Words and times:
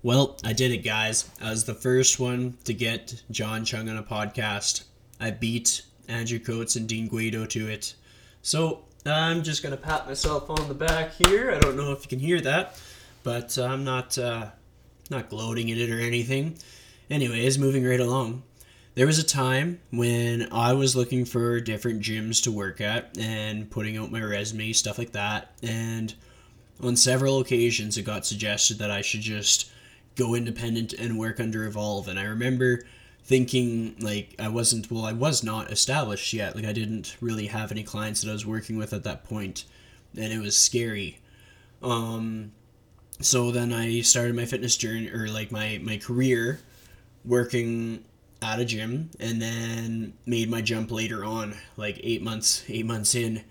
Well, 0.00 0.38
I 0.44 0.52
did 0.52 0.70
it, 0.70 0.84
guys. 0.84 1.28
I 1.42 1.50
was 1.50 1.64
the 1.64 1.74
first 1.74 2.20
one 2.20 2.56
to 2.64 2.72
get 2.72 3.20
Jon 3.32 3.64
Cheung 3.64 3.90
on 3.90 3.96
a 3.96 4.02
podcast. 4.02 4.84
I 5.18 5.32
beat 5.32 5.82
Andrew 6.06 6.38
Coates 6.38 6.76
and 6.76 6.88
Dean 6.88 7.08
Guido 7.08 7.46
to 7.46 7.66
it. 7.66 7.94
So 8.40 8.84
I'm 9.04 9.42
just 9.42 9.60
gonna 9.60 9.76
pat 9.76 10.06
myself 10.06 10.50
on 10.50 10.68
the 10.68 10.74
back 10.74 11.14
here. 11.14 11.50
I 11.50 11.58
don't 11.58 11.76
know 11.76 11.90
if 11.90 12.04
you 12.04 12.08
can 12.08 12.20
hear 12.20 12.40
that, 12.42 12.80
but 13.24 13.58
I'm 13.58 13.82
not 13.82 14.16
uh, 14.16 14.46
not 15.10 15.30
gloating 15.30 15.68
in 15.68 15.78
it 15.78 15.90
or 15.90 15.98
anything. 15.98 16.56
Anyways, 17.10 17.58
moving 17.58 17.84
right 17.84 17.98
along. 17.98 18.44
There 18.94 19.06
was 19.06 19.18
a 19.18 19.24
time 19.24 19.80
when 19.90 20.48
I 20.52 20.74
was 20.74 20.94
looking 20.94 21.24
for 21.24 21.60
different 21.60 22.02
gyms 22.02 22.42
to 22.44 22.52
work 22.52 22.80
at 22.80 23.18
and 23.18 23.68
putting 23.68 23.96
out 23.96 24.12
my 24.12 24.22
resume, 24.22 24.72
stuff 24.72 24.98
like 24.98 25.12
that. 25.12 25.50
And 25.60 26.14
on 26.82 26.94
several 26.94 27.40
occasions, 27.40 27.98
it 27.98 28.02
got 28.02 28.26
suggested 28.26 28.78
that 28.78 28.92
I 28.92 29.02
should 29.02 29.22
just 29.22 29.72
go 30.18 30.34
independent 30.34 30.92
and 30.92 31.18
work 31.18 31.40
under 31.40 31.64
Evolve. 31.64 32.08
And 32.08 32.18
I 32.18 32.24
remember 32.24 32.82
thinking, 33.24 33.96
like, 34.00 34.34
I 34.38 34.48
wasn't, 34.48 34.90
well, 34.90 35.06
I 35.06 35.12
was 35.12 35.42
not 35.42 35.70
established 35.70 36.32
yet. 36.34 36.54
Like, 36.54 36.66
I 36.66 36.72
didn't 36.72 37.16
really 37.20 37.46
have 37.46 37.72
any 37.72 37.84
clients 37.84 38.20
that 38.20 38.30
I 38.30 38.32
was 38.32 38.44
working 38.44 38.76
with 38.76 38.92
at 38.92 39.04
that 39.04 39.24
point, 39.24 39.64
and 40.16 40.32
it 40.32 40.40
was 40.40 40.56
scary. 40.56 41.20
Um, 41.82 42.52
so 43.20 43.50
then 43.50 43.72
I 43.72 44.00
started 44.00 44.34
my 44.34 44.44
fitness 44.44 44.76
journey, 44.76 45.08
or 45.10 45.28
like 45.28 45.50
my, 45.50 45.80
my 45.82 45.96
career 45.96 46.60
working 47.24 48.04
at 48.40 48.60
a 48.60 48.64
gym 48.64 49.10
and 49.18 49.42
then 49.42 50.12
made 50.26 50.48
my 50.48 50.60
jump 50.60 50.90
later 50.90 51.24
on 51.24 51.54
like 51.76 51.98
eight 52.02 52.22
months 52.22 52.64
eight 52.68 52.86
months 52.86 53.14
in 53.14 53.42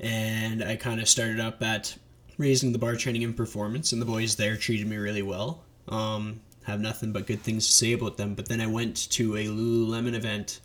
and 0.00 0.64
i 0.64 0.74
kind 0.74 1.00
of 1.00 1.08
started 1.08 1.38
up 1.38 1.62
at 1.62 1.96
raising 2.38 2.72
the 2.72 2.78
bar 2.78 2.96
training 2.96 3.22
and 3.22 3.36
performance 3.36 3.92
and 3.92 4.02
the 4.02 4.06
boys 4.06 4.34
there 4.34 4.56
treated 4.56 4.86
me 4.86 4.96
really 4.96 5.22
well 5.22 5.62
um, 5.88 6.40
have 6.64 6.80
nothing 6.80 7.12
but 7.12 7.26
good 7.26 7.40
things 7.40 7.66
to 7.66 7.72
say 7.72 7.92
about 7.92 8.16
them 8.16 8.34
but 8.34 8.48
then 8.48 8.60
i 8.60 8.66
went 8.66 9.10
to 9.10 9.36
a 9.36 9.46
lululemon 9.46 10.14
event 10.14 10.60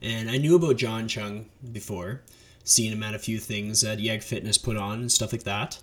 and 0.00 0.30
i 0.30 0.36
knew 0.36 0.56
about 0.56 0.76
jon 0.76 1.08
cheung 1.08 1.44
before 1.72 2.22
seen 2.62 2.92
him 2.92 3.02
at 3.02 3.14
a 3.14 3.18
few 3.18 3.38
things 3.38 3.80
that 3.80 3.98
yeg 3.98 4.22
fitness 4.22 4.58
put 4.58 4.76
on 4.76 5.00
and 5.00 5.12
stuff 5.12 5.32
like 5.32 5.44
that 5.44 5.78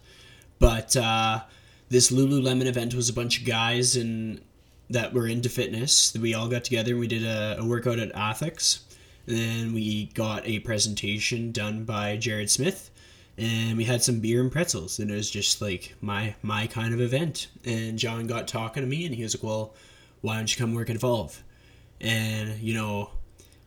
but 0.59 0.95
uh, 0.95 1.41
this 1.89 2.11
lululemon 2.11 2.65
event 2.65 2.93
was 2.93 3.09
a 3.09 3.13
bunch 3.13 3.39
of 3.39 3.45
guys 3.45 3.95
and 3.95 4.41
that 4.89 5.13
were 5.13 5.27
into 5.27 5.49
fitness. 5.49 6.15
We 6.15 6.33
all 6.33 6.47
got 6.47 6.63
together 6.63 6.91
and 6.91 6.99
we 6.99 7.07
did 7.07 7.23
a, 7.23 7.57
a 7.59 7.65
workout 7.65 7.99
at 7.99 8.11
Ethics. 8.15 8.83
And 9.25 9.37
then 9.37 9.73
we 9.73 10.05
got 10.13 10.47
a 10.47 10.59
presentation 10.59 11.51
done 11.51 11.83
by 11.83 12.15
Jared 12.15 12.49
Smith. 12.49 12.89
And 13.37 13.77
we 13.77 13.83
had 13.83 14.01
some 14.01 14.19
beer 14.19 14.41
and 14.41 14.51
pretzels. 14.51 14.99
And 14.99 15.11
it 15.11 15.15
was 15.15 15.29
just 15.29 15.61
like 15.61 15.95
my 16.01 16.35
my 16.41 16.67
kind 16.67 16.93
of 16.93 17.01
event. 17.01 17.47
And 17.65 17.99
Jon 17.99 18.27
got 18.27 18.47
talking 18.47 18.83
to 18.83 18.89
me 18.89 19.05
and 19.05 19.13
he 19.13 19.23
was 19.23 19.35
like, 19.35 19.43
Well, 19.43 19.75
why 20.21 20.37
don't 20.37 20.51
you 20.51 20.57
come 20.57 20.73
work 20.73 20.89
at 20.89 20.95
Evolve? 20.95 21.43
And, 22.01 22.59
you 22.59 22.73
know, 22.73 23.11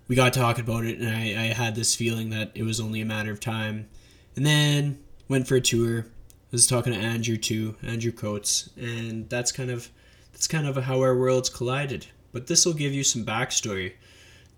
we 0.09 0.17
got 0.17 0.33
talking 0.33 0.65
about 0.65 0.85
it 0.85 0.99
and 0.99 1.09
I, 1.09 1.51
I 1.51 1.55
had 1.55 1.75
this 1.75 1.95
feeling 1.95 2.31
that 2.31 2.53
it 2.55 2.63
was 2.63 2.81
only 2.81 3.01
a 3.01 3.07
matter 3.07 3.31
of 3.31 3.41
time. 3.41 3.89
And 4.37 4.47
then 4.47 4.99
went 5.29 5.47
for 5.47 5.57
a 5.57 5.61
tour. 5.61 6.07
I 6.09 6.53
was 6.53 6.67
talking 6.67 6.93
to 6.93 6.99
Andrew 6.99 7.37
too, 7.37 7.77
Andrew 7.83 8.11
Coates, 8.11 8.71
and 8.77 9.31
that's 9.31 9.53
kind 9.53 9.71
of 9.71 9.89
that's 10.33 10.49
kind 10.49 10.67
of 10.67 10.77
how 10.77 11.01
our 11.01 11.17
worlds 11.17 11.49
collided. 11.49 12.07
But 12.33 12.49
this 12.49 12.67
will 12.67 12.73
give 12.73 12.93
you 12.93 13.05
some 13.05 13.25
backstory 13.25 13.93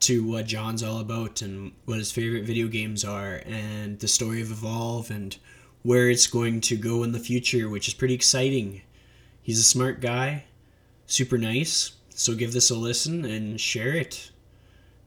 to 0.03 0.27
what 0.27 0.47
Jon's 0.47 0.83
all 0.83 0.99
about 0.99 1.43
and 1.43 1.71
what 1.85 1.99
his 1.99 2.11
favorite 2.11 2.45
video 2.45 2.67
games 2.67 3.05
are 3.05 3.41
and 3.47 4.01
the 4.01 4.09
story 4.09 4.43
of 4.43 4.51
Evolve 4.51 5.13
and 5.13 5.37
where 5.83 6.11
it's 6.11 6.27
going 6.27 6.61
to 6.63 6.77
go 6.77 7.05
in 7.05 7.13
the 7.13 7.21
future, 7.21 7.69
which 7.69 7.87
is 7.87 7.95
pretty 7.95 8.15
exciting. 8.15 8.83
He's 9.41 9.61
a 9.61 9.65
smart 9.65 10.01
guy, 10.01 10.45
super 11.07 11.39
nice, 11.39 11.93
so 12.09 12.35
give 12.35 12.53
this 12.53 12.69
a 12.69 12.75
listen 12.75 13.25
and 13.25 13.61
share 13.61 13.95
it. 13.95 14.33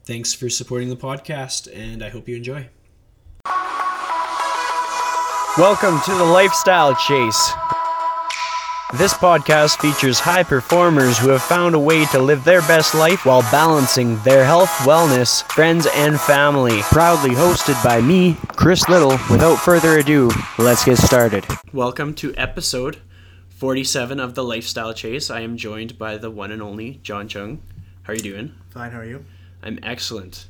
Thanks 0.06 0.34
for 0.34 0.50
supporting 0.50 0.88
the 0.88 0.96
podcast, 0.96 1.68
and 1.76 2.02
I 2.02 2.08
hope 2.08 2.30
you 2.30 2.38
enjoy. 2.38 2.70
Welcome 5.58 6.00
to 6.06 6.16
the 6.16 6.24
Lifestyle 6.26 6.96
Chase. 6.96 7.52
This 8.94 9.16
podcast 9.16 9.80
features 9.80 10.20
high 10.20 10.44
performers 10.44 11.18
who 11.18 11.30
have 11.30 11.42
found 11.42 11.74
a 11.74 11.80
way 11.80 12.06
to 12.06 12.20
live 12.20 12.44
their 12.44 12.62
best 12.62 12.94
life 12.94 13.26
while 13.26 13.42
balancing 13.52 14.20
their 14.20 14.46
health, 14.46 14.70
wellness, 14.86 15.44
friends, 15.52 15.88
and 15.96 16.22
family. 16.22 16.82
Proudly 16.84 17.32
hosted 17.32 17.84
by 17.84 18.00
me, 18.00 18.38
Chris 18.56 18.88
Liddle. 18.88 19.18
Without 19.32 19.56
further 19.56 19.98
ado, 19.98 20.30
let's 20.60 20.86
get 20.86 21.00
started. 21.00 21.44
Welcome 21.74 22.14
to 22.14 22.36
episode 22.38 23.02
47 23.50 24.20
of 24.20 24.36
the 24.36 24.44
Lifestyle 24.44 24.94
Chase. 24.94 25.32
I 25.32 25.40
am 25.40 25.58
joined 25.58 25.98
by 25.98 26.18
the 26.18 26.30
one 26.30 26.52
and 26.52 26.62
only 26.62 27.00
Jon 27.02 27.28
Cheung. 27.28 27.58
How 28.04 28.14
are 28.14 28.16
you 28.16 28.22
doing? 28.22 28.54
Fine, 28.70 28.92
how 28.92 29.00
are 29.00 29.06
you? 29.06 29.26
I'm 29.64 29.80
excellent. 29.82 30.48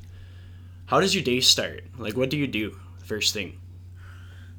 How 0.88 1.00
does 1.00 1.16
your 1.16 1.24
day 1.24 1.40
start? 1.40 1.86
Like, 1.98 2.18
what 2.18 2.30
do 2.30 2.36
you 2.38 2.48
do 2.48 2.78
first 3.06 3.34
thing? 3.34 3.62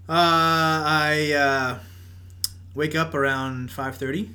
Uh, 0.09 0.13
I 0.13 1.33
uh, 1.33 1.79
wake 2.77 2.95
up 2.95 3.15
around 3.15 3.71
5.30. 3.71 4.35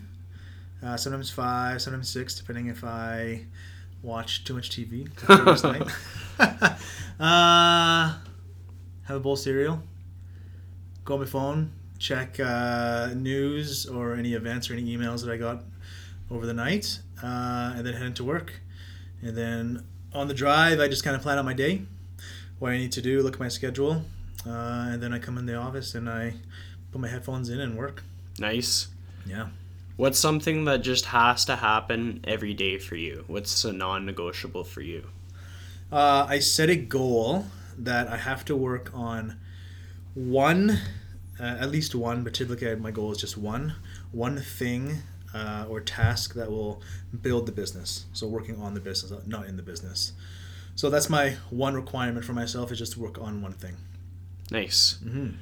Uh, 0.83 0.97
sometimes 0.97 1.29
5, 1.29 1.79
sometimes 1.79 2.09
6, 2.09 2.35
depending 2.35 2.67
if 2.67 2.83
I 2.83 3.45
watch 4.01 4.43
too 4.43 4.55
much 4.55 4.71
TV. 4.71 5.07
uh, 7.19 8.17
have 9.03 9.15
a 9.15 9.19
bowl 9.19 9.33
of 9.33 9.39
cereal. 9.39 9.83
Go 11.05 11.13
on 11.13 11.19
my 11.19 11.25
phone. 11.27 11.71
Check 11.99 12.39
uh, 12.39 13.11
news 13.15 13.85
or 13.85 14.15
any 14.15 14.33
events 14.33 14.71
or 14.71 14.73
any 14.73 14.97
emails 14.97 15.23
that 15.23 15.31
I 15.31 15.37
got 15.37 15.63
over 16.31 16.47
the 16.47 16.53
night. 16.55 16.99
Uh, 17.21 17.73
and 17.75 17.85
then 17.85 17.93
head 17.93 18.07
into 18.07 18.23
work. 18.23 18.53
And 19.21 19.37
then 19.37 19.85
on 20.13 20.27
the 20.27 20.33
drive, 20.33 20.79
I 20.79 20.87
just 20.87 21.03
kind 21.03 21.15
of 21.15 21.21
plan 21.21 21.37
out 21.37 21.45
my 21.45 21.53
day, 21.53 21.83
what 22.57 22.71
I 22.71 22.77
need 22.77 22.91
to 22.93 23.03
do, 23.03 23.21
look 23.21 23.35
at 23.35 23.39
my 23.39 23.49
schedule, 23.49 24.03
uh, 24.47 24.89
and 24.89 25.03
then 25.03 25.13
I 25.13 25.19
come 25.19 25.37
in 25.37 25.45
the 25.45 25.53
office 25.55 25.93
and 25.93 26.09
I 26.09 26.33
put 26.91 26.99
my 26.99 27.07
headphones 27.07 27.49
in 27.49 27.59
and 27.59 27.77
work. 27.77 28.03
Nice. 28.41 28.87
Yeah. 29.25 29.49
What's 29.97 30.17
something 30.17 30.65
that 30.65 30.81
just 30.81 31.05
has 31.05 31.45
to 31.45 31.57
happen 31.57 32.21
every 32.23 32.55
day 32.55 32.79
for 32.79 32.95
you? 32.95 33.23
What's 33.27 33.63
a 33.63 33.71
non 33.71 34.05
negotiable 34.05 34.63
for 34.63 34.81
you? 34.81 35.05
Uh, 35.91 36.25
I 36.27 36.39
set 36.39 36.69
a 36.69 36.75
goal 36.75 37.45
that 37.77 38.07
I 38.07 38.17
have 38.17 38.43
to 38.45 38.55
work 38.55 38.89
on 38.95 39.37
one, 40.15 40.79
uh, 41.39 41.43
at 41.43 41.69
least 41.69 41.93
one, 41.93 42.23
but 42.23 42.33
typically 42.33 42.75
my 42.75 42.89
goal 42.89 43.11
is 43.11 43.19
just 43.19 43.37
one, 43.37 43.75
one 44.11 44.39
thing 44.39 45.03
uh, 45.35 45.65
or 45.69 45.79
task 45.79 46.33
that 46.33 46.49
will 46.49 46.81
build 47.21 47.45
the 47.45 47.51
business. 47.51 48.05
So 48.11 48.27
working 48.27 48.59
on 48.59 48.73
the 48.73 48.79
business, 48.79 49.13
not 49.27 49.45
in 49.45 49.55
the 49.55 49.63
business. 49.63 50.13
So 50.75 50.89
that's 50.89 51.11
my 51.11 51.35
one 51.51 51.75
requirement 51.75 52.25
for 52.25 52.33
myself 52.33 52.71
is 52.71 52.79
just 52.79 52.93
to 52.93 52.99
work 52.99 53.21
on 53.21 53.43
one 53.43 53.53
thing. 53.53 53.75
Nice. 54.49 54.97
Mm-hmm. 55.05 55.35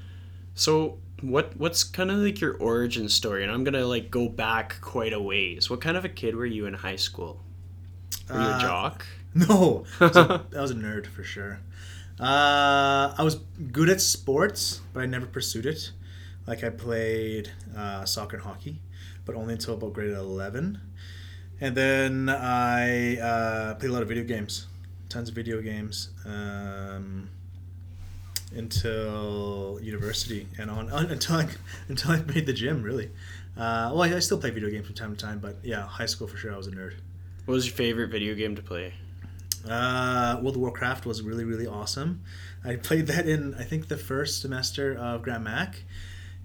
So 0.53 0.97
what 1.21 1.55
what's 1.57 1.83
kind 1.83 2.11
of 2.11 2.17
like 2.17 2.39
your 2.41 2.55
origin 2.57 3.09
story? 3.09 3.43
And 3.43 3.51
I'm 3.51 3.63
gonna 3.63 3.85
like 3.85 4.09
go 4.11 4.29
back 4.29 4.79
quite 4.81 5.13
a 5.13 5.19
ways. 5.21 5.69
What 5.69 5.81
kind 5.81 5.97
of 5.97 6.05
a 6.05 6.09
kid 6.09 6.35
were 6.35 6.45
you 6.45 6.65
in 6.65 6.73
high 6.73 6.95
school? 6.97 7.41
Were 8.31 8.41
you 8.41 8.49
a 8.49 8.53
Uh, 8.53 8.59
jock? 8.59 9.05
No, 9.35 9.85
I 9.99 10.05
was 10.07 10.17
a, 10.17 10.45
I 10.57 10.61
was 10.61 10.71
a 10.71 10.75
nerd 10.75 11.05
for 11.05 11.23
sure. 11.23 11.59
Uh, 12.19 13.13
I 13.17 13.21
was 13.23 13.35
good 13.71 13.89
at 13.89 14.01
sports, 14.01 14.81
but 14.93 15.03
I 15.03 15.05
never 15.05 15.27
pursued 15.27 15.65
it. 15.67 15.91
Like 16.47 16.63
I 16.63 16.69
played 16.69 17.51
uh, 17.77 18.05
soccer 18.05 18.37
and 18.37 18.45
hockey, 18.45 18.81
but 19.25 19.35
only 19.35 19.53
until 19.53 19.75
about 19.75 19.93
grade 19.93 20.11
eleven, 20.11 20.81
and 21.61 21.75
then 21.75 22.27
I 22.29 23.17
uh, 23.19 23.75
played 23.75 23.91
a 23.91 23.93
lot 23.93 24.01
of 24.01 24.07
video 24.07 24.23
games, 24.23 24.65
tons 25.09 25.29
of 25.29 25.35
video 25.35 25.61
games, 25.61 26.09
um, 26.25 27.29
until 28.51 29.79
university 29.81 30.47
and 30.57 30.69
on, 30.71 30.91
on 30.91 31.05
until 31.07 31.37
I, 31.37 31.47
until 31.87 32.11
I 32.11 32.21
made 32.21 32.45
the 32.45 32.53
gym. 32.53 32.83
Really, 32.83 33.09
uh, 33.57 33.91
well, 33.93 34.03
I, 34.03 34.15
I 34.15 34.19
still 34.19 34.37
play 34.37 34.49
video 34.51 34.69
games 34.69 34.85
from 34.85 34.95
time 34.95 35.15
to 35.15 35.25
time, 35.25 35.39
but 35.39 35.57
yeah, 35.63 35.85
high 35.85 36.05
school 36.05 36.27
for 36.27 36.37
sure, 36.37 36.53
I 36.53 36.57
was 36.57 36.67
a 36.67 36.71
nerd. 36.71 36.95
What 37.45 37.55
was 37.55 37.67
your 37.67 37.75
favorite 37.75 38.09
video 38.09 38.35
game 38.35 38.55
to 38.55 38.61
play? 38.61 38.93
Uh, 39.67 40.39
World 40.41 40.55
of 40.55 40.61
Warcraft 40.61 41.05
was 41.05 41.21
really 41.21 41.43
really 41.43 41.67
awesome. 41.67 42.23
I 42.63 42.75
played 42.75 43.07
that 43.07 43.27
in 43.27 43.55
I 43.55 43.63
think 43.63 43.87
the 43.87 43.97
first 43.97 44.41
semester 44.41 44.97
of 44.97 45.21
Grant 45.21 45.43
Mac, 45.43 45.83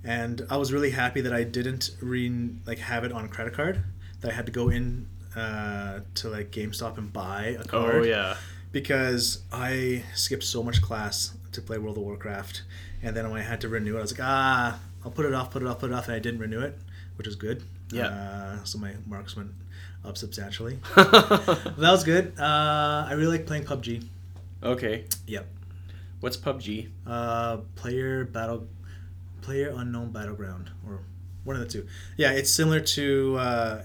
and 0.02 0.46
I 0.50 0.56
was 0.56 0.72
really 0.72 0.90
happy 0.90 1.20
that 1.22 1.32
I 1.32 1.44
didn't 1.44 1.90
re 2.00 2.50
like 2.66 2.78
have 2.78 3.04
it 3.04 3.12
on 3.12 3.28
credit 3.28 3.54
card. 3.54 3.84
That 4.20 4.30
I 4.30 4.34
had 4.34 4.46
to 4.46 4.52
go 4.52 4.68
in 4.70 5.06
uh, 5.36 6.00
to 6.14 6.28
like 6.28 6.50
GameStop 6.50 6.98
and 6.98 7.12
buy 7.12 7.56
a 7.60 7.64
card. 7.64 7.94
Oh 7.96 8.02
yeah. 8.02 8.36
Because 8.72 9.42
I 9.52 10.02
skipped 10.14 10.42
so 10.42 10.62
much 10.62 10.82
class 10.82 11.34
to 11.54 11.62
play 11.62 11.78
World 11.78 11.96
of 11.96 12.04
Warcraft, 12.04 12.62
and 13.02 13.16
then 13.16 13.30
when 13.30 13.40
I 13.40 13.44
had 13.44 13.60
to 13.62 13.68
renew 13.68 13.96
it, 13.96 13.98
I 13.98 14.02
was 14.02 14.12
like, 14.12 14.26
ah, 14.26 14.80
I'll 15.04 15.10
put 15.10 15.26
it 15.26 15.34
off, 15.34 15.50
put 15.50 15.62
it 15.62 15.68
off, 15.68 15.80
put 15.80 15.90
it 15.90 15.94
off, 15.94 16.06
and 16.06 16.14
I 16.14 16.18
didn't 16.18 16.40
renew 16.40 16.60
it, 16.60 16.78
which 17.16 17.26
was 17.26 17.36
good. 17.36 17.62
Yeah. 17.90 18.08
Uh, 18.08 18.64
so 18.64 18.78
my 18.78 18.92
marks 19.06 19.36
went 19.36 19.50
up 20.04 20.16
substantially. 20.16 20.78
that 20.96 21.74
was 21.78 22.04
good. 22.04 22.38
Uh, 22.38 23.06
I 23.08 23.12
really 23.12 23.38
like 23.38 23.46
playing 23.46 23.64
PUBG. 23.64 24.06
okay. 24.62 25.04
Yep. 25.26 25.46
What's 26.20 26.36
PUBG? 26.36 26.88
Uh, 27.06 27.58
player 27.76 28.24
battle, 28.24 28.66
player 29.42 29.72
unknown 29.76 30.10
battleground, 30.10 30.70
or 30.86 31.00
one 31.44 31.56
of 31.56 31.62
the 31.62 31.68
two. 31.68 31.86
Yeah, 32.16 32.32
it's 32.32 32.50
similar 32.50 32.80
to 32.80 33.36
uh, 33.38 33.82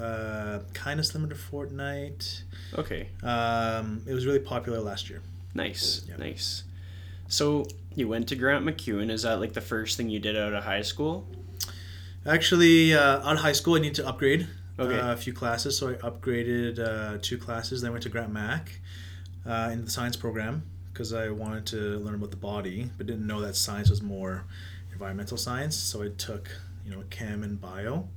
uh, 0.00 0.60
kind 0.72 0.98
of 1.00 1.06
similar 1.06 1.34
to 1.34 1.40
Fortnite. 1.40 2.42
Okay. 2.78 3.08
Um, 3.22 4.02
it 4.06 4.14
was 4.14 4.24
really 4.26 4.38
popular 4.38 4.80
last 4.80 5.10
year. 5.10 5.20
Nice. 5.54 6.04
Yeah. 6.08 6.16
Nice. 6.16 6.64
So 7.28 7.66
you 7.94 8.08
went 8.08 8.28
to 8.28 8.36
Grant 8.36 8.64
MacEwan. 8.64 9.10
Is 9.10 9.22
that 9.22 9.40
like 9.40 9.52
the 9.52 9.60
first 9.60 9.96
thing 9.96 10.08
you 10.10 10.18
did 10.20 10.36
out 10.36 10.52
of 10.54 10.64
high 10.64 10.82
school? 10.82 11.26
Actually, 12.24 12.94
uh, 12.94 13.20
out 13.26 13.34
of 13.36 13.38
high 13.40 13.52
school, 13.52 13.74
I 13.74 13.80
need 13.80 13.94
to 13.96 14.06
upgrade 14.06 14.48
Okay. 14.78 14.98
uh, 14.98 15.12
a 15.12 15.16
few 15.16 15.32
classes. 15.32 15.78
So 15.78 15.90
I 15.90 15.94
upgraded 15.94 16.78
uh, 16.78 17.18
two 17.22 17.38
classes. 17.38 17.80
Then 17.80 17.88
I 17.88 17.92
went 17.92 18.02
to 18.02 18.08
Grant 18.08 18.32
Mac 18.32 18.80
uh, 19.46 19.70
in 19.72 19.84
the 19.84 19.90
science 19.90 20.16
program 20.16 20.64
because 20.92 21.12
I 21.12 21.28
wanted 21.30 21.66
to 21.66 21.98
learn 21.98 22.14
about 22.14 22.30
the 22.30 22.36
body, 22.36 22.90
but 22.96 23.06
didn't 23.06 23.26
know 23.26 23.40
that 23.40 23.56
science 23.56 23.90
was 23.90 24.02
more 24.02 24.44
environmental 24.92 25.36
science. 25.36 25.76
So 25.76 26.02
I 26.02 26.08
took, 26.08 26.50
you 26.84 26.90
know, 26.90 27.04
chem 27.10 27.42
and 27.42 27.60
bio, 27.60 28.08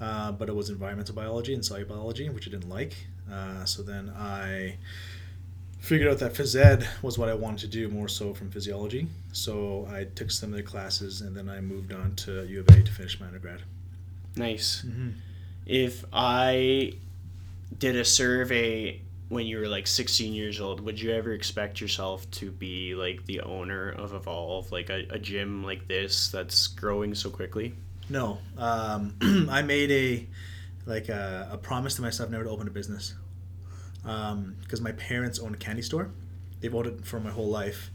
uh, 0.00 0.32
but 0.32 0.48
it 0.48 0.54
was 0.54 0.68
environmental 0.70 1.14
biology 1.14 1.54
and 1.54 1.64
cellular 1.64 1.88
biology, 1.88 2.28
which 2.28 2.46
I 2.48 2.50
didn't 2.50 2.68
like. 2.68 2.96
Uh, 3.30 3.64
so 3.64 3.82
then 3.82 4.10
I 4.16 4.76
figured 5.86 6.10
out 6.10 6.18
that 6.18 6.34
phys 6.34 6.56
ed 6.56 6.88
was 7.00 7.16
what 7.16 7.28
I 7.28 7.34
wanted 7.34 7.60
to 7.60 7.68
do 7.68 7.88
more 7.88 8.08
so 8.08 8.34
from 8.34 8.50
physiology. 8.50 9.06
So 9.32 9.88
I 9.88 10.02
took 10.02 10.32
some 10.32 10.50
of 10.50 10.56
the 10.56 10.64
classes 10.64 11.20
and 11.20 11.36
then 11.36 11.48
I 11.48 11.60
moved 11.60 11.92
on 11.92 12.16
to 12.16 12.44
U 12.44 12.60
of 12.60 12.68
A 12.70 12.82
to 12.82 12.92
finish 12.92 13.20
my 13.20 13.26
undergrad. 13.26 13.62
Nice. 14.34 14.82
Mm-hmm. 14.84 15.10
If 15.64 16.04
I 16.12 16.94
did 17.78 17.94
a 17.94 18.04
survey 18.04 19.00
when 19.28 19.46
you 19.46 19.58
were 19.58 19.68
like 19.68 19.86
16 19.86 20.34
years 20.34 20.60
old, 20.60 20.80
would 20.80 21.00
you 21.00 21.12
ever 21.12 21.32
expect 21.32 21.80
yourself 21.80 22.28
to 22.32 22.50
be 22.50 22.96
like 22.96 23.24
the 23.26 23.42
owner 23.42 23.90
of 23.90 24.12
Evolve, 24.12 24.72
like 24.72 24.90
a, 24.90 25.06
a 25.10 25.20
gym 25.20 25.62
like 25.62 25.86
this 25.86 26.30
that's 26.30 26.66
growing 26.66 27.14
so 27.14 27.30
quickly? 27.30 27.74
No, 28.08 28.38
um, 28.58 29.14
I 29.48 29.62
made 29.62 29.92
a 29.92 30.26
like 30.84 31.08
a, 31.08 31.48
a 31.52 31.58
promise 31.58 31.94
to 31.96 32.02
myself 32.02 32.28
never 32.30 32.42
to 32.42 32.50
open 32.50 32.66
a 32.66 32.72
business 32.72 33.14
because 34.06 34.80
my 34.80 34.92
parents 34.92 35.38
own 35.38 35.54
a 35.54 35.56
candy 35.56 35.82
store. 35.82 36.10
They've 36.60 36.74
owned 36.74 36.86
it 36.86 37.06
for 37.06 37.20
my 37.20 37.30
whole 37.30 37.48
life. 37.48 37.90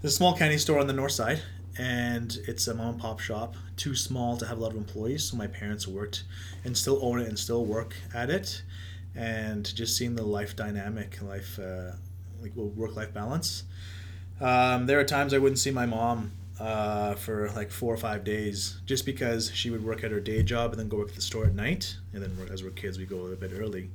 There's 0.00 0.14
a 0.14 0.16
small 0.16 0.36
candy 0.36 0.58
store 0.58 0.78
on 0.78 0.86
the 0.86 0.92
north 0.92 1.12
side, 1.12 1.42
and 1.78 2.38
it's 2.46 2.68
a 2.68 2.74
mom 2.74 2.90
and 2.90 3.00
pop 3.00 3.20
shop. 3.20 3.56
Too 3.76 3.94
small 3.94 4.36
to 4.36 4.46
have 4.46 4.58
a 4.58 4.60
lot 4.60 4.70
of 4.72 4.76
employees, 4.76 5.30
so 5.30 5.36
my 5.36 5.46
parents 5.46 5.88
worked 5.88 6.24
and 6.64 6.76
still 6.76 6.98
own 7.02 7.20
it 7.20 7.28
and 7.28 7.38
still 7.38 7.64
work 7.64 7.96
at 8.14 8.30
it. 8.30 8.62
And 9.14 9.74
just 9.74 9.96
seeing 9.96 10.14
the 10.14 10.22
life 10.22 10.54
dynamic, 10.54 11.20
life 11.22 11.58
uh, 11.58 11.92
like 12.42 12.54
work 12.54 12.96
life 12.96 13.14
balance. 13.14 13.64
Um, 14.40 14.86
there 14.86 15.00
are 15.00 15.04
times 15.04 15.32
I 15.32 15.38
wouldn't 15.38 15.58
see 15.58 15.70
my 15.70 15.86
mom 15.86 16.32
uh, 16.60 17.14
for 17.14 17.50
like 17.50 17.70
four 17.70 17.92
or 17.92 17.96
five 17.96 18.24
days 18.24 18.80
just 18.86 19.06
because 19.06 19.50
she 19.54 19.70
would 19.70 19.84
work 19.84 20.04
at 20.04 20.10
her 20.10 20.20
day 20.20 20.42
job 20.42 20.72
and 20.72 20.80
then 20.80 20.88
go 20.88 20.98
work 20.98 21.08
at 21.08 21.14
the 21.14 21.22
store 21.22 21.46
at 21.46 21.54
night. 21.54 21.96
And 22.12 22.22
then 22.22 22.36
as 22.52 22.62
we're 22.62 22.70
kids, 22.70 22.98
we 22.98 23.06
go 23.06 23.26
a 23.26 23.36
bit 23.36 23.52
early. 23.54 23.90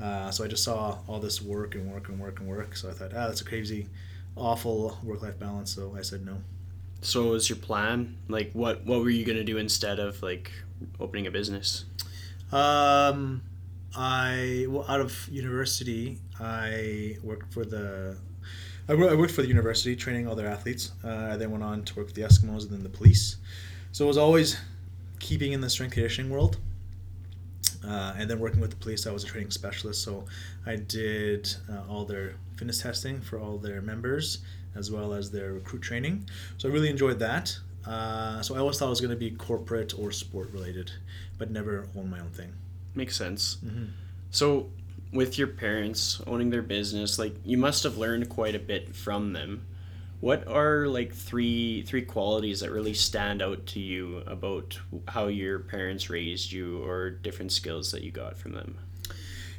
Uh, 0.00 0.30
so 0.30 0.44
I 0.44 0.48
just 0.48 0.64
saw 0.64 0.98
all 1.06 1.20
this 1.20 1.40
work 1.40 1.74
and 1.74 1.90
work 1.90 2.08
and 2.08 2.18
work 2.18 2.40
and 2.40 2.48
work. 2.48 2.76
So 2.76 2.88
I 2.88 2.92
thought, 2.92 3.12
ah, 3.14 3.28
that's 3.28 3.40
a 3.40 3.44
crazy, 3.44 3.88
awful 4.36 4.98
work 5.02 5.22
life 5.22 5.38
balance. 5.38 5.74
So 5.74 5.94
I 5.96 6.02
said 6.02 6.24
no. 6.26 6.38
So 7.00 7.24
what 7.24 7.32
was 7.32 7.48
your 7.48 7.58
plan? 7.58 8.16
Like 8.28 8.50
what 8.52 8.84
what 8.84 9.00
were 9.00 9.10
you 9.10 9.24
gonna 9.24 9.44
do 9.44 9.58
instead 9.58 9.98
of 9.98 10.22
like 10.22 10.50
opening 10.98 11.26
a 11.26 11.30
business? 11.30 11.84
Um, 12.50 13.42
I 13.96 14.66
well, 14.68 14.84
out 14.88 15.00
of 15.00 15.28
university, 15.30 16.18
I 16.40 17.16
worked 17.22 17.52
for 17.52 17.64
the. 17.64 18.16
I 18.86 18.94
worked 18.94 19.32
for 19.32 19.40
the 19.40 19.48
university, 19.48 19.96
training 19.96 20.28
all 20.28 20.34
their 20.34 20.48
athletes. 20.48 20.92
Uh, 21.02 21.30
I 21.32 21.36
then 21.36 21.50
went 21.50 21.64
on 21.64 21.84
to 21.84 21.94
work 21.94 22.06
with 22.06 22.14
the 22.14 22.22
Eskimos 22.22 22.62
and 22.64 22.70
then 22.70 22.82
the 22.82 22.90
police. 22.90 23.36
So 23.92 24.04
it 24.04 24.08
was 24.08 24.18
always 24.18 24.58
keeping 25.20 25.52
in 25.52 25.62
the 25.62 25.70
strength 25.70 25.94
conditioning 25.94 26.30
world. 26.30 26.58
Uh, 27.86 28.14
and 28.16 28.30
then 28.30 28.38
working 28.38 28.60
with 28.60 28.70
the 28.70 28.76
police, 28.76 29.06
I 29.06 29.12
was 29.12 29.24
a 29.24 29.26
training 29.26 29.50
specialist. 29.50 30.02
So 30.02 30.24
I 30.64 30.76
did 30.76 31.54
uh, 31.70 31.82
all 31.88 32.04
their 32.04 32.36
fitness 32.56 32.80
testing 32.80 33.20
for 33.20 33.38
all 33.38 33.58
their 33.58 33.82
members, 33.82 34.38
as 34.74 34.90
well 34.90 35.12
as 35.12 35.30
their 35.30 35.52
recruit 35.52 35.82
training. 35.82 36.24
So 36.58 36.68
I 36.68 36.72
really 36.72 36.88
enjoyed 36.88 37.18
that. 37.18 37.56
Uh, 37.86 38.40
so 38.40 38.54
I 38.54 38.58
always 38.58 38.78
thought 38.78 38.86
it 38.86 38.90
was 38.90 39.00
going 39.00 39.10
to 39.10 39.16
be 39.16 39.30
corporate 39.30 39.98
or 39.98 40.10
sport 40.10 40.50
related, 40.52 40.90
but 41.36 41.50
never 41.50 41.86
own 41.96 42.08
my 42.08 42.20
own 42.20 42.30
thing. 42.30 42.52
Makes 42.94 43.16
sense. 43.16 43.58
Mhm. 43.64 43.88
So 44.30 44.70
with 45.12 45.36
your 45.38 45.48
parents 45.48 46.20
owning 46.26 46.50
their 46.50 46.62
business, 46.62 47.18
like 47.18 47.34
you 47.44 47.58
must 47.58 47.82
have 47.82 47.98
learned 47.98 48.28
quite 48.28 48.54
a 48.54 48.58
bit 48.58 48.94
from 48.96 49.32
them. 49.34 49.66
What 50.24 50.48
are 50.48 50.86
like 50.86 51.12
three 51.12 51.82
three 51.82 52.00
qualities 52.00 52.60
that 52.60 52.70
really 52.70 52.94
stand 52.94 53.42
out 53.42 53.66
to 53.66 53.78
you 53.78 54.22
about 54.26 54.80
how 55.06 55.26
your 55.26 55.58
parents 55.58 56.08
raised 56.08 56.50
you 56.50 56.82
or 56.82 57.10
different 57.10 57.52
skills 57.52 57.92
that 57.92 58.02
you 58.02 58.10
got 58.10 58.38
from 58.38 58.52
them? 58.52 58.78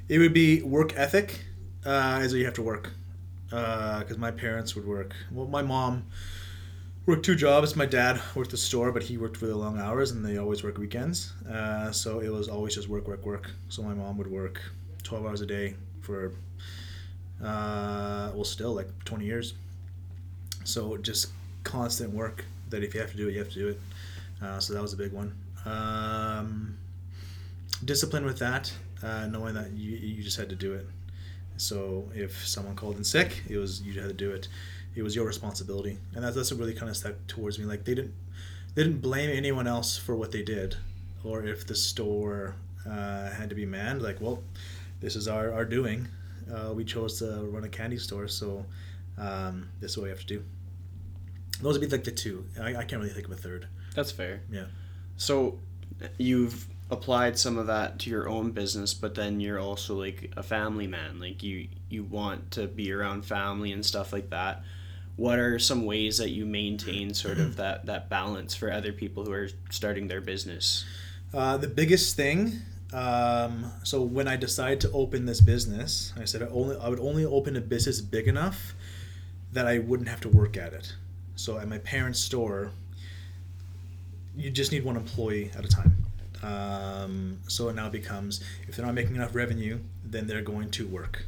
It 0.09 0.17
would 0.17 0.33
be 0.33 0.63
work 0.63 0.97
ethic, 0.97 1.45
uh, 1.85 2.17
as 2.19 2.33
you 2.33 2.45
have 2.45 2.56
to 2.56 2.63
work, 2.63 2.94
because 3.51 4.17
my 4.17 4.31
parents 4.31 4.75
would 4.75 4.88
work. 4.88 5.15
Well, 5.31 5.45
my 5.45 5.62
mom 5.62 6.07
worked 7.06 7.25
two 7.25 7.35
jobs. 7.35 7.75
My 7.75 7.85
dad 7.85 8.19
worked 8.33 8.50
the 8.50 8.57
store, 8.57 8.91
but 8.91 9.03
he 9.03 9.19
worked 9.19 9.44
really 9.44 9.53
long 9.53 9.77
hours, 9.77 10.09
and 10.09 10.25
they 10.25 10.38
always 10.38 10.63
work 10.63 10.79
weekends. 10.79 11.31
Uh, 11.47 11.91
so 11.91 12.21
it 12.21 12.29
was 12.29 12.47
always 12.50 12.73
just 12.73 12.89
work, 12.89 13.07
work, 13.07 13.23
work. 13.23 13.51
So 13.69 13.83
my 13.83 13.94
mom 13.94 14.18
would 14.18 14.31
work 14.31 14.59
twelve 15.03 15.27
hours 15.27 15.41
a 15.41 15.45
day 15.45 15.75
for, 16.01 16.33
uh, 17.39 18.31
well, 18.33 18.44
still 18.44 18.73
like 18.73 18.89
twenty 19.06 19.25
years. 19.25 19.53
So 20.65 20.97
just 20.97 21.31
constant 21.63 22.13
work. 22.13 22.44
That 22.69 22.83
if 22.83 22.94
you 22.94 23.00
have 23.00 23.12
to 23.12 23.17
do 23.17 23.29
it, 23.29 23.33
you 23.33 23.39
have 23.39 23.50
to 23.50 23.59
do 23.59 23.67
it. 23.69 23.79
Uh, 24.41 24.59
so 24.59 24.73
that 24.73 24.81
was 24.81 24.91
a 24.94 24.97
big 24.97 25.13
one. 25.13 25.33
Um, 25.65 26.77
discipline 27.83 28.25
with 28.25 28.39
that, 28.39 28.73
uh, 29.03 29.27
knowing 29.27 29.53
that 29.53 29.71
you, 29.71 29.95
you 29.97 30.23
just 30.23 30.38
had 30.38 30.50
to 30.50 30.56
do 30.56 30.73
it. 30.73 30.88
So 31.57 32.09
if 32.13 32.45
someone 32.45 32.75
called 32.75 32.97
in 32.97 33.03
sick, 33.03 33.44
it 33.47 33.57
was 33.57 33.81
you 33.81 34.00
had 34.00 34.09
to 34.09 34.13
do 34.13 34.31
it. 34.31 34.47
It 34.95 35.03
was 35.03 35.15
your 35.15 35.25
responsibility, 35.25 35.97
and 36.13 36.23
that's 36.23 36.35
that's 36.35 36.51
really 36.51 36.73
kind 36.73 36.89
of 36.89 36.97
stuck 36.97 37.15
towards 37.27 37.59
me. 37.59 37.65
Like 37.65 37.85
they 37.85 37.95
didn't 37.95 38.13
they 38.73 38.83
didn't 38.83 39.01
blame 39.01 39.29
anyone 39.29 39.68
else 39.68 39.97
for 39.97 40.15
what 40.15 40.31
they 40.31 40.41
did, 40.44 40.75
or 41.23 41.45
if 41.45 41.65
the 41.65 41.75
store 41.75 42.56
uh, 42.85 43.29
had 43.31 43.50
to 43.50 43.56
be 43.56 43.65
manned. 43.65 44.01
Like, 44.01 44.19
well, 44.19 44.44
this 45.00 45.15
is 45.15 45.27
our 45.27 45.53
our 45.53 45.65
doing. 45.65 46.07
Uh, 46.53 46.73
we 46.73 46.83
chose 46.83 47.19
to 47.19 47.47
run 47.50 47.63
a 47.63 47.69
candy 47.69 47.97
store, 47.97 48.27
so 48.27 48.65
um, 49.18 49.69
this 49.79 49.91
is 49.91 49.97
what 49.97 50.03
we 50.03 50.09
have 50.09 50.19
to 50.19 50.27
do. 50.27 50.44
Those 51.62 51.80
would 51.80 51.90
be 51.90 51.96
like 51.96 52.04
the 52.04 52.12
two. 52.12 52.46
I, 52.60 52.75
I 52.75 52.84
can't 52.84 53.02
really 53.02 53.13
think 53.13 53.28
of 53.28 53.31
a 53.31 53.36
third. 53.36 53.68
That's 53.96 54.12
fair. 54.12 54.42
Yeah. 54.52 54.66
So 55.18 55.60
you've 56.18 56.68
applied 56.92 57.38
some 57.38 57.57
of 57.57 57.68
that 57.68 58.00
to 58.00 58.10
your 58.10 58.30
own 58.30 58.52
business, 58.52 58.94
but 58.94 59.16
then 59.16 59.40
you're 59.40 59.59
also 59.59 59.95
like 59.95 60.31
a 60.38 60.44
family 60.44 60.88
man. 60.88 61.19
Like 61.19 61.42
you 61.44 61.68
you 61.90 62.04
want 62.04 62.52
to 62.52 62.68
be 62.68 62.92
around 62.92 63.26
family 63.26 63.71
and 63.71 63.85
stuff 63.85 64.14
like 64.14 64.30
that. 64.30 64.64
What 65.16 65.40
are 65.40 65.57
some 65.59 65.85
ways 65.85 66.18
that 66.18 66.30
you 66.30 66.45
maintain 66.45 67.14
sort 67.14 67.38
of 67.38 67.56
that 67.56 67.85
that 67.85 68.09
balance 68.09 68.54
for 68.54 68.71
other 68.71 68.92
people 68.92 69.26
who 69.26 69.31
are 69.31 69.50
starting 69.69 70.07
their 70.07 70.21
business? 70.21 70.85
Uh, 71.33 71.57
the 71.57 71.68
biggest 71.68 72.16
thing. 72.16 72.59
Um, 72.94 73.71
so 73.83 74.02
when 74.04 74.28
I 74.28 74.38
decided 74.38 74.80
to 74.81 74.92
open 74.92 75.26
this 75.26 75.42
business, 75.42 76.14
I 76.19 76.26
said 76.26 76.44
I 76.44 76.47
only 76.47 76.78
I 76.78 76.90
would 76.90 77.00
only 77.00 77.26
open 77.26 77.56
a 77.56 77.62
business 77.62 78.02
big 78.02 78.28
enough 78.28 78.76
that 79.54 79.68
I 79.68 79.80
wouldn't 79.80 80.09
have 80.09 80.21
to 80.21 80.30
work 80.30 80.57
at 80.57 80.74
it. 80.74 80.94
So 81.35 81.57
at 81.57 81.68
my 81.68 81.77
parents' 81.80 82.19
store, 82.19 82.71
you 84.35 84.49
just 84.49 84.71
need 84.71 84.83
one 84.83 84.95
employee 84.95 85.51
at 85.57 85.65
a 85.65 85.68
time. 85.68 85.95
Um, 86.44 87.39
so 87.47 87.69
it 87.69 87.75
now 87.75 87.89
becomes 87.89 88.44
if 88.68 88.75
they're 88.75 88.85
not 88.85 88.94
making 88.94 89.15
enough 89.15 89.33
revenue, 89.33 89.80
then 90.04 90.27
they're 90.27 90.42
going 90.42 90.69
to 90.71 90.87
work. 90.87 91.25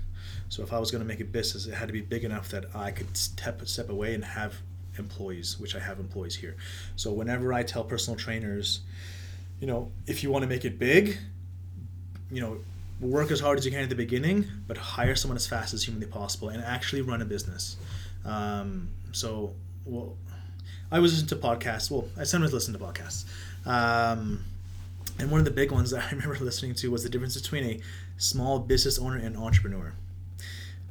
So 0.49 0.63
if 0.63 0.71
I 0.71 0.79
was 0.79 0.91
going 0.91 1.01
to 1.01 1.07
make 1.07 1.19
a 1.19 1.25
business, 1.25 1.65
it 1.65 1.73
had 1.73 1.87
to 1.87 1.93
be 1.93 2.01
big 2.01 2.23
enough 2.23 2.49
that 2.49 2.65
I 2.75 2.91
could 2.91 3.15
step 3.17 3.65
step 3.67 3.89
away 3.89 4.13
and 4.13 4.23
have 4.23 4.55
employees, 4.97 5.59
which 5.59 5.75
I 5.75 5.79
have 5.79 5.99
employees 5.99 6.35
here. 6.35 6.55
So 6.95 7.11
whenever 7.11 7.53
I 7.53 7.63
tell 7.63 7.83
personal 7.83 8.17
trainers, 8.17 8.81
you 9.59 9.67
know, 9.67 9.91
if 10.05 10.23
you 10.23 10.31
want 10.31 10.43
to 10.43 10.47
make 10.47 10.65
it 10.65 10.79
big, 10.79 11.17
you 12.31 12.41
know, 12.41 12.57
work 12.99 13.31
as 13.31 13.39
hard 13.39 13.57
as 13.59 13.65
you 13.65 13.71
can 13.71 13.81
at 13.81 13.89
the 13.89 13.95
beginning, 13.95 14.45
but 14.67 14.77
hire 14.77 15.15
someone 15.15 15.35
as 15.35 15.47
fast 15.47 15.73
as 15.73 15.83
humanly 15.83 16.07
possible 16.07 16.49
and 16.49 16.63
actually 16.63 17.01
run 17.01 17.21
a 17.21 17.25
business. 17.25 17.77
Um, 18.25 18.89
so, 19.11 19.53
well, 19.87 20.17
I 20.91 20.99
was 20.99 21.13
listening 21.13 21.41
to 21.41 21.47
podcasts. 21.47 21.91
Well, 21.91 22.07
I 22.17 22.23
sometimes 22.23 22.53
listen 22.53 22.73
to 22.73 22.79
podcasts. 22.79 23.25
Um, 23.65 24.43
and 25.19 25.31
one 25.31 25.39
of 25.39 25.45
the 25.45 25.51
big 25.51 25.71
ones 25.71 25.91
that 25.91 26.03
I 26.07 26.09
remember 26.11 26.37
listening 26.43 26.75
to 26.75 26.91
was 26.91 27.03
the 27.03 27.09
difference 27.09 27.39
between 27.39 27.63
a 27.63 27.79
small 28.17 28.59
business 28.59 28.99
owner 28.99 29.17
and 29.17 29.37
entrepreneur. 29.37 29.93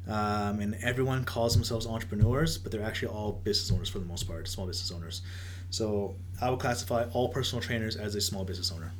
Um, 0.07 0.61
and 0.61 0.75
everyone 0.83 1.25
calls 1.25 1.53
themselves 1.53 1.85
entrepreneurs, 1.85 2.57
but 2.57 2.71
they're 2.71 2.83
actually 2.83 3.09
all 3.09 3.33
business 3.43 3.71
owners 3.71 3.89
for 3.89 3.99
the 3.99 4.05
most 4.05 4.23
part, 4.23 4.47
small 4.47 4.65
business 4.65 4.91
owners. 4.91 5.21
So 5.69 6.15
I 6.41 6.49
would 6.49 6.59
classify 6.59 7.05
all 7.11 7.27
personal 7.29 7.61
trainers 7.61 7.97
as 7.97 8.15
a 8.15 8.21
small 8.21 8.45
business 8.45 8.71
owner. 8.71 8.93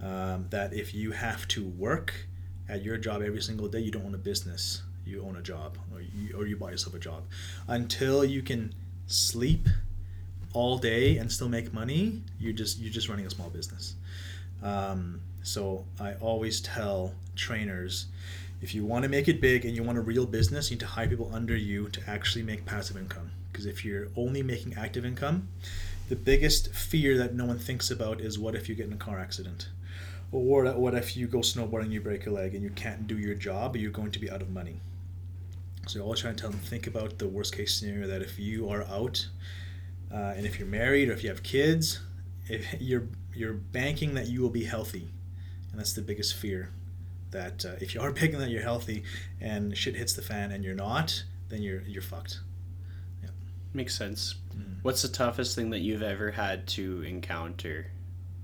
Um, 0.00 0.46
that 0.50 0.72
if 0.72 0.94
you 0.94 1.10
have 1.10 1.48
to 1.48 1.64
work 1.64 2.14
at 2.68 2.84
your 2.84 2.98
job 2.98 3.20
every 3.22 3.42
single 3.42 3.66
day, 3.66 3.80
you 3.80 3.90
don't 3.90 4.06
own 4.06 4.14
a 4.14 4.18
business, 4.18 4.82
you 5.04 5.24
own 5.24 5.34
a 5.34 5.42
job, 5.42 5.76
or 5.92 6.00
you, 6.00 6.36
or 6.36 6.46
you 6.46 6.56
buy 6.56 6.70
yourself 6.70 6.94
a 6.94 7.00
job. 7.00 7.24
Until 7.66 8.24
you 8.24 8.42
can 8.42 8.74
sleep 9.08 9.68
all 10.52 10.78
day 10.78 11.16
and 11.18 11.30
still 11.30 11.48
make 11.48 11.74
money, 11.74 12.22
you're 12.38 12.52
just 12.52 12.78
you're 12.78 12.92
just 12.92 13.08
running 13.08 13.26
a 13.26 13.30
small 13.30 13.50
business. 13.50 13.94
Um, 14.62 15.20
So 15.42 15.84
I 15.98 16.12
always 16.14 16.60
tell 16.60 17.14
trainers 17.34 18.06
if 18.60 18.74
you 18.74 18.84
want 18.84 19.04
to 19.04 19.08
make 19.08 19.28
it 19.28 19.40
big 19.40 19.64
and 19.64 19.74
you 19.74 19.82
want 19.82 19.98
a 19.98 20.02
real 20.02 20.26
business, 20.26 20.70
you 20.70 20.76
need 20.76 20.80
to 20.80 20.86
hire 20.86 21.08
people 21.08 21.30
under 21.32 21.56
you 21.56 21.88
to 21.90 22.00
actually 22.06 22.42
make 22.42 22.66
passive 22.66 22.96
income. 22.96 23.30
Because 23.50 23.66
if 23.66 23.84
you're 23.84 24.08
only 24.16 24.42
making 24.42 24.74
active 24.74 25.04
income, 25.06 25.48
the 26.08 26.16
biggest 26.16 26.74
fear 26.74 27.16
that 27.18 27.34
no 27.34 27.46
one 27.46 27.58
thinks 27.58 27.90
about 27.90 28.20
is 28.20 28.38
what 28.38 28.54
if 28.54 28.68
you 28.68 28.74
get 28.74 28.86
in 28.86 28.92
a 28.92 28.96
car 28.96 29.18
accident? 29.18 29.68
Or 30.32 30.64
what 30.72 30.94
if 30.94 31.16
you 31.16 31.26
go 31.26 31.38
snowboarding, 31.38 31.90
you 31.90 32.00
break 32.02 32.26
a 32.26 32.30
leg, 32.30 32.54
and 32.54 32.62
you 32.62 32.70
can't 32.70 33.06
do 33.06 33.16
your 33.16 33.34
job, 33.34 33.76
you're 33.76 33.90
going 33.90 34.10
to 34.12 34.18
be 34.18 34.30
out 34.30 34.42
of 34.42 34.50
money. 34.50 34.80
So 35.88 36.00
I 36.00 36.02
always 36.02 36.20
try 36.20 36.30
to 36.30 36.36
tell 36.36 36.50
them 36.50 36.58
think 36.60 36.86
about 36.86 37.18
the 37.18 37.26
worst 37.26 37.56
case 37.56 37.74
scenario 37.74 38.06
that 38.08 38.20
if 38.20 38.38
you 38.38 38.68
are 38.68 38.82
out, 38.82 39.26
uh, 40.12 40.34
and 40.36 40.44
if 40.44 40.58
you're 40.58 40.68
married 40.68 41.08
or 41.08 41.12
if 41.12 41.22
you 41.22 41.30
have 41.30 41.42
kids, 41.42 42.00
if 42.46 42.66
you're 42.80 43.08
you're 43.34 43.54
banking 43.54 44.14
that 44.14 44.26
you 44.26 44.42
will 44.42 44.50
be 44.50 44.64
healthy, 44.64 45.08
and 45.70 45.80
that's 45.80 45.94
the 45.94 46.02
biggest 46.02 46.34
fear. 46.34 46.70
That 47.30 47.64
uh, 47.64 47.76
if 47.80 47.94
you 47.94 48.02
are 48.02 48.12
banking 48.20 48.38
that 48.38 48.50
you're 48.50 48.62
healthy, 48.62 49.02
and 49.40 49.76
shit 49.76 49.96
hits 49.96 50.12
the 50.12 50.22
fan 50.22 50.52
and 50.52 50.62
you're 50.62 50.74
not, 50.74 51.24
then 51.48 51.62
you're 51.62 51.80
you're 51.82 52.02
fucked. 52.02 52.40
Yeah. 53.22 53.30
Makes 53.72 53.96
sense. 53.96 54.34
What's 54.82 55.02
the 55.02 55.08
toughest 55.08 55.54
thing 55.54 55.70
that 55.70 55.80
you've 55.80 56.02
ever 56.02 56.30
had 56.30 56.66
to 56.68 57.02
encounter? 57.02 57.90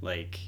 Like, 0.00 0.40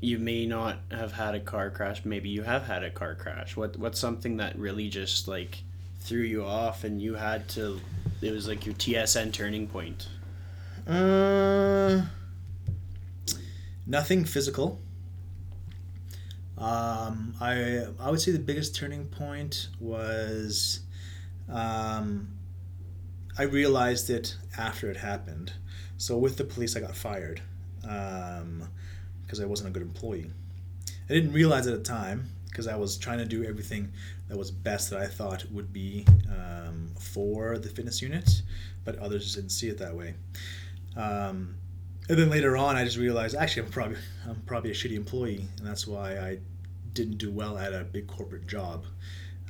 you 0.00 0.18
may 0.18 0.46
not 0.46 0.78
have 0.90 1.12
had 1.12 1.34
a 1.34 1.40
car 1.40 1.70
crash. 1.70 2.04
Maybe 2.04 2.28
you 2.28 2.42
have 2.42 2.66
had 2.66 2.82
a 2.82 2.90
car 2.90 3.14
crash. 3.14 3.56
What 3.56 3.76
What's 3.76 3.98
something 3.98 4.38
that 4.38 4.58
really 4.58 4.88
just 4.88 5.28
like 5.28 5.62
threw 6.02 6.22
you 6.22 6.44
off, 6.44 6.84
and 6.84 7.00
you 7.00 7.14
had 7.14 7.48
to? 7.50 7.80
It 8.20 8.32
was 8.32 8.46
like 8.48 8.66
your 8.66 8.74
TSN 8.74 9.32
turning 9.32 9.66
point. 9.66 10.08
Uh, 10.86 12.02
nothing 13.86 14.24
physical. 14.24 14.80
Um, 16.58 17.34
I 17.40 17.86
I 17.98 18.10
would 18.10 18.20
say 18.20 18.30
the 18.32 18.38
biggest 18.38 18.76
turning 18.76 19.06
point 19.06 19.68
was, 19.80 20.80
um, 21.48 22.28
I 23.38 23.44
realized 23.44 24.10
it 24.10 24.36
after 24.56 24.90
it 24.90 24.96
happened. 24.96 25.52
So 25.96 26.18
with 26.18 26.36
the 26.36 26.44
police, 26.44 26.76
I 26.76 26.80
got 26.80 26.94
fired 26.96 27.40
um, 27.88 28.68
because 29.22 29.40
I 29.40 29.46
wasn't 29.46 29.70
a 29.70 29.72
good 29.72 29.82
employee. 29.82 30.30
I 31.08 31.14
didn't 31.14 31.32
realize 31.32 31.66
at 31.66 31.76
the 31.76 31.82
time 31.82 32.28
because 32.48 32.66
I 32.66 32.76
was 32.76 32.96
trying 32.96 33.18
to 33.18 33.24
do 33.24 33.44
everything 33.44 33.92
that 34.32 34.38
was 34.38 34.50
best 34.50 34.88
that 34.88 34.98
I 34.98 35.06
thought 35.06 35.44
would 35.50 35.74
be 35.74 36.06
um, 36.30 36.90
for 36.98 37.58
the 37.58 37.68
fitness 37.68 38.00
unit, 38.00 38.40
but 38.82 38.98
others 38.98 39.34
didn't 39.34 39.50
see 39.50 39.68
it 39.68 39.76
that 39.76 39.94
way. 39.94 40.14
Um, 40.96 41.56
and 42.08 42.18
then 42.18 42.30
later 42.30 42.56
on, 42.56 42.74
I 42.74 42.82
just 42.82 42.96
realized 42.96 43.36
actually 43.36 43.66
I'm 43.66 43.70
probably 43.70 43.98
I'm 44.26 44.42
probably 44.46 44.70
a 44.70 44.74
shitty 44.74 44.96
employee, 44.96 45.44
and 45.58 45.66
that's 45.66 45.86
why 45.86 46.16
I 46.16 46.38
didn't 46.94 47.18
do 47.18 47.30
well 47.30 47.58
at 47.58 47.74
a 47.74 47.84
big 47.84 48.06
corporate 48.06 48.46
job, 48.46 48.86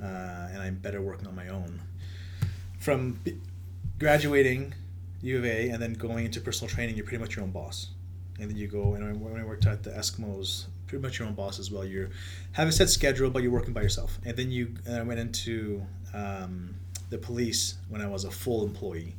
uh, 0.02 0.48
and 0.50 0.60
I'm 0.60 0.74
better 0.74 1.00
working 1.00 1.28
on 1.28 1.36
my 1.36 1.46
own. 1.46 1.80
From 2.80 3.20
b- 3.22 3.38
graduating 4.00 4.74
U 5.20 5.38
of 5.38 5.44
A 5.44 5.68
and 5.68 5.80
then 5.80 5.92
going 5.92 6.24
into 6.24 6.40
personal 6.40 6.68
training, 6.68 6.96
you're 6.96 7.06
pretty 7.06 7.22
much 7.22 7.36
your 7.36 7.44
own 7.44 7.52
boss. 7.52 7.90
And 8.40 8.50
then 8.50 8.56
you 8.56 8.66
go 8.66 8.94
and 8.94 9.20
when 9.20 9.40
I 9.40 9.44
worked 9.44 9.64
at 9.64 9.84
the 9.84 9.90
Eskimos, 9.90 10.64
pretty 10.92 11.02
much 11.02 11.18
your 11.18 11.26
own 11.26 11.34
boss 11.34 11.58
as 11.58 11.70
well. 11.70 11.86
You 11.86 12.10
have 12.52 12.68
a 12.68 12.72
set 12.72 12.90
schedule, 12.90 13.30
but 13.30 13.42
you're 13.42 13.50
working 13.50 13.72
by 13.72 13.80
yourself. 13.80 14.18
And 14.26 14.36
then 14.36 14.50
you 14.50 14.74
and 14.84 14.96
I 14.96 15.02
went 15.02 15.18
into 15.18 15.82
um, 16.12 16.74
the 17.08 17.16
police 17.16 17.76
when 17.88 18.02
I 18.02 18.06
was 18.06 18.24
a 18.24 18.30
full 18.30 18.62
employee, 18.62 19.14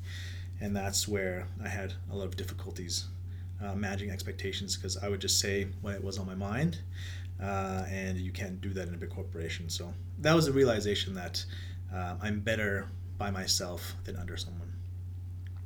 and 0.61 0.75
that's 0.75 1.07
where 1.07 1.47
I 1.63 1.67
had 1.67 1.91
a 2.11 2.15
lot 2.15 2.25
of 2.25 2.37
difficulties 2.37 3.07
uh, 3.59 3.73
managing 3.73 4.11
expectations 4.11 4.75
because 4.77 4.97
I 4.97 5.09
would 5.09 5.19
just 5.19 5.39
say 5.39 5.65
what 5.81 5.95
it 5.95 6.03
was 6.03 6.19
on 6.19 6.27
my 6.27 6.35
mind, 6.35 6.77
uh, 7.41 7.85
and 7.89 8.19
you 8.19 8.31
can't 8.31 8.61
do 8.61 8.69
that 8.73 8.87
in 8.87 8.93
a 8.93 8.97
big 8.97 9.09
corporation. 9.09 9.67
So 9.67 9.91
that 10.19 10.35
was 10.35 10.45
the 10.45 10.51
realization 10.51 11.15
that 11.15 11.43
uh, 11.91 12.17
I'm 12.21 12.39
better 12.39 12.87
by 13.17 13.31
myself 13.31 13.95
than 14.03 14.15
under 14.17 14.37
someone. 14.37 14.71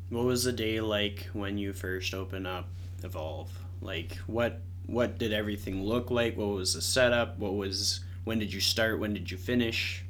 What 0.10 0.24
was 0.24 0.46
the 0.46 0.54
day 0.54 0.80
like 0.80 1.28
when 1.34 1.58
you 1.58 1.74
first 1.74 2.14
opened 2.14 2.48
up 2.48 2.70
Evolve? 3.04 3.52
Like, 3.82 4.16
what 4.26 4.62
what 4.88 5.18
did 5.18 5.34
everything 5.34 5.84
look 5.84 6.10
like? 6.10 6.38
What 6.38 6.48
was 6.48 6.74
the 6.74 6.82
setup? 6.82 7.38
What 7.38 7.56
was 7.56 8.00
when 8.24 8.40
did 8.40 8.54
you 8.54 8.60
start? 8.60 9.00
When 9.00 9.14
did 9.14 9.30
you 9.30 9.38
finish? 9.38 10.04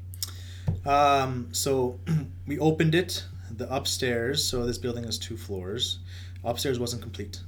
Um, 0.86 1.50
so 1.51 2.00
we 2.48 2.57
opened 2.60 2.96
it, 2.96 3.25
the 3.51 3.74
upstairs. 3.74 4.46
So 4.46 4.65
this 4.65 4.77
building 4.77 5.03
has 5.03 5.17
two 5.17 5.38
floors. 5.38 6.00
Upstairs 6.43 6.79
wasn't 6.79 7.01
complete. 7.01 7.41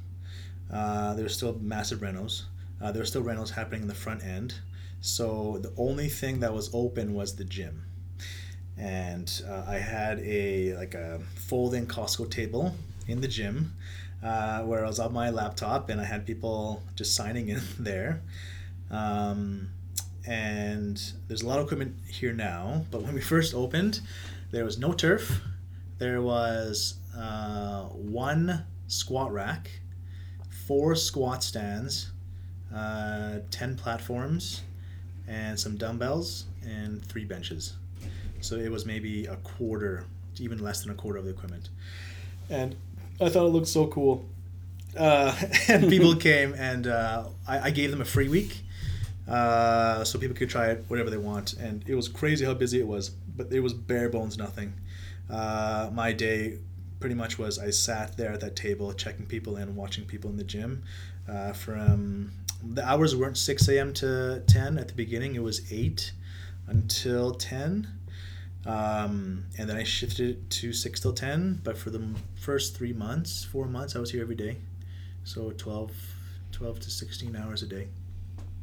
Uh, 0.71 1.13
there 1.13 1.23
were 1.23 1.29
still 1.29 1.57
massive 1.61 1.99
renos. 1.99 2.43
Uh, 2.81 2.91
there 2.91 3.01
were 3.01 3.05
still 3.05 3.23
renos 3.23 3.51
happening 3.51 3.83
in 3.83 3.87
the 3.87 3.95
front 3.95 4.23
end. 4.23 4.55
So 5.01 5.59
the 5.61 5.73
only 5.77 6.09
thing 6.09 6.39
that 6.41 6.53
was 6.53 6.69
open 6.73 7.13
was 7.13 7.35
the 7.35 7.45
gym, 7.45 7.85
and 8.77 9.41
uh, 9.47 9.63
I 9.65 9.77
had 9.77 10.19
a 10.19 10.75
like 10.75 10.93
a 10.93 11.21
folding 11.35 11.87
Costco 11.87 12.29
table 12.29 12.75
in 13.07 13.21
the 13.21 13.27
gym, 13.27 13.73
uh, 14.23 14.61
where 14.61 14.83
I 14.83 14.87
was 14.87 14.99
on 14.99 15.13
my 15.13 15.29
laptop 15.29 15.89
and 15.89 15.99
I 15.99 16.05
had 16.05 16.25
people 16.25 16.83
just 16.95 17.15
signing 17.15 17.49
in 17.49 17.61
there. 17.79 18.21
Um, 18.91 19.69
and 20.25 21.01
there's 21.27 21.41
a 21.41 21.47
lot 21.47 21.59
of 21.59 21.65
equipment 21.65 21.95
here 22.07 22.33
now. 22.33 22.85
But 22.91 23.01
when 23.03 23.13
we 23.13 23.21
first 23.21 23.53
opened, 23.53 24.01
there 24.51 24.65
was 24.65 24.77
no 24.77 24.93
turf. 24.93 25.41
There 25.97 26.21
was 26.21 26.95
uh, 27.17 27.83
one 27.83 28.65
squat 28.87 29.31
rack, 29.31 29.69
four 30.67 30.95
squat 30.95 31.43
stands, 31.43 32.11
uh, 32.73 33.39
ten 33.51 33.75
platforms, 33.75 34.61
and 35.27 35.59
some 35.59 35.77
dumbbells 35.77 36.45
and 36.63 37.03
three 37.05 37.25
benches. 37.25 37.73
So 38.41 38.55
it 38.55 38.71
was 38.71 38.85
maybe 38.85 39.25
a 39.25 39.35
quarter, 39.37 40.05
even 40.39 40.59
less 40.59 40.81
than 40.83 40.91
a 40.91 40.95
quarter 40.95 41.19
of 41.19 41.25
the 41.25 41.31
equipment. 41.31 41.69
And 42.49 42.75
I 43.21 43.29
thought 43.29 43.45
it 43.45 43.49
looked 43.49 43.67
so 43.67 43.87
cool. 43.87 44.25
Uh, 44.97 45.35
and 45.67 45.89
people 45.89 46.15
came 46.15 46.53
and 46.53 46.87
uh, 46.87 47.25
I, 47.47 47.59
I 47.67 47.69
gave 47.71 47.91
them 47.91 48.01
a 48.01 48.05
free 48.05 48.29
week 48.29 48.63
uh, 49.27 50.03
so 50.03 50.17
people 50.17 50.35
could 50.35 50.49
try 50.49 50.67
it 50.67 50.85
whatever 50.87 51.09
they 51.09 51.17
want. 51.17 51.53
And 51.53 51.83
it 51.87 51.95
was 51.95 52.07
crazy 52.07 52.45
how 52.45 52.53
busy 52.53 52.79
it 52.79 52.87
was, 52.87 53.09
but 53.09 53.51
it 53.51 53.59
was 53.59 53.73
bare 53.73 54.09
bones 54.09 54.37
nothing. 54.37 54.73
Uh, 55.29 55.89
my 55.93 56.11
day 56.11 56.57
pretty 56.99 57.15
much 57.15 57.37
was 57.37 57.59
I 57.59 57.69
sat 57.69 58.17
there 58.17 58.31
at 58.31 58.41
that 58.41 58.55
table 58.55 58.91
checking 58.93 59.25
people 59.25 59.57
in, 59.57 59.75
watching 59.75 60.05
people 60.05 60.29
in 60.29 60.37
the 60.37 60.43
gym. 60.43 60.83
Uh, 61.29 61.53
from 61.53 62.31
the 62.63 62.85
hours 62.87 63.15
weren't 63.15 63.37
6 63.37 63.67
a.m. 63.69 63.93
to 63.95 64.43
10 64.47 64.77
at 64.77 64.87
the 64.87 64.93
beginning, 64.93 65.35
it 65.35 65.43
was 65.43 65.71
8 65.71 66.11
until 66.67 67.31
10. 67.31 67.87
Um, 68.65 69.45
and 69.57 69.69
then 69.69 69.77
I 69.77 69.83
shifted 69.83 70.29
it 70.29 70.49
to 70.49 70.73
6 70.73 70.99
till 70.99 71.13
10. 71.13 71.61
But 71.63 71.77
for 71.77 71.89
the 71.89 72.03
first 72.35 72.77
three 72.77 72.93
months, 72.93 73.43
four 73.43 73.65
months, 73.65 73.95
I 73.95 73.99
was 73.99 74.11
here 74.11 74.21
every 74.21 74.35
day. 74.35 74.57
So 75.23 75.51
12, 75.51 75.91
12 76.51 76.79
to 76.79 76.89
16 76.89 77.35
hours 77.35 77.63
a 77.63 77.67
day. 77.67 77.87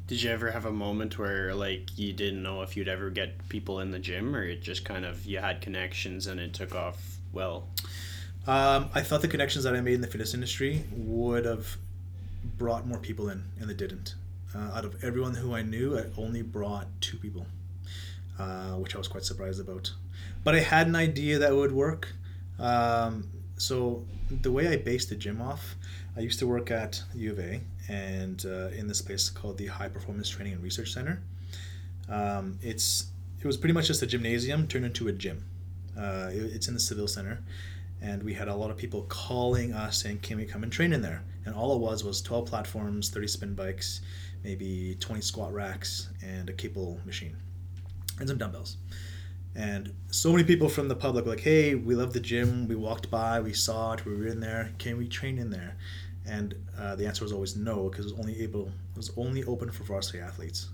Did 0.06 0.22
you 0.22 0.30
ever 0.30 0.52
have 0.52 0.66
a 0.66 0.72
moment 0.72 1.18
where 1.18 1.52
like 1.52 1.98
you 1.98 2.12
didn't 2.12 2.40
know 2.40 2.62
if 2.62 2.76
you'd 2.76 2.86
ever 2.86 3.10
get 3.10 3.48
people 3.48 3.80
in 3.80 3.90
the 3.90 3.98
gym, 3.98 4.36
or 4.36 4.44
it 4.44 4.62
just 4.62 4.84
kind 4.84 5.04
of 5.04 5.26
you 5.26 5.38
had 5.38 5.60
connections 5.60 6.28
and 6.28 6.38
it 6.38 6.54
took 6.54 6.76
off 6.76 7.18
well? 7.32 7.66
Um, 8.46 8.88
I 8.94 9.02
thought 9.02 9.22
the 9.22 9.28
connections 9.28 9.64
that 9.64 9.74
I 9.74 9.80
made 9.80 9.94
in 9.94 10.00
the 10.02 10.06
fitness 10.06 10.32
industry 10.32 10.84
would 10.92 11.44
have 11.44 11.76
brought 12.56 12.86
more 12.86 12.98
people 12.98 13.28
in, 13.30 13.42
and 13.60 13.68
they 13.68 13.74
didn't. 13.74 14.14
Uh, 14.54 14.70
out 14.76 14.84
of 14.84 15.02
everyone 15.02 15.34
who 15.34 15.54
I 15.54 15.62
knew, 15.62 15.98
I 15.98 16.04
only 16.16 16.42
brought 16.42 16.86
two 17.00 17.16
people, 17.16 17.46
uh, 18.38 18.72
which 18.74 18.94
I 18.94 18.98
was 18.98 19.08
quite 19.08 19.24
surprised 19.24 19.60
about. 19.60 19.92
But 20.44 20.54
I 20.54 20.60
had 20.60 20.86
an 20.86 20.96
idea 20.96 21.38
that 21.38 21.54
would 21.54 21.72
work. 21.72 22.08
Um, 22.58 23.28
so 23.58 24.04
the 24.30 24.52
way 24.52 24.68
I 24.68 24.76
based 24.76 25.08
the 25.08 25.16
gym 25.16 25.40
off, 25.40 25.76
I 26.16 26.20
used 26.20 26.38
to 26.38 26.46
work 26.46 26.70
at 26.70 27.02
U 27.14 27.32
of 27.32 27.38
A 27.38 27.60
and 27.88 28.44
uh, 28.46 28.68
in 28.68 28.88
this 28.88 29.02
place 29.02 29.28
called 29.28 29.58
the 29.58 29.66
High 29.66 29.88
Performance 29.88 30.28
Training 30.28 30.54
and 30.54 30.62
Research 30.62 30.92
Center. 30.92 31.22
Um, 32.08 32.58
it's 32.62 33.06
it 33.40 33.46
was 33.46 33.56
pretty 33.56 33.74
much 33.74 33.86
just 33.86 34.02
a 34.02 34.06
gymnasium 34.06 34.66
turned 34.66 34.84
into 34.84 35.08
a 35.08 35.12
gym. 35.12 35.44
Uh, 35.96 36.30
it, 36.32 36.38
it's 36.54 36.68
in 36.68 36.74
the 36.74 36.80
Saville 36.80 37.08
Center, 37.08 37.42
and 38.00 38.22
we 38.22 38.34
had 38.34 38.48
a 38.48 38.54
lot 38.54 38.70
of 38.70 38.76
people 38.76 39.02
calling 39.08 39.72
us 39.72 40.02
saying, 40.02 40.18
"Can 40.18 40.36
we 40.36 40.44
come 40.44 40.62
and 40.62 40.72
train 40.72 40.92
in 40.92 41.02
there?" 41.02 41.22
And 41.44 41.54
all 41.54 41.74
it 41.74 41.80
was 41.80 42.04
was 42.04 42.20
twelve 42.22 42.46
platforms, 42.46 43.10
thirty 43.10 43.28
spin 43.28 43.54
bikes, 43.54 44.00
maybe 44.44 44.96
twenty 45.00 45.20
squat 45.20 45.52
racks, 45.52 46.08
and 46.22 46.48
a 46.48 46.52
cable 46.52 47.00
machine, 47.04 47.36
and 48.18 48.28
some 48.28 48.38
dumbbells. 48.38 48.76
And 49.54 49.94
so 50.10 50.32
many 50.32 50.44
people 50.44 50.68
from 50.68 50.88
the 50.88 50.94
public 50.94 51.24
were 51.24 51.32
like, 51.32 51.40
"Hey, 51.40 51.74
we 51.74 51.94
love 51.94 52.12
the 52.12 52.20
gym. 52.20 52.68
We 52.68 52.74
walked 52.74 53.10
by, 53.10 53.40
we 53.40 53.54
saw 53.54 53.92
it, 53.92 54.04
we 54.04 54.14
were 54.14 54.26
in 54.26 54.40
there. 54.40 54.72
Can 54.78 54.98
we 54.98 55.08
train 55.08 55.38
in 55.38 55.50
there?" 55.50 55.76
And 56.26 56.54
uh, 56.78 56.96
the 56.96 57.06
answer 57.06 57.24
was 57.24 57.32
always 57.32 57.56
no, 57.56 57.88
because 57.88 58.06
it 58.06 58.12
was 58.12 58.20
only 58.20 58.42
able 58.42 58.66
it 58.66 58.96
was 58.96 59.10
only 59.16 59.44
open 59.44 59.70
for 59.70 59.84
varsity 59.84 60.18
athletes. 60.18 60.68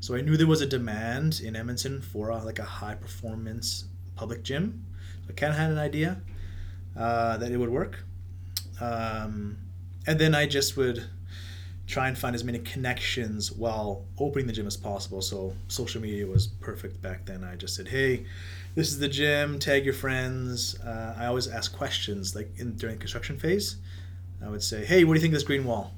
So 0.00 0.14
I 0.14 0.20
knew 0.20 0.36
there 0.36 0.46
was 0.46 0.60
a 0.60 0.66
demand 0.66 1.40
in 1.40 1.56
Edmonton 1.56 2.00
for 2.00 2.30
a, 2.30 2.44
like 2.44 2.58
a 2.58 2.64
high 2.64 2.94
performance 2.94 3.84
public 4.14 4.42
gym. 4.42 4.84
So 5.24 5.30
I 5.30 5.32
kind 5.32 5.52
of 5.52 5.58
had 5.58 5.70
an 5.70 5.78
idea 5.78 6.20
uh, 6.96 7.36
that 7.36 7.50
it 7.50 7.56
would 7.56 7.70
work. 7.70 8.04
Um, 8.80 9.58
and 10.06 10.18
then 10.18 10.34
I 10.34 10.46
just 10.46 10.76
would 10.76 11.04
try 11.88 12.06
and 12.06 12.16
find 12.16 12.36
as 12.36 12.44
many 12.44 12.58
connections 12.60 13.50
while 13.50 14.04
opening 14.18 14.46
the 14.46 14.52
gym 14.52 14.66
as 14.66 14.76
possible. 14.76 15.22
So 15.22 15.54
social 15.68 16.00
media 16.02 16.26
was 16.26 16.46
perfect 16.46 17.00
back 17.00 17.24
then. 17.24 17.42
I 17.42 17.56
just 17.56 17.74
said, 17.74 17.88
"Hey, 17.88 18.26
this 18.74 18.88
is 18.88 18.98
the 18.98 19.08
gym. 19.08 19.58
Tag 19.58 19.84
your 19.84 19.94
friends." 19.94 20.78
Uh, 20.80 21.14
I 21.18 21.26
always 21.26 21.48
ask 21.48 21.74
questions 21.74 22.36
like 22.36 22.50
in 22.58 22.76
during 22.76 22.96
the 22.96 23.00
construction 23.00 23.38
phase. 23.38 23.76
I 24.44 24.48
would 24.48 24.62
say, 24.62 24.84
"Hey, 24.84 25.02
what 25.04 25.14
do 25.14 25.18
you 25.18 25.22
think 25.22 25.32
of 25.32 25.40
this 25.40 25.46
green 25.46 25.64
wall?" 25.64 25.94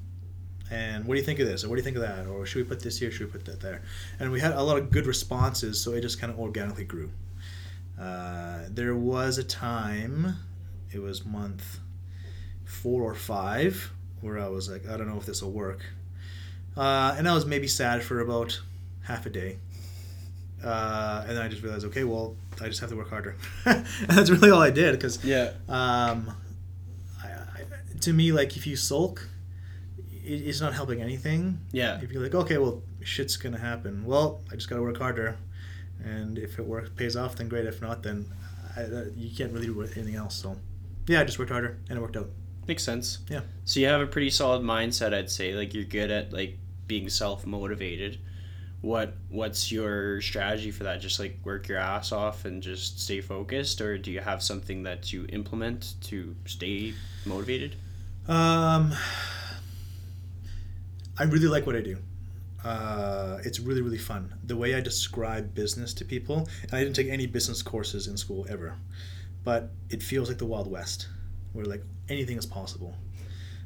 And 0.71 1.05
what 1.05 1.15
do 1.15 1.19
you 1.19 1.25
think 1.25 1.39
of 1.39 1.47
this? 1.47 1.65
Or 1.65 1.69
what 1.69 1.75
do 1.75 1.79
you 1.81 1.83
think 1.83 1.97
of 1.97 2.03
that? 2.03 2.25
Or 2.27 2.45
should 2.45 2.59
we 2.59 2.63
put 2.63 2.79
this 2.79 2.97
here? 2.97 3.11
Should 3.11 3.27
we 3.27 3.31
put 3.33 3.43
that 3.45 3.59
there? 3.59 3.81
And 4.19 4.31
we 4.31 4.39
had 4.39 4.53
a 4.53 4.63
lot 4.63 4.77
of 4.77 4.89
good 4.89 5.05
responses, 5.05 5.81
so 5.81 5.91
it 5.91 5.99
just 5.99 6.17
kind 6.21 6.31
of 6.31 6.39
organically 6.39 6.85
grew. 6.85 7.11
Uh, 7.99 8.61
there 8.69 8.95
was 8.95 9.37
a 9.37 9.43
time, 9.43 10.37
it 10.93 10.99
was 10.99 11.25
month 11.25 11.81
four 12.63 13.03
or 13.03 13.13
five, 13.13 13.91
where 14.21 14.39
I 14.39 14.47
was 14.47 14.69
like, 14.69 14.87
I 14.87 14.97
don't 14.97 15.07
know 15.07 15.17
if 15.17 15.25
this 15.25 15.41
will 15.41 15.51
work. 15.51 15.81
Uh, 16.77 17.15
and 17.17 17.27
I 17.27 17.33
was 17.33 17.45
maybe 17.45 17.67
sad 17.67 18.01
for 18.03 18.19
about 18.21 18.59
half 19.03 19.25
a 19.25 19.29
day. 19.29 19.57
Uh, 20.63 21.25
and 21.27 21.35
then 21.37 21.43
I 21.43 21.47
just 21.47 21.63
realized, 21.63 21.85
okay, 21.85 22.03
well, 22.03 22.35
I 22.61 22.67
just 22.67 22.79
have 22.81 22.89
to 22.91 22.95
work 22.95 23.09
harder. 23.09 23.35
and 23.65 23.85
that's 24.07 24.29
really 24.29 24.51
all 24.51 24.61
I 24.61 24.69
did 24.69 24.93
because 24.93 25.23
Yeah. 25.25 25.51
um, 25.67 26.31
I, 27.23 27.27
I, 27.27 27.99
to 28.01 28.13
me, 28.13 28.31
like 28.31 28.55
if 28.55 28.67
you 28.67 28.75
sulk, 28.75 29.27
it, 30.23 30.33
it's 30.47 30.61
not 30.61 30.73
helping 30.73 31.01
anything. 31.01 31.59
Yeah. 31.71 31.99
If 32.01 32.11
you're 32.11 32.21
like, 32.21 32.35
okay, 32.35 32.57
well, 32.59 32.83
shit's 33.03 33.37
gonna 33.37 33.57
happen. 33.57 34.05
Well, 34.05 34.41
I 34.51 34.55
just 34.55 34.69
gotta 34.69 34.83
work 34.83 34.97
harder, 34.97 35.37
and 36.03 36.37
if 36.37 36.59
it 36.59 36.65
works, 36.65 36.89
pays 36.95 37.15
off, 37.15 37.35
then 37.37 37.49
great. 37.49 37.65
If 37.65 37.81
not, 37.81 38.03
then 38.03 38.27
I, 38.77 38.83
uh, 38.83 39.05
you 39.17 39.35
can't 39.35 39.51
really 39.51 39.65
do 39.65 39.81
anything 39.81 40.15
else. 40.15 40.35
So, 40.35 40.55
yeah, 41.07 41.21
I 41.21 41.23
just 41.23 41.39
worked 41.39 41.51
harder, 41.51 41.79
and 41.89 41.97
it 41.97 42.01
worked 42.01 42.17
out. 42.17 42.29
Makes 42.67 42.83
sense. 42.83 43.19
Yeah. 43.29 43.41
So 43.65 43.79
you 43.79 43.87
have 43.87 44.01
a 44.01 44.07
pretty 44.07 44.29
solid 44.29 44.61
mindset, 44.61 45.13
I'd 45.13 45.29
say. 45.29 45.53
Like 45.53 45.73
you're 45.73 45.83
good 45.83 46.11
at 46.11 46.31
like 46.31 46.57
being 46.87 47.09
self 47.09 47.45
motivated. 47.45 48.19
What 48.81 49.13
what's 49.29 49.71
your 49.71 50.21
strategy 50.21 50.71
for 50.71 50.83
that? 50.83 51.01
Just 51.01 51.19
like 51.19 51.39
work 51.43 51.67
your 51.67 51.77
ass 51.77 52.11
off 52.11 52.45
and 52.45 52.61
just 52.61 52.99
stay 52.99 53.21
focused, 53.21 53.79
or 53.81 53.97
do 53.97 54.11
you 54.11 54.19
have 54.19 54.41
something 54.41 54.83
that 54.83 55.13
you 55.13 55.25
implement 55.29 55.95
to 56.01 56.35
stay 56.45 56.93
motivated? 57.25 57.75
Um, 58.27 58.93
I 61.17 61.23
really 61.23 61.47
like 61.47 61.65
what 61.65 61.75
I 61.75 61.81
do. 61.81 61.97
Uh, 62.63 63.37
it's 63.43 63.59
really 63.59 63.81
really 63.81 63.97
fun. 63.97 64.33
The 64.43 64.57
way 64.57 64.75
I 64.75 64.81
describe 64.81 65.53
business 65.53 65.93
to 65.95 66.05
people, 66.05 66.47
and 66.63 66.73
I 66.73 66.83
didn't 66.83 66.95
take 66.95 67.09
any 67.09 67.27
business 67.27 67.61
courses 67.61 68.07
in 68.07 68.17
school 68.17 68.45
ever, 68.49 68.75
but 69.43 69.71
it 69.89 70.01
feels 70.01 70.27
like 70.27 70.39
the 70.39 70.45
Wild 70.45 70.69
West, 70.69 71.07
where 71.53 71.65
like 71.65 71.83
anything 72.11 72.37
is 72.37 72.45
possible. 72.45 72.95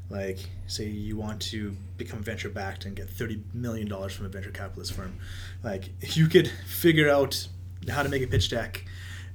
Like, 0.09 0.37
say 0.67 0.85
you 0.85 1.17
want 1.17 1.41
to 1.43 1.75
become 1.97 2.21
venture 2.21 2.49
backed 2.49 2.85
and 2.85 2.95
get 2.95 3.09
thirty 3.09 3.43
million 3.53 3.87
dollars 3.87 4.13
from 4.13 4.25
a 4.27 4.29
venture 4.29 4.51
capitalist 4.51 4.93
firm, 4.93 5.17
like 5.63 5.89
you 6.15 6.27
could 6.27 6.47
figure 6.67 7.09
out 7.09 7.47
how 7.89 8.03
to 8.03 8.09
make 8.09 8.21
a 8.21 8.27
pitch 8.27 8.49
deck, 8.49 8.85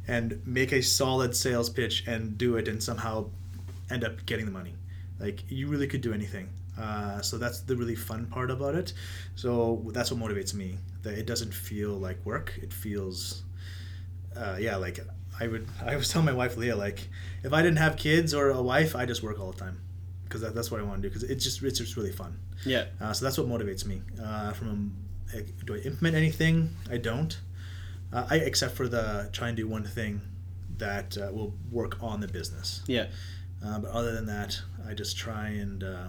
and 0.06 0.40
make 0.46 0.72
a 0.72 0.80
solid 0.82 1.34
sales 1.34 1.68
pitch 1.68 2.04
and 2.06 2.38
do 2.38 2.56
it, 2.56 2.68
and 2.68 2.82
somehow 2.82 3.30
end 3.90 4.04
up 4.04 4.24
getting 4.26 4.46
the 4.46 4.52
money. 4.52 4.74
Like 5.18 5.42
you 5.50 5.68
really 5.68 5.86
could 5.86 6.00
do 6.00 6.12
anything. 6.12 6.48
Uh, 6.80 7.20
so 7.20 7.36
that's 7.36 7.60
the 7.60 7.76
really 7.76 7.94
fun 7.96 8.26
part 8.26 8.50
about 8.50 8.74
it. 8.74 8.92
So 9.34 9.84
that's 9.92 10.10
what 10.10 10.20
motivates 10.20 10.54
me. 10.54 10.78
That 11.02 11.14
it 11.18 11.26
doesn't 11.26 11.52
feel 11.52 11.90
like 11.90 12.24
work. 12.24 12.58
It 12.62 12.72
feels, 12.72 13.42
uh, 14.36 14.56
yeah, 14.58 14.76
like 14.76 14.98
I 15.40 15.48
would. 15.48 15.66
I 15.84 15.96
was 15.96 16.08
telling 16.08 16.26
my 16.26 16.32
wife 16.32 16.56
Leah, 16.56 16.76
like 16.76 17.08
if 17.42 17.52
I 17.52 17.62
didn't 17.62 17.78
have 17.78 17.96
kids 17.96 18.34
or 18.34 18.50
a 18.50 18.62
wife, 18.62 18.94
I 18.94 19.06
just 19.06 19.22
work 19.22 19.40
all 19.40 19.52
the 19.52 19.58
time 19.58 19.80
because 20.24 20.42
that, 20.42 20.54
that's 20.54 20.70
what 20.70 20.80
I 20.80 20.84
want 20.84 21.02
to 21.02 21.08
do. 21.08 21.14
Because 21.14 21.28
it's 21.30 21.42
just 21.44 21.62
it's 21.62 21.78
just 21.78 21.96
really 21.96 22.12
fun. 22.12 22.38
Yeah. 22.66 22.86
Uh, 23.00 23.12
so 23.12 23.24
that's 23.24 23.38
what 23.38 23.48
motivates 23.48 23.84
me. 23.86 24.02
Uh, 24.22 24.52
from 24.52 24.92
a, 25.34 25.40
do 25.64 25.74
I 25.74 25.78
implement 25.78 26.14
anything? 26.16 26.76
I 26.90 26.98
don't. 26.98 27.38
Uh, 28.12 28.26
I 28.28 28.36
except 28.36 28.74
for 28.74 28.88
the 28.88 29.30
try 29.32 29.48
and 29.48 29.56
do 29.56 29.66
one 29.68 29.84
thing 29.84 30.20
that 30.78 31.16
uh, 31.18 31.30
will 31.32 31.54
work 31.70 32.02
on 32.02 32.20
the 32.20 32.28
business. 32.28 32.82
Yeah. 32.86 33.06
Uh, 33.64 33.78
but 33.78 33.90
other 33.90 34.12
than 34.12 34.26
that, 34.26 34.60
I 34.88 34.94
just 34.94 35.16
try 35.18 35.48
and 35.48 35.84
uh, 35.84 36.06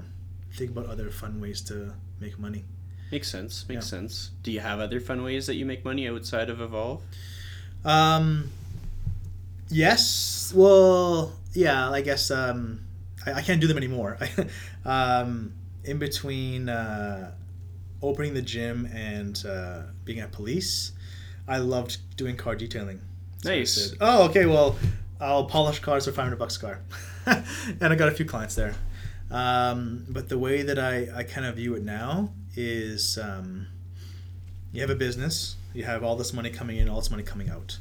think 0.53 0.71
about 0.71 0.85
other 0.87 1.09
fun 1.09 1.39
ways 1.41 1.61
to 1.63 1.93
make 2.19 2.39
money. 2.39 2.63
Makes 3.11 3.29
sense. 3.29 3.67
Makes 3.67 3.85
Yeah. 3.87 3.97
sense. 3.99 4.31
Do 4.43 4.51
you 4.51 4.61
have 4.61 4.79
other 4.79 4.99
fun 5.01 5.21
ways 5.23 5.45
that 5.47 5.55
you 5.55 5.65
make 5.65 5.83
money 5.83 6.07
outside 6.07 6.49
of 6.49 6.61
Evolve? 6.61 7.01
Um, 7.83 8.51
yes. 9.71 10.53
Well, 10.55 11.33
yeah. 11.53 11.89
I 11.89 12.01
guess 12.01 12.29
um, 12.31 12.81
I, 13.25 13.33
I 13.33 13.41
can't 13.41 13.61
do 13.61 13.67
them 13.67 13.77
anymore. 13.77 14.17
um, 14.85 15.53
in 15.83 15.97
between 15.97 16.69
uh, 16.69 17.31
opening 18.01 18.33
the 18.33 18.41
gym 18.41 18.87
and 18.93 19.43
uh, 19.45 19.83
being 20.05 20.19
at 20.19 20.31
police, 20.31 20.91
I 21.47 21.57
loved 21.57 21.97
doing 22.17 22.35
car 22.37 22.55
detailing. 22.55 23.01
So 23.43 23.49
Nice. 23.49 23.95
oh, 23.99 24.25
okay. 24.29 24.45
Well, 24.45 24.75
I'll 25.19 25.45
polish 25.45 25.79
cars 25.79 26.05
for 26.05 26.11
five 26.11 26.25
hundred 26.25 26.37
bucks 26.39 26.57
a 26.57 26.59
car, 26.59 26.79
and 27.25 27.93
I 27.93 27.95
got 27.95 28.09
a 28.09 28.11
few 28.11 28.25
clients 28.25 28.55
there. 28.55 28.75
Um, 29.31 30.05
but 30.09 30.29
the 30.29 30.37
way 30.37 30.61
that 30.61 30.77
I, 30.77 31.07
I 31.15 31.23
kind 31.23 31.47
of 31.47 31.55
view 31.55 31.73
it 31.75 31.83
now 31.83 32.33
is 32.55 33.17
um, 33.17 33.67
you 34.73 34.81
have 34.81 34.89
a 34.89 34.95
business, 34.95 35.55
you 35.73 35.85
have 35.85 36.03
all 36.03 36.15
this 36.15 36.33
money 36.33 36.49
coming 36.49 36.77
in, 36.77 36.89
all 36.89 36.97
this 36.97 37.09
money 37.09 37.23
coming 37.23 37.49
out. 37.49 37.79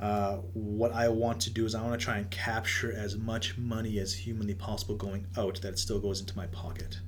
Uh, 0.00 0.36
what 0.54 0.92
I 0.92 1.08
want 1.08 1.42
to 1.42 1.50
do 1.50 1.66
is 1.66 1.74
I 1.74 1.82
want 1.82 2.00
to 2.00 2.02
try 2.02 2.16
and 2.16 2.30
capture 2.30 2.90
as 2.90 3.16
much 3.16 3.58
money 3.58 3.98
as 3.98 4.14
humanly 4.14 4.54
possible 4.54 4.94
going 4.96 5.26
out 5.36 5.60
that 5.60 5.78
still 5.78 6.00
goes 6.00 6.20
into 6.20 6.34
my 6.36 6.46
pocket. 6.46 6.98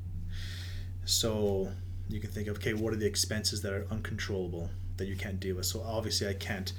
So 1.06 1.72
you 2.10 2.20
can 2.20 2.30
think 2.30 2.48
okay, 2.48 2.74
what 2.74 2.92
are 2.92 2.96
the 2.96 3.06
expenses 3.06 3.62
that 3.62 3.72
are 3.72 3.86
uncontrollable 3.90 4.68
that 4.98 5.06
you 5.06 5.16
can't 5.16 5.40
deal 5.40 5.56
with? 5.56 5.66
So 5.66 5.82
obviously 5.82 6.28
I 6.28 6.34
can't. 6.34 6.72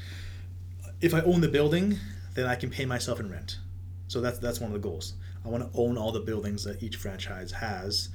If 1.02 1.16
I 1.16 1.22
own 1.22 1.42
the 1.42 1.50
building, 1.50 1.98
then 2.36 2.46
I 2.46 2.56
can 2.56 2.70
pay 2.70 2.86
myself 2.86 3.20
in 3.20 3.32
rent. 3.32 3.58
So 4.08 4.22
that's 4.22 4.38
that's 4.38 4.60
one 4.60 4.70
of 4.70 4.74
the 4.80 4.88
goals. 4.88 5.14
I 5.44 5.50
want 5.50 5.64
to 5.64 5.80
own 5.80 5.98
all 5.98 6.12
the 6.12 6.20
buildings 6.20 6.64
that 6.66 6.84
each 6.84 6.96
franchise 6.98 7.52
has, 7.54 8.10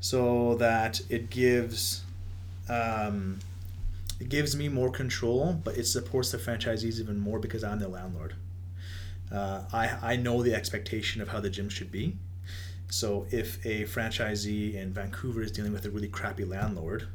so 0.00 0.54
that 0.54 1.02
it 1.10 1.28
gives. 1.28 2.02
Um, 2.68 3.40
it 4.18 4.28
gives 4.28 4.56
me 4.56 4.68
more 4.68 4.90
control, 4.90 5.60
but 5.64 5.76
it 5.76 5.86
supports 5.86 6.30
the 6.30 6.38
franchisees 6.38 6.98
even 7.00 7.18
more 7.18 7.38
because 7.38 7.62
I'm 7.62 7.78
the 7.78 7.88
landlord. 7.88 8.34
Uh, 9.30 9.64
I, 9.72 10.12
I 10.12 10.16
know 10.16 10.42
the 10.42 10.54
expectation 10.54 11.20
of 11.20 11.28
how 11.28 11.40
the 11.40 11.50
gym 11.50 11.68
should 11.68 11.90
be. 11.90 12.16
So 12.88 13.26
if 13.30 13.64
a 13.66 13.84
franchisee 13.84 14.74
in 14.74 14.92
Vancouver 14.92 15.42
is 15.42 15.50
dealing 15.50 15.72
with 15.72 15.84
a 15.84 15.90
really 15.90 16.08
crappy 16.08 16.44
landlord, 16.44 17.08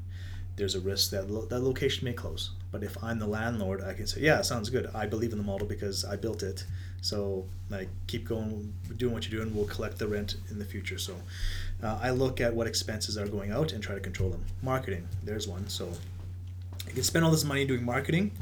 there's 0.58 0.76
a 0.76 0.82
risk 0.82 1.12
that 1.12 1.32
lo- 1.32 1.46
that 1.46 1.62
location 1.62 2.06
may 2.06 2.14
close. 2.14 2.52
But 2.72 2.84
if 2.84 3.02
I'm 3.02 3.20
the 3.20 3.28
landlord, 3.28 3.82
I 3.82 3.94
can 3.94 4.06
say, 4.06 4.22
yeah, 4.22 4.42
sounds 4.42 4.70
good. 4.70 4.90
I 4.94 5.06
believe 5.06 5.32
in 5.32 5.38
the 5.38 5.44
model 5.44 5.66
because 5.66 6.04
I 6.04 6.18
built 6.18 6.44
it. 6.44 6.66
So 7.02 7.46
like 7.70 7.90
keep 8.08 8.28
going, 8.28 8.74
doing 8.98 9.14
what 9.14 9.28
you're 9.28 9.42
doing. 9.42 9.56
We'll 9.56 9.66
collect 9.66 9.98
the 9.98 10.08
rent 10.08 10.36
in 10.50 10.60
the 10.60 10.66
future. 10.66 10.98
So 10.98 11.16
uh, 11.82 11.98
I 12.02 12.12
look 12.12 12.42
at 12.42 12.54
what 12.54 12.68
expenses 12.68 13.18
are 13.18 13.28
going 13.28 13.52
out 13.52 13.72
and 13.72 13.82
try 13.82 13.96
to 13.96 14.02
control 14.02 14.30
them. 14.30 14.46
Marketing, 14.62 15.08
there's 15.24 15.48
one. 15.48 15.68
So 15.70 15.90
you 16.92 16.96
can 16.96 17.04
spend 17.06 17.24
all 17.24 17.32
this 17.32 17.46
money 17.46 17.64
doing 17.64 17.86
marketing 17.86 18.34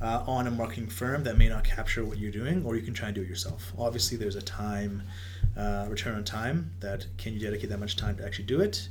uh, 0.00 0.24
on 0.26 0.46
a 0.46 0.50
marketing 0.50 0.88
firm 0.88 1.22
that 1.22 1.36
may 1.36 1.50
not 1.50 1.64
capture 1.64 2.02
what 2.02 2.16
you're 2.16 2.30
doing, 2.30 2.64
or 2.64 2.74
you 2.74 2.80
can 2.80 2.94
try 2.94 3.08
and 3.08 3.14
do 3.14 3.20
it 3.20 3.28
yourself. 3.28 3.74
Obviously, 3.78 4.16
there's 4.16 4.36
a 4.36 4.42
time 4.42 5.02
uh, 5.54 5.84
return 5.86 6.14
on 6.14 6.24
time 6.24 6.70
that 6.80 7.06
can 7.18 7.34
you 7.34 7.38
dedicate 7.38 7.68
that 7.68 7.78
much 7.78 7.96
time 7.96 8.16
to 8.16 8.24
actually 8.24 8.46
do 8.46 8.62
it. 8.62 8.88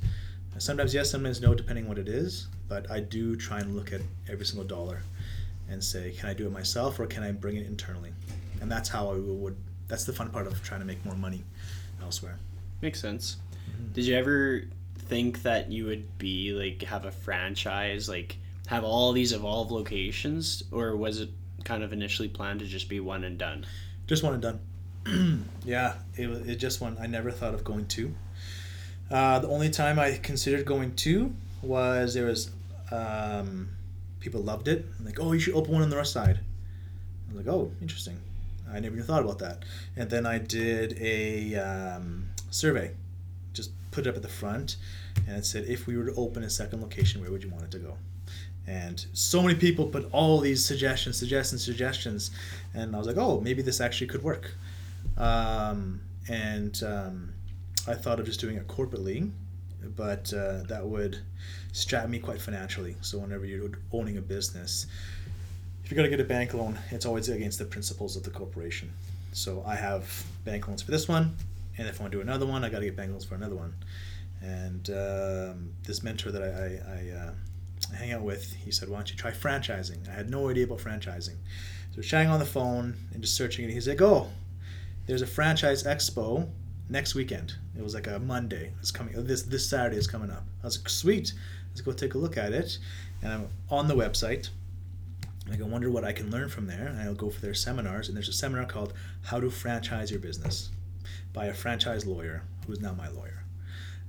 Sometimes 0.60 0.94
yes, 0.94 1.10
sometimes 1.10 1.42
no, 1.42 1.56
depending 1.56 1.88
what 1.88 1.98
it 1.98 2.08
is. 2.08 2.50
But 2.68 2.92
I 2.92 3.00
do 3.00 3.36
try 3.36 3.60
and 3.60 3.76
look 3.76 3.92
at 3.92 4.02
every 4.30 4.46
single 4.46 4.68
dollar 4.68 5.02
and 5.72 5.84
say, 5.84 6.12
can 6.12 6.30
I 6.30 6.36
do 6.36 6.46
it 6.46 6.52
myself 6.52 7.00
or 7.00 7.08
can 7.08 7.24
I 7.24 7.32
bring 7.32 7.58
it 7.58 7.66
internally? 7.66 8.12
And 8.62 8.72
that's 8.72 8.90
how 8.90 9.10
I 9.10 9.16
would. 9.16 9.58
That's 9.88 10.04
the 10.04 10.14
fun 10.14 10.30
part 10.30 10.46
of 10.46 10.62
trying 10.62 10.82
to 10.82 10.86
make 10.86 11.04
more 11.04 11.16
money 11.16 11.44
elsewhere. 12.00 12.38
Makes 12.82 13.02
sense. 13.02 13.38
Mm-hmm. 13.72 13.94
Did 13.94 14.06
you 14.06 14.16
ever 14.16 14.66
think 15.08 15.42
that 15.42 15.72
you 15.72 15.86
would 15.86 16.20
be 16.20 16.52
like 16.52 16.84
have 16.84 17.06
a 17.06 17.12
franchise, 17.12 18.08
like 18.08 18.38
have 18.70 18.84
all 18.84 19.14
these 19.14 19.34
evolve 19.34 19.72
locations, 19.72 20.64
or 20.72 20.96
was 20.96 21.20
it 21.20 21.30
kind 21.64 21.82
of 21.82 21.92
initially 21.92 22.28
planned 22.28 22.60
to 22.60 22.68
just 22.68 22.88
be 22.88 23.00
one 23.00 23.24
and 23.24 23.36
done? 23.40 23.66
Just 24.06 24.22
one 24.22 24.34
and 24.34 24.42
done. 24.44 25.46
yeah, 25.66 25.96
it, 26.16 26.30
was- 26.30 26.48
it 26.48 26.58
just 26.58 26.80
one. 26.80 26.96
I 27.02 27.08
never 27.08 27.32
thought 27.32 27.56
of 27.56 27.64
going 27.64 27.88
two. 27.88 28.14
Uh, 29.10 29.40
the 29.40 29.48
only 29.50 29.72
time 29.72 29.98
I 29.98 30.20
considered 30.22 30.66
going 30.68 30.96
two 30.96 31.34
was 31.64 32.14
there 32.14 32.28
was 32.28 32.52
um, 32.92 33.70
people 34.20 34.42
loved 34.42 34.68
it. 34.68 34.86
Like, 35.04 35.20
oh, 35.20 35.32
you 35.32 35.40
should 35.40 35.56
open 35.56 35.74
one 35.74 35.82
on 35.82 35.90
the 35.90 35.96
west 35.96 36.14
side. 36.14 36.40
I 36.40 37.34
was 37.36 37.44
like, 37.44 37.52
oh, 37.52 37.72
interesting. 37.82 38.20
I 38.72 38.80
never 38.80 38.94
even 38.94 39.08
thought 39.08 39.24
about 39.24 39.40
that. 39.40 39.64
And 39.98 40.12
then 40.12 40.28
I 40.28 40.38
did 40.38 40.96
a 41.02 41.56
um, 41.56 42.30
survey, 42.52 42.92
just 43.52 43.72
put 43.90 44.06
it 44.06 44.10
up 44.12 44.16
at 44.16 44.22
the 44.22 44.28
front, 44.30 44.76
and 45.28 45.38
it 45.38 45.46
said, 45.48 45.66
if 45.66 45.88
we 45.88 45.98
were 45.98 46.06
to 46.06 46.14
open 46.14 46.44
a 46.44 46.52
second 46.52 46.84
location, 46.84 47.20
where 47.20 47.32
would 47.32 47.44
you 47.44 47.50
want 47.50 47.64
it 47.64 47.72
to 47.72 47.80
go? 47.80 47.98
And 48.70 49.04
so 49.14 49.42
many 49.42 49.56
people 49.56 49.88
put 49.88 50.08
all 50.12 50.40
these 50.40 50.64
suggestions, 50.64 51.18
suggestions, 51.18 51.66
suggestions, 51.66 52.30
and 52.76 52.96
I 52.96 53.00
was 53.00 53.08
like, 53.08 53.18
oh, 53.18 53.42
maybe 53.42 53.64
this 53.64 53.82
actually 53.82 54.08
could 54.08 54.24
work. 54.24 54.52
Um, 55.18 56.02
and 56.30 56.82
um, 56.84 57.34
I 57.88 57.96
thought 57.96 58.20
of 58.20 58.28
just 58.28 58.40
doing 58.40 58.58
it 58.58 58.68
corporately 58.68 59.32
but 59.96 60.34
uh, 60.34 60.64
that 60.64 60.86
would 60.86 61.20
strap 61.72 62.10
me 62.10 62.20
quite 62.20 62.42
financially. 62.42 62.96
So 63.02 63.20
whenever 63.20 63.46
you're 63.46 63.70
owning 63.92 64.18
a 64.18 64.22
business, 64.22 64.88
if 65.84 65.92
you're 65.92 65.96
going 65.96 66.10
to 66.10 66.16
get 66.16 66.24
a 66.24 66.28
bank 66.28 66.54
loan, 66.54 66.78
it's 66.92 67.06
always 67.06 67.30
against 67.30 67.60
the 67.60 67.66
principles 67.66 68.16
of 68.16 68.24
the 68.24 68.30
corporation. 68.30 68.92
So 69.34 69.64
I 69.66 69.76
have 69.76 70.24
bank 70.44 70.68
loans 70.68 70.82
for 70.82 70.92
this 70.92 71.08
one, 71.08 71.36
and 71.78 71.88
if 71.88 72.00
I 72.00 72.04
want 72.04 72.12
to 72.12 72.18
do 72.18 72.22
another 72.22 72.46
one, 72.46 72.64
I 72.64 72.70
got 72.70 72.80
to 72.80 72.86
get 72.86 72.96
bank 72.96 73.12
loans 73.12 73.26
for 73.26 73.36
another 73.36 73.56
one. 73.56 73.74
And 74.42 74.90
um, 74.90 75.74
this 75.84 76.04
mentor 76.04 76.32
that 76.32 76.42
I, 76.42 76.48
I, 76.48 76.96
I 76.96 77.28
uh, 77.28 77.32
hang 77.96 78.12
out 78.14 78.22
with, 78.22 78.54
he 78.54 78.72
said, 78.72 78.90
"Why 78.90 78.98
don't 78.98 79.10
you 79.10 79.18
try 79.18 79.32
franchising?" 79.32 80.08
I 80.08 80.14
had 80.14 80.30
no 80.30 80.50
idea 80.50 80.66
about 80.66 80.80
franchising, 80.80 81.36
so 81.96 82.02
chatting 82.02 82.30
on 82.30 82.40
the 82.40 82.46
phone 82.46 82.96
and 83.14 83.22
just 83.22 83.36
searching 83.36 83.66
it. 83.66 83.72
He's 83.72 83.88
like, 83.88 84.02
"Oh, 84.02 84.30
there's 85.06 85.22
a 85.22 85.28
franchise 85.28 85.84
expo 85.84 86.50
next 86.90 87.16
weekend. 87.16 87.56
It 87.78 87.84
was 87.84 87.94
like 87.94 88.08
a 88.08 88.20
Monday. 88.20 88.74
It's 88.80 88.92
coming. 88.92 89.14
This 89.26 89.44
this 89.44 89.70
Saturday 89.70 89.98
is 89.98 90.08
coming 90.08 90.32
up." 90.32 90.44
I 90.64 90.68
was 90.68 90.78
like, 90.80 90.90
"Sweet, 90.90 91.34
let's 91.70 91.82
go 91.82 91.92
take 91.92 92.14
a 92.14 92.18
look 92.18 92.38
at 92.38 92.54
it." 92.54 92.78
And 93.22 93.34
I'm 93.34 93.48
on 93.70 93.88
the 93.88 93.96
website. 93.96 94.50
I 95.52 95.56
go 95.56 95.66
wonder 95.66 95.90
what 95.90 96.04
I 96.04 96.14
can 96.14 96.30
learn 96.30 96.50
from 96.50 96.68
there. 96.68 96.88
And 96.88 97.02
I'll 97.02 97.16
go 97.16 97.30
for 97.30 97.42
their 97.42 97.56
seminars. 97.56 98.08
And 98.08 98.16
there's 98.16 98.30
a 98.30 98.34
seminar 98.34 98.66
called 98.66 98.94
"How 99.24 99.40
to 99.40 99.50
Franchise 99.50 100.12
Your 100.12 100.20
Business" 100.20 100.70
by 101.34 101.46
a 101.46 101.54
franchise 101.54 102.06
lawyer 102.06 102.44
who 102.66 102.74
is 102.74 102.80
now 102.80 102.94
my 102.94 103.08
lawyer. 103.10 103.44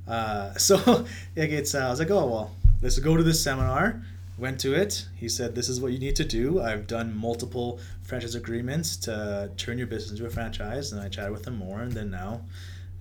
Uh, 0.07 0.53
so 0.57 1.07
it's, 1.37 1.75
uh, 1.75 1.87
I 1.87 1.91
was 1.91 1.99
like, 1.99 2.11
oh 2.11 2.27
well, 2.27 2.57
let's 2.83 2.99
go 2.99 3.17
to 3.17 3.23
this 3.23 3.43
seminar. 3.43 4.03
Went 4.39 4.59
to 4.61 4.73
it. 4.75 5.07
He 5.17 5.29
said, 5.29 5.55
this 5.55 5.69
is 5.69 5.81
what 5.83 5.93
you 5.93 5.99
need 5.99 6.17
to 6.17 6.25
do. 6.25 6.63
I've 6.63 6.87
done 6.87 7.15
multiple 7.15 7.79
franchise 8.03 8.35
agreements 8.35 8.97
to 8.99 9.51
turn 9.59 9.77
your 9.77 9.87
business 9.87 10.13
into 10.13 10.25
a 10.25 10.31
franchise, 10.31 10.93
and 10.93 11.01
I 11.01 11.09
chatted 11.11 11.33
with 11.33 11.47
him 11.47 11.57
more, 11.57 11.83
and 11.83 11.93
then 11.93 12.11
now 12.11 12.41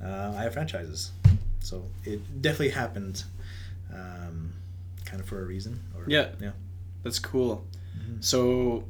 uh, 0.04 0.34
I 0.36 0.44
have 0.44 0.54
franchises. 0.54 1.12
So 1.62 1.86
it 2.04 2.42
definitely 2.42 2.70
happened, 2.72 3.24
um, 3.94 4.52
kind 5.06 5.22
of 5.22 5.28
for 5.30 5.42
a 5.42 5.46
reason. 5.46 5.80
Or, 5.96 6.04
Yeah. 6.08 6.30
yeah. 6.42 6.52
That's 7.04 7.20
cool. 7.20 7.66
So, 8.20 8.84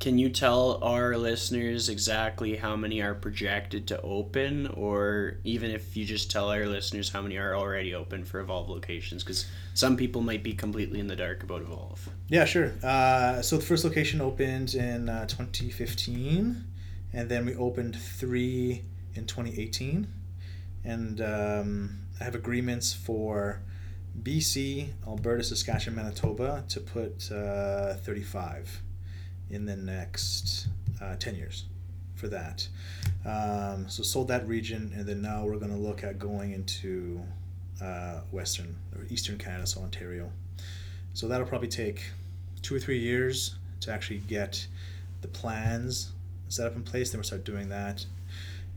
can 0.00 0.16
you 0.16 0.28
tell 0.28 0.82
our 0.82 1.16
listeners 1.16 1.88
exactly 1.88 2.54
how 2.54 2.76
many 2.76 3.02
are 3.02 3.14
projected 3.14 3.88
to 3.88 4.00
open, 4.02 4.68
or 4.68 5.38
even 5.42 5.72
if 5.72 5.96
you 5.96 6.04
just 6.04 6.30
tell 6.30 6.50
our 6.50 6.66
listeners 6.66 7.10
how 7.10 7.20
many 7.20 7.36
are 7.36 7.56
already 7.56 7.94
open 7.94 8.24
for 8.24 8.38
Evolve 8.38 8.68
locations? 8.68 9.24
Because 9.24 9.46
some 9.74 9.96
people 9.96 10.20
might 10.20 10.44
be 10.44 10.54
completely 10.54 11.00
in 11.00 11.08
the 11.08 11.16
dark 11.16 11.42
about 11.42 11.62
Evolve. 11.62 12.08
Yeah, 12.28 12.44
sure. 12.44 12.72
Uh, 12.80 13.42
so 13.42 13.56
the 13.56 13.64
first 13.64 13.84
location 13.84 14.20
opened 14.20 14.74
in 14.74 15.08
uh, 15.08 15.26
2015, 15.26 16.64
and 17.12 17.28
then 17.28 17.44
we 17.44 17.56
opened 17.56 17.96
three 17.96 18.84
in 19.14 19.26
2018. 19.26 20.06
And 20.84 21.20
um, 21.20 21.98
I 22.20 22.24
have 22.24 22.36
agreements 22.36 22.92
for 22.92 23.62
BC, 24.22 24.90
Alberta, 25.08 25.42
Saskatchewan, 25.42 25.96
Manitoba 25.96 26.64
to 26.68 26.80
put 26.80 27.32
uh, 27.32 27.94
35 27.94 28.82
in 29.50 29.64
the 29.64 29.76
next 29.76 30.68
uh, 31.00 31.16
10 31.16 31.34
years 31.36 31.64
for 32.14 32.28
that. 32.28 32.68
Um, 33.24 33.88
so 33.88 34.02
sold 34.02 34.28
that 34.28 34.46
region, 34.46 34.92
and 34.96 35.06
then 35.06 35.22
now 35.22 35.44
we're 35.44 35.58
going 35.58 35.70
to 35.70 35.78
look 35.78 36.04
at 36.04 36.18
going 36.18 36.52
into 36.52 37.22
uh, 37.82 38.20
Western 38.32 38.76
or 38.96 39.04
Eastern 39.10 39.38
Canada, 39.38 39.66
so 39.66 39.80
Ontario. 39.82 40.30
So 41.14 41.28
that'll 41.28 41.46
probably 41.46 41.68
take 41.68 42.02
two 42.62 42.74
or 42.74 42.78
three 42.78 42.98
years 42.98 43.56
to 43.80 43.92
actually 43.92 44.18
get 44.18 44.66
the 45.20 45.28
plans 45.28 46.12
set 46.48 46.66
up 46.66 46.76
in 46.76 46.82
place. 46.82 47.10
Then 47.10 47.18
we'll 47.18 47.24
start 47.24 47.44
doing 47.44 47.68
that, 47.68 48.04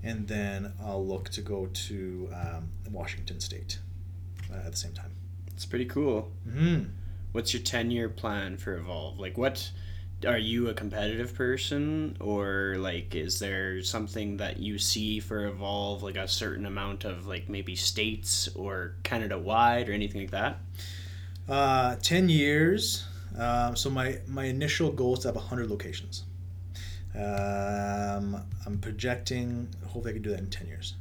and 0.04 0.28
then 0.28 0.74
I'll 0.84 1.06
look 1.06 1.30
to 1.30 1.42
go 1.42 1.68
to 1.68 2.30
um, 2.34 2.70
Washington 2.92 3.40
State 3.40 3.80
uh, 4.52 4.58
at 4.66 4.72
the 4.72 4.78
same 4.78 4.94
time. 4.94 5.12
It's 5.48 5.66
pretty 5.66 5.86
cool. 5.86 6.32
Mm-hmm. 6.48 6.86
What's 7.32 7.54
your 7.54 7.64
10 7.64 7.92
year 7.92 8.10
plan 8.10 8.58
for 8.58 8.76
Evolve? 8.76 9.20
Like, 9.20 9.38
what 9.38 9.72
are 10.26 10.38
you 10.38 10.70
a 10.70 10.74
competitive 10.74 11.34
person, 11.34 12.18
or 12.20 12.76
like, 12.78 13.16
is 13.16 13.40
there 13.40 13.82
something 13.82 14.38
that 14.38 14.58
you 14.60 14.78
see 14.78 15.20
for 15.20 15.48
Evolve, 15.48 16.04
like 16.04 16.18
a 16.18 16.28
certain 16.28 16.66
amount 16.66 17.06
of 17.06 17.28
like 17.28 17.50
maybe 17.50 17.76
states 17.76 18.50
or 18.56 18.96
Canada 19.04 19.38
wide 19.38 19.90
or 19.90 19.94
anything 19.94 20.22
like 20.22 20.32
that? 20.32 20.60
Uh, 21.50 21.96
10 22.02 22.30
years. 22.30 23.06
Um, 23.38 23.76
so 23.76 23.90
my, 23.90 24.20
my 24.28 24.46
initial 24.46 24.92
goal 24.92 25.14
is 25.14 25.20
to 25.20 25.30
have 25.30 25.36
100 25.36 25.70
locations. 25.70 26.24
Um, 27.16 28.42
I'm 28.66 28.78
projecting, 28.80 29.68
hopefully 29.84 30.12
I 30.12 30.14
can 30.14 30.22
do 30.22 30.30
that 30.30 30.40
in 30.40 30.50
10 30.50 30.68
years. 30.68 30.96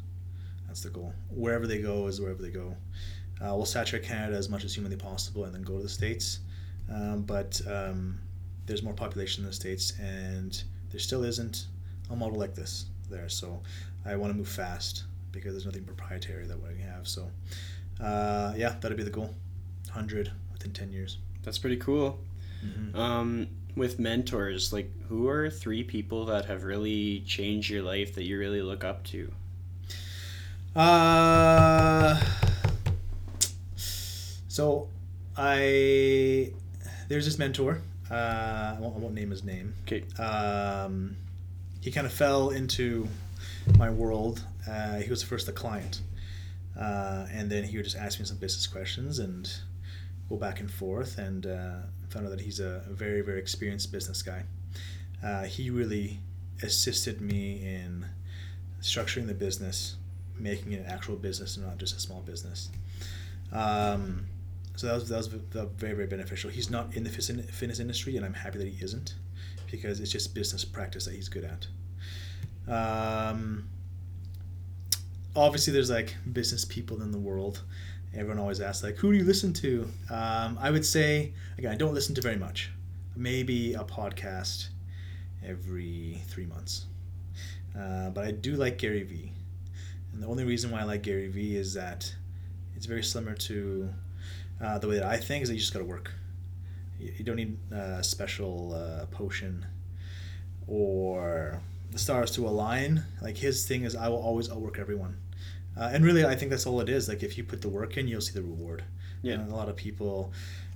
That's 0.67 0.83
the 0.83 0.91
goal. 0.91 1.13
Wherever 1.31 1.67
they 1.67 1.83
go 1.83 2.07
is 2.07 2.21
wherever 2.21 2.41
they 2.41 2.51
go. 2.51 2.77
Uh, 3.41 3.55
we'll 3.57 3.65
saturate 3.65 4.05
Canada 4.05 4.37
as 4.37 4.49
much 4.49 4.65
as 4.65 4.75
humanly 4.75 4.97
possible 4.97 5.45
and 5.45 5.55
then 5.55 5.63
go 5.63 5.77
to 5.77 5.83
the 5.83 5.89
States. 5.89 6.41
Um, 6.93 7.23
but 7.23 7.61
um, 7.67 8.19
there's 8.71 8.85
more 8.85 8.95
population 8.95 9.43
in 9.43 9.49
the 9.51 9.53
States 9.53 9.95
and 10.01 10.63
there 10.91 11.01
still 11.01 11.25
isn't 11.25 11.67
a 12.09 12.15
model 12.15 12.39
like 12.39 12.55
this 12.55 12.87
there. 13.11 13.29
So 13.29 13.61
I 14.07 14.15
want 14.15 14.33
to 14.33 14.37
move 14.39 14.49
fast 14.49 15.05
because 15.33 15.53
there's 15.53 15.67
nothing 15.67 15.83
proprietary 15.83 16.47
that 16.47 16.57
we 16.63 16.81
have. 16.81 17.09
So 17.09 17.29
uh, 18.01 18.55
yeah, 18.57 18.77
that'd 18.81 18.97
be 18.97 19.03
the 19.03 19.11
goal. 19.11 19.35
100 19.87 20.31
within 20.53 20.73
10 20.73 20.93
years. 20.93 21.19
That's 21.43 21.59
pretty 21.59 21.79
cool. 21.79 22.21
Mhm. 22.65 22.95
Um, 22.95 23.49
with 23.75 23.99
mentors, 23.99 24.73
like, 24.73 24.89
who 25.09 25.27
are 25.29 25.51
three 25.51 25.83
people 25.83 26.27
that 26.27 26.45
have 26.45 26.63
really 26.63 27.21
changed 27.27 27.71
your 27.71 27.83
life 27.83 28.15
that 28.15 28.25
you 28.25 28.39
really 28.39 28.63
look 28.63 28.85
up 28.85 29.03
to? 29.05 29.33
Uh, 30.77 32.21
so 34.47 34.89
I 35.37 36.53
there's 37.09 37.25
this 37.25 37.39
mentor. 37.39 37.81
Uh, 38.11 38.75
I 38.77 38.81
won't, 38.81 38.97
I 38.97 38.99
won't 38.99 39.15
name 39.15 39.31
his 39.31 39.45
name. 39.45 39.75
Okay. 39.87 40.03
Um, 40.21 41.17
he 41.81 41.91
kind 41.91 42.07
of 42.07 42.13
fell 42.13 42.51
into 42.51 43.09
my 43.79 43.91
world. 43.91 44.45
Uh, 44.69 44.97
he 44.97 45.09
was 45.09 45.23
first 45.23 45.49
a 45.49 45.53
client, 45.53 46.01
uh, 46.79 47.27
and 47.33 47.51
then 47.51 47.65
he 47.65 47.77
would 47.77 47.85
just 47.85 47.97
ask 47.97 48.19
me 48.19 48.27
some 48.27 48.37
business 48.37 48.67
questions 48.67 49.19
and 49.19 49.51
go 50.29 50.37
back 50.37 50.61
and 50.61 50.71
forth. 50.71 51.19
And 51.19 51.47
uh, 51.47 51.77
found 52.09 52.27
out 52.27 52.31
that 52.31 52.41
he's 52.41 52.61
a, 52.61 52.83
a 52.89 52.93
very 52.93 53.21
very 53.23 53.39
experienced 53.39 53.93
business 53.93 54.23
guy. 54.23 54.43
Uh, 55.25 55.45
he 55.45 55.71
really 55.71 56.19
assisted 56.63 57.21
me 57.21 57.63
in 57.63 58.07
structuring 58.83 59.27
the 59.27 59.35
business, 59.35 59.97
making 60.39 60.73
it 60.73 60.81
an 60.81 60.87
actual 60.87 61.17
business 61.17 61.57
and 61.57 61.67
not 61.67 61.79
just 61.79 61.97
a 61.97 62.01
small 62.01 62.21
business. 62.21 62.71
Um, 63.53 64.27
so 64.81 64.87
that 64.87 64.95
was 64.95 65.09
that 65.11 65.17
was 65.17 65.29
very 65.77 65.93
very 65.93 66.07
beneficial. 66.07 66.49
He's 66.49 66.71
not 66.71 66.97
in 66.97 67.05
the 67.05 67.11
fitness 67.11 67.51
fitness 67.51 67.81
industry, 67.81 68.17
and 68.17 68.25
I'm 68.25 68.33
happy 68.33 68.57
that 68.57 68.67
he 68.67 68.83
isn't, 68.83 69.15
because 69.71 70.01
it's 70.01 70.11
just 70.11 70.35
business 70.35 70.65
practice 70.65 71.05
that 71.05 71.15
he's 71.15 71.29
good 71.29 71.45
at. 71.45 71.67
Um, 72.67 73.69
obviously, 75.37 75.75
there's 75.75 75.91
like 75.91 76.17
business 76.33 76.65
people 76.65 77.03
in 77.03 77.13
the 77.13 77.19
world. 77.19 77.63
Everyone 78.15 78.39
always 78.39 78.63
asks 78.63 78.83
like, 78.83 78.97
who 78.97 79.13
do 79.13 79.19
you 79.19 79.25
listen 79.25 79.53
to? 79.53 79.87
Um, 80.09 80.57
I 80.59 80.71
would 80.71 80.87
say 80.87 81.35
again, 81.59 81.73
I 81.73 81.77
don't 81.77 81.93
listen 81.93 82.15
to 82.15 82.23
very 82.23 82.37
much. 82.37 82.71
Maybe 83.15 83.75
a 83.75 83.85
podcast 83.85 84.69
every 85.45 86.23
three 86.29 86.47
months. 86.47 86.87
Uh, 87.79 88.09
but 88.09 88.25
I 88.25 88.31
do 88.31 88.57
like 88.57 88.79
Gary 88.79 89.03
Vee. 89.03 89.31
And 90.15 90.23
the 90.23 90.27
only 90.27 90.45
reason 90.45 90.71
why 90.71 90.81
I 90.81 90.85
like 90.85 91.03
Gary 91.03 91.29
Vee 91.29 91.57
is 91.57 91.75
that 91.75 92.15
it's 92.75 92.87
very 92.87 93.03
similar 93.03 93.35
to 93.35 93.91
uh, 94.61 94.79
the 94.79 94.89
way 94.89 94.97
that 94.97 95.07
I 95.07 95.17
think 95.17 95.43
is 95.43 95.49
that 95.49 95.55
you 95.55 95.61
just 95.61 95.73
got 95.73 95.81
to 95.81 95.85
work. 95.85 96.13
You, 96.99 97.13
you 97.19 97.25
don't 97.25 97.37
need 97.37 97.57
a 97.73 98.03
special 98.05 98.75
uh, 98.75 99.07
potion 99.07 99.67
or 100.67 101.61
the 101.91 101.99
stars 101.99 102.31
to 102.33 102.47
align. 102.47 103.05
Like 103.21 103.37
his 103.37 103.67
thing 103.67 103.85
is, 103.85 103.97
I 103.97 104.09
will 104.09 104.23
always 104.23 104.51
outwork 104.51 104.79
everyone. 104.79 105.17
Uh, 105.79 105.91
and 105.93 106.05
really, 106.05 106.25
I 106.25 106.35
think 106.35 106.51
that's 106.51 106.67
all 106.67 106.81
it 106.81 106.89
is. 106.89 107.09
Like 107.09 107.23
if 107.23 107.39
you 107.39 107.45
put 107.45 107.63
the 107.63 107.69
work 107.69 107.97
in, 107.97 108.07
you'll 108.09 108.21
see 108.21 108.35
the 108.35 108.43
reward. 108.43 108.85
Yeah. 109.23 109.35
And 109.35 109.51
a 109.51 109.55
lot 109.55 109.69
of 109.69 109.77
people 109.77 110.33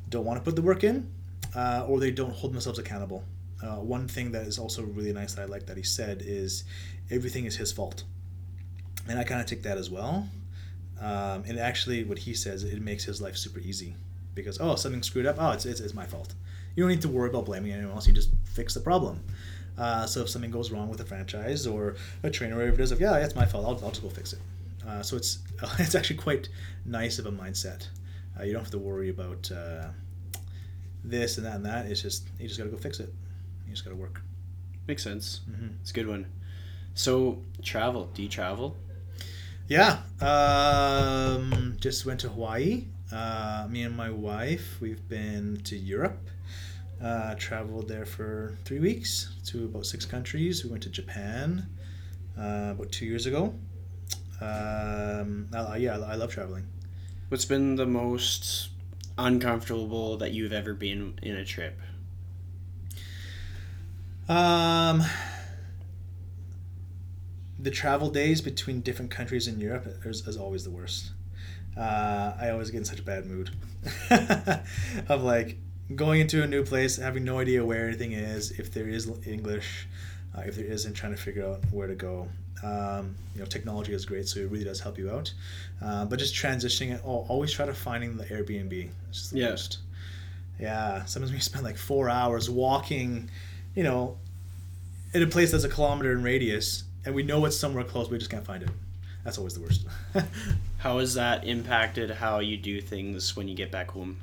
don't 0.09 0.25
want 0.25 0.39
to 0.39 0.45
put 0.45 0.57
the 0.57 0.63
work 0.63 0.85
in, 0.85 1.11
uh, 1.55 1.87
or 1.89 2.01
they 2.01 2.11
don't 2.11 2.33
hold 2.33 2.53
themselves 2.53 2.79
accountable. 2.79 3.25
Uh, 3.63 3.77
one 3.77 4.09
thing 4.09 4.33
that 4.33 4.47
is 4.47 4.59
also 4.59 4.83
really 4.83 5.13
nice 5.13 5.35
that 5.35 5.43
I 5.43 5.45
like 5.47 5.67
that 5.67 5.77
he 5.77 5.83
said 5.83 6.23
is 6.25 6.65
everything 7.11 7.47
is 7.47 7.57
his 7.57 7.73
fault. 7.73 8.05
And 9.09 9.19
I 9.19 9.25
kind 9.25 9.41
of 9.41 9.47
take 9.47 9.63
that 9.63 9.79
as 9.79 9.91
well. 9.91 10.29
Um, 11.01 11.45
and 11.47 11.59
actually, 11.59 12.05
what 12.05 12.19
he 12.19 12.35
says, 12.35 12.63
it 12.65 12.81
makes 12.81 13.05
his 13.05 13.21
life 13.21 13.37
super 13.37 13.59
easy 13.61 13.97
because, 14.35 14.59
oh, 14.61 14.75
something 14.77 15.03
screwed 15.03 15.27
up. 15.27 15.37
Oh, 15.39 15.51
it's, 15.53 15.67
it's, 15.67 15.81
it's 15.81 15.95
my 15.95 16.07
fault. 16.07 16.35
You 16.77 16.85
don't 16.85 16.91
need 16.91 17.03
to 17.03 17.09
worry 17.09 17.29
about 17.29 17.47
blaming 17.47 17.73
anyone 17.73 17.95
else. 17.95 18.07
You 18.07 18.13
just 18.13 18.31
fix 18.45 18.75
the 18.75 18.81
problem. 18.81 19.23
Uh, 19.77 20.07
so 20.07 20.21
if 20.23 20.29
something 20.29 20.51
goes 20.51 20.71
wrong 20.71 20.89
with 20.89 21.01
a 21.01 21.05
franchise 21.05 21.67
or 21.67 21.97
a 22.23 22.31
trainer 22.31 22.55
or 22.55 22.59
whatever 22.59 22.81
it 22.81 22.85
is, 22.85 22.91
like, 22.93 23.01
yeah, 23.01 23.17
it's 23.17 23.35
my 23.35 23.45
fault. 23.45 23.65
I'll, 23.65 23.85
I'll 23.87 23.91
just 23.91 24.03
go 24.03 24.09
fix 24.09 24.33
it. 24.33 24.39
Uh, 24.87 25.03
so 25.03 25.17
it's 25.17 25.39
it's 25.79 25.95
actually 25.95 26.17
quite 26.17 26.49
nice 26.85 27.19
of 27.19 27.27
a 27.27 27.33
mindset. 27.33 27.89
Uh, 28.39 28.45
you 28.45 28.53
don't 28.53 28.63
have 28.63 28.71
to 28.71 28.79
worry 28.79 29.09
about 29.11 29.51
uh, 29.51 29.87
this 31.03 31.39
and 31.39 31.47
that 31.47 31.57
and 31.57 31.67
that. 31.67 31.87
It's 31.87 32.03
just 32.03 32.29
you 32.39 32.47
just 32.49 32.59
got 32.59 32.65
to 32.65 32.71
go 32.71 32.77
fix 32.77 33.01
it. 33.01 33.13
You 33.67 33.73
just 33.73 33.85
got 33.85 33.91
to 33.91 33.97
work. 33.97 34.21
Makes 34.87 35.03
sense. 35.03 35.41
hmm 35.47 35.69
It's 35.81 35.91
a 35.91 35.95
good 35.95 36.07
one. 36.07 36.27
So, 36.95 37.43
travel. 37.63 38.11
Do 38.15 38.23
you 38.23 38.29
travel? 38.29 38.77
Yeah. 39.69 40.01
Um, 40.21 41.77
just 41.81 42.05
went 42.05 42.21
to 42.21 42.29
Hawaii. 42.29 42.85
Uh, 43.11 43.67
me 43.71 43.83
and 43.83 43.97
my 43.97 44.11
wife, 44.11 44.79
we've 44.81 45.07
been 45.09 45.61
to 45.65 45.77
Europe. 45.77 46.29
Uh, 47.03 47.35
traveled 47.37 47.89
there 47.89 48.05
for 48.05 48.57
three 48.65 48.79
weeks 48.79 49.35
to 49.47 49.65
about 49.65 49.87
six 49.87 50.05
countries. 50.05 50.65
We 50.65 50.71
went 50.71 50.83
to 50.85 50.91
Japan 50.91 51.67
uh, 52.39 52.73
about 52.73 52.93
two 52.93 53.07
years 53.07 53.27
ago. 53.27 53.55
Um, 54.41 55.49
I, 55.55 55.77
yeah, 55.79 55.99
I 55.99 56.15
love 56.15 56.33
traveling. 56.33 56.67
What's 57.29 57.45
been 57.45 57.77
the 57.77 57.87
most 57.87 58.69
uncomfortable 59.17 60.17
that 60.19 60.33
you've 60.33 60.53
ever 60.53 60.75
been 60.75 61.19
in 61.23 61.37
a 61.37 61.45
trip? 61.45 61.79
Um, 64.29 65.03
the 67.65 67.71
travel 67.71 68.11
days 68.11 68.41
between 68.43 68.81
different 68.83 69.11
countries 69.11 69.49
in 69.49 69.59
Europe 69.59 69.87
is, 70.05 70.27
is 70.29 70.37
always 70.37 70.65
the 70.65 70.71
worst. 70.71 71.13
Uh, 71.77 72.35
I 72.41 72.51
always 72.51 72.71
get 72.71 72.79
in 72.79 72.85
such 72.85 73.01
a 73.01 73.03
bad 73.03 73.27
mood 73.27 73.51
of 75.09 75.23
like 75.23 75.57
going 75.97 76.21
into 76.21 76.43
a 76.43 76.47
new 76.47 76.63
place, 76.65 76.97
having 76.97 77.25
no 77.25 77.39
idea 77.41 77.65
where 77.65 77.89
anything 77.89 78.13
is, 78.13 78.53
if 78.53 78.73
there 78.73 78.89
is 78.89 79.11
English, 79.27 79.89
uh, 80.37 80.43
if 80.47 80.57
there 80.57 80.67
isn't, 80.67 80.95
trying 80.95 81.15
to 81.17 81.21
figure 81.21 81.45
out 81.47 81.61
where 81.73 81.89
to 81.89 81.95
go. 81.95 82.29
Um, 82.63 83.17
you 83.35 83.41
know, 83.41 83.47
technology 83.47 83.93
is 83.93 84.05
great, 84.07 84.29
so 84.29 84.41
it 84.41 84.51
really 84.51 84.65
does 84.65 84.81
help 84.81 84.97
you 84.99 85.11
out. 85.11 85.33
Uh, 85.83 86.05
but 86.05 86.19
just 86.19 86.35
transitioning 86.35 86.93
it, 86.95 87.01
oh, 87.05 87.27
always 87.29 87.53
try 87.53 87.67
to 87.67 87.75
finding 87.75 88.17
the 88.17 88.25
Airbnb. 88.25 88.91
It's 89.09 89.19
just 89.21 89.33
the 89.33 89.39
Yeah. 89.41 89.51
worst. 89.51 89.79
Yeah, 90.61 91.05
sometimes 91.07 91.33
we 91.33 91.39
spend 91.51 91.65
like 91.65 91.77
four 91.77 92.09
hours 92.09 92.49
walking, 92.49 93.31
you 93.75 93.83
know, 93.83 94.19
in 95.13 95.23
a 95.23 95.27
place 95.27 95.51
that's 95.51 95.65
a 95.65 95.69
kilometer 95.69 96.13
in 96.13 96.23
radius, 96.23 96.85
and 97.05 97.15
we 97.15 97.23
know 97.23 97.45
it's 97.45 97.57
somewhere 97.57 97.85
close, 97.85 98.09
we 98.09 98.19
just 98.19 98.31
can't 98.31 98.45
find 98.45 98.63
it. 98.63 98.71
That's 99.25 99.39
always 99.39 99.55
the 99.55 99.61
worst. 99.61 99.87
How 100.79 100.99
has 100.99 101.15
that 101.15 101.47
impacted 101.47 102.11
how 102.11 102.41
you 102.41 102.59
do 102.59 102.81
things 102.81 103.35
when 103.35 103.49
you 103.49 103.55
get 103.55 103.71
back 103.71 103.91
home? 103.91 104.19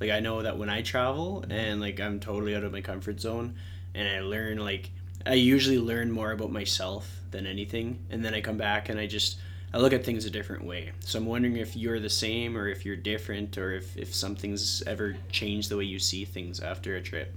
Like 0.00 0.10
I 0.10 0.18
know 0.18 0.42
that 0.42 0.58
when 0.58 0.68
I 0.68 0.82
travel 0.82 1.44
and 1.48 1.80
like 1.80 2.00
I'm 2.00 2.18
totally 2.18 2.56
out 2.56 2.64
of 2.64 2.72
my 2.72 2.80
comfort 2.80 3.20
zone 3.20 3.54
and 3.94 4.08
I 4.08 4.20
learn 4.20 4.58
like 4.58 4.90
I 5.24 5.34
usually 5.34 5.78
learn 5.78 6.10
more 6.10 6.32
about 6.32 6.50
myself 6.50 7.08
than 7.30 7.46
anything 7.46 8.00
and 8.10 8.24
then 8.24 8.34
I 8.34 8.40
come 8.40 8.56
back 8.56 8.88
and 8.88 8.98
I 8.98 9.06
just 9.06 9.38
I 9.72 9.78
look 9.78 9.92
at 9.92 10.04
things 10.04 10.24
a 10.24 10.30
different 10.30 10.64
way. 10.64 10.92
So 11.00 11.18
I'm 11.18 11.26
wondering 11.26 11.56
if 11.56 11.76
you're 11.76 11.98
the 11.98 12.08
same 12.08 12.56
or 12.56 12.68
if 12.68 12.86
you're 12.86 12.94
different 12.94 13.58
or 13.58 13.72
if, 13.72 13.96
if 13.96 14.14
something's 14.14 14.84
ever 14.86 15.16
changed 15.32 15.68
the 15.68 15.76
way 15.76 15.84
you 15.84 15.98
see 15.98 16.24
things 16.24 16.60
after 16.60 16.94
a 16.94 17.02
trip. 17.02 17.34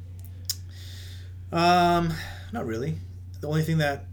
Um, 1.51 2.13
not 2.51 2.67
really. 2.67 2.97
The 3.41 3.47
only 3.47 3.63
thing 3.63 3.79
that, 3.79 4.05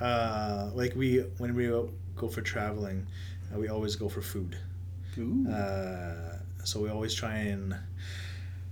uh, 0.00 0.70
like 0.74 0.94
we 0.94 1.18
when 1.38 1.54
we 1.54 1.66
go 1.66 2.28
for 2.28 2.40
traveling, 2.40 3.06
uh, 3.54 3.58
we 3.58 3.68
always 3.68 3.96
go 3.96 4.08
for 4.08 4.22
food. 4.22 4.56
Uh, 5.52 6.38
so 6.64 6.80
we 6.80 6.88
always 6.88 7.14
try 7.14 7.34
and 7.34 7.74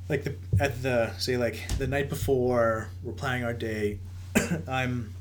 like 0.09 0.25
the 0.25 0.35
at 0.61 0.83
the 0.83 1.13
say 1.19 1.37
like 1.37 1.67
the 1.79 1.87
night 1.87 2.09
before 2.09 2.89
we're 3.03 3.13
planning 3.13 3.45
our 3.45 3.53
day, 3.53 3.99
I'm 4.69 5.15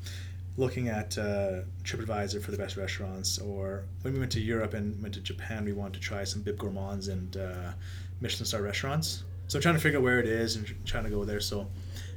looking 0.56 0.88
at 0.88 1.16
uh, 1.16 1.60
TripAdvisor 1.84 2.42
for 2.42 2.50
the 2.50 2.56
best 2.58 2.76
restaurants. 2.76 3.38
Or 3.38 3.84
when 4.02 4.12
we 4.14 4.18
went 4.18 4.32
to 4.32 4.40
Europe 4.40 4.74
and 4.74 5.00
went 5.00 5.14
to 5.14 5.20
Japan, 5.20 5.64
we 5.64 5.72
wanted 5.72 5.94
to 5.94 6.00
try 6.00 6.24
some 6.24 6.42
Bib 6.42 6.58
Gourmands 6.58 7.08
and 7.08 7.36
uh, 7.36 7.72
Michelin 8.20 8.44
star 8.44 8.62
restaurants. 8.62 9.22
So 9.46 9.58
I'm 9.58 9.62
trying 9.62 9.76
to 9.76 9.80
figure 9.80 9.98
out 9.98 10.04
where 10.04 10.18
it 10.18 10.26
is 10.26 10.56
and 10.56 10.66
trying 10.84 11.04
to 11.04 11.10
go 11.10 11.24
there. 11.24 11.40
So 11.40 11.68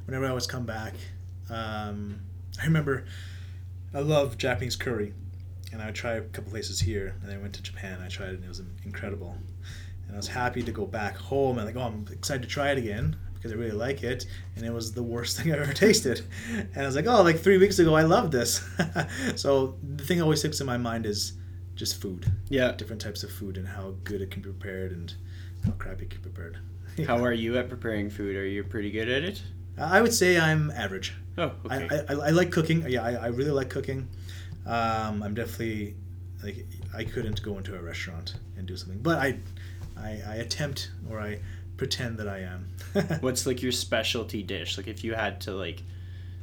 whenever 0.05 0.25
I 0.25 0.29
always 0.29 0.47
come 0.47 0.65
back, 0.65 0.93
um, 1.49 2.19
I 2.59 2.65
remember 2.65 3.05
I 3.93 3.99
love 3.99 4.37
Japanese 4.37 4.75
curry, 4.75 5.13
and 5.73 5.81
I 5.81 5.87
would 5.87 5.95
try 5.95 6.13
a 6.13 6.21
couple 6.21 6.51
places 6.51 6.79
here. 6.79 7.15
And 7.21 7.29
then 7.29 7.37
I 7.37 7.41
went 7.41 7.53
to 7.55 7.61
Japan. 7.63 7.99
I 8.01 8.07
tried 8.07 8.29
it, 8.29 8.35
and 8.35 8.45
it 8.45 8.47
was 8.47 8.61
incredible. 8.85 9.35
And 10.07 10.13
I 10.15 10.17
was 10.17 10.27
happy 10.27 10.61
to 10.63 10.71
go 10.71 10.85
back 10.85 11.15
home 11.15 11.57
and 11.57 11.65
like, 11.67 11.75
oh, 11.75 11.87
I'm 11.87 12.05
excited 12.11 12.41
to 12.43 12.47
try 12.47 12.71
it 12.71 12.77
again 12.77 13.15
because 13.33 13.51
I 13.51 13.55
really 13.55 13.71
like 13.71 14.03
it. 14.03 14.25
And 14.55 14.65
it 14.65 14.71
was 14.73 14.93
the 14.93 15.03
worst 15.03 15.37
thing 15.41 15.51
I've 15.53 15.59
ever 15.61 15.73
tasted. 15.73 16.21
And 16.49 16.77
I 16.77 16.85
was 16.85 16.95
like, 16.95 17.07
oh, 17.07 17.21
like 17.21 17.39
three 17.39 17.57
weeks 17.57 17.79
ago, 17.79 17.95
I 17.95 18.03
loved 18.03 18.31
this. 18.31 18.61
so 19.35 19.75
the 19.95 20.03
thing 20.03 20.17
that 20.17 20.23
always 20.23 20.39
sticks 20.39 20.59
in 20.61 20.67
my 20.67 20.77
mind 20.77 21.05
is 21.05 21.33
just 21.75 22.01
food, 22.01 22.31
Yeah. 22.49 22.73
different 22.73 23.01
types 23.01 23.23
of 23.23 23.31
food, 23.31 23.57
and 23.57 23.67
how 23.67 23.95
good 24.03 24.21
it 24.21 24.29
can 24.31 24.41
be 24.41 24.49
prepared 24.49 24.91
and 24.91 25.13
how 25.65 25.71
crappy 25.71 26.03
it 26.05 26.11
can 26.11 26.21
be 26.21 26.29
prepared. 26.29 26.59
How 27.07 27.23
are 27.23 27.31
you 27.31 27.57
at 27.57 27.69
preparing 27.69 28.09
food? 28.09 28.35
Are 28.35 28.45
you 28.45 28.65
pretty 28.65 28.91
good 28.91 29.07
at 29.07 29.23
it? 29.23 29.41
I 29.89 30.01
would 30.01 30.13
say 30.13 30.39
I'm 30.39 30.71
average. 30.71 31.13
Oh, 31.37 31.51
okay. 31.65 31.87
I, 32.09 32.13
I, 32.13 32.17
I 32.27 32.29
like 32.31 32.51
cooking. 32.51 32.85
Yeah, 32.87 33.03
I, 33.03 33.13
I 33.13 33.27
really 33.27 33.51
like 33.51 33.69
cooking. 33.69 34.07
Um, 34.65 35.23
I'm 35.23 35.33
definitely 35.33 35.95
like 36.43 36.65
I 36.93 37.03
couldn't 37.03 37.41
go 37.41 37.57
into 37.57 37.75
a 37.75 37.81
restaurant 37.81 38.35
and 38.57 38.67
do 38.67 38.75
something, 38.75 38.99
but 38.99 39.17
I, 39.17 39.39
I, 39.97 40.21
I 40.27 40.35
attempt 40.35 40.91
or 41.09 41.19
I 41.19 41.39
pretend 41.77 42.17
that 42.19 42.27
I 42.27 42.39
am. 42.39 42.67
What's 43.21 43.45
like 43.45 43.61
your 43.61 43.71
specialty 43.71 44.43
dish? 44.43 44.77
Like 44.77 44.87
if 44.87 45.03
you 45.03 45.13
had 45.13 45.41
to 45.41 45.51
like 45.53 45.81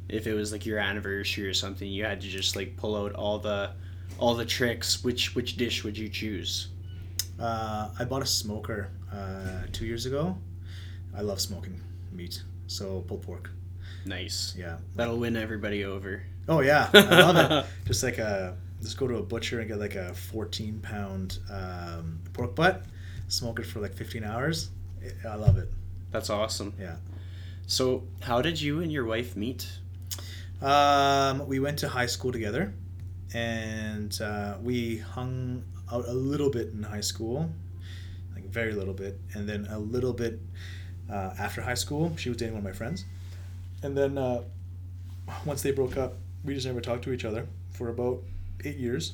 if 0.09 0.25
it 0.27 0.33
was 0.33 0.51
like 0.51 0.65
your 0.65 0.79
anniversary 0.79 1.47
or 1.47 1.53
something, 1.53 1.87
you 1.89 2.03
had 2.03 2.21
to 2.21 2.27
just 2.27 2.55
like 2.55 2.75
pull 2.77 2.95
out 2.95 3.13
all 3.13 3.39
the 3.39 3.71
all 4.17 4.35
the 4.35 4.45
tricks, 4.45 5.03
which 5.03 5.35
which 5.35 5.55
dish 5.55 5.83
would 5.83 5.97
you 5.97 6.09
choose? 6.09 6.69
uh, 7.39 7.89
I 7.97 8.03
bought 8.05 8.21
a 8.21 8.25
smoker 8.25 8.89
uh, 9.13 9.63
two 9.71 9.85
years 9.85 10.05
ago. 10.05 10.37
I 11.15 11.21
love 11.21 11.39
smoking 11.39 11.79
meat, 12.11 12.43
so 12.69 13.01
pulled 13.07 13.23
pork. 13.23 13.51
Nice. 14.05 14.55
Yeah. 14.57 14.77
That'll 14.95 15.17
win 15.17 15.35
everybody 15.35 15.83
over. 15.83 16.23
Oh 16.47 16.61
yeah, 16.61 16.89
I 16.93 16.99
love 16.99 17.51
it. 17.51 17.65
Just 17.87 18.03
like 18.03 18.17
a 18.17 18.57
just 18.81 18.97
go 18.97 19.07
to 19.07 19.17
a 19.17 19.21
butcher 19.21 19.59
and 19.59 19.67
get 19.67 19.77
like 19.77 19.95
a 19.95 20.13
14 20.13 20.79
pound 20.79 21.39
um, 21.51 22.19
pork 22.33 22.55
butt, 22.55 22.85
smoke 23.27 23.59
it 23.59 23.65
for 23.65 23.79
like 23.79 23.93
15 23.93 24.23
hours. 24.23 24.69
I 25.27 25.35
love 25.35 25.57
it. 25.57 25.69
That's 26.11 26.29
awesome. 26.29 26.73
Yeah. 26.79 26.95
So, 27.67 28.03
how 28.21 28.41
did 28.41 28.59
you 28.59 28.81
and 28.81 28.91
your 28.91 29.05
wife 29.05 29.35
meet? 29.35 29.67
Um, 30.61 31.45
we 31.47 31.59
went 31.59 31.79
to 31.79 31.89
high 31.89 32.07
school 32.07 32.31
together, 32.31 32.73
and 33.33 34.19
uh, 34.21 34.57
we 34.61 34.97
hung 34.97 35.63
out 35.91 36.07
a 36.07 36.13
little 36.13 36.49
bit 36.49 36.69
in 36.69 36.83
high 36.83 37.01
school, 37.01 37.49
like 38.33 38.45
very 38.45 38.73
little 38.73 38.93
bit, 38.93 39.19
and 39.33 39.47
then 39.47 39.67
a 39.69 39.77
little 39.77 40.13
bit 40.13 40.39
uh, 41.11 41.31
after 41.39 41.61
high 41.61 41.73
school. 41.73 42.15
She 42.17 42.29
was 42.29 42.37
dating 42.37 42.53
one 42.53 42.59
of 42.59 42.65
my 42.65 42.71
friends, 42.71 43.05
and 43.83 43.97
then 43.97 44.17
uh, 44.17 44.43
once 45.45 45.61
they 45.61 45.71
broke 45.71 45.97
up, 45.97 46.13
we 46.43 46.53
just 46.53 46.65
never 46.65 46.81
talked 46.81 47.03
to 47.03 47.11
each 47.11 47.25
other 47.25 47.47
for 47.71 47.89
about 47.89 48.21
eight 48.65 48.77
years, 48.77 49.13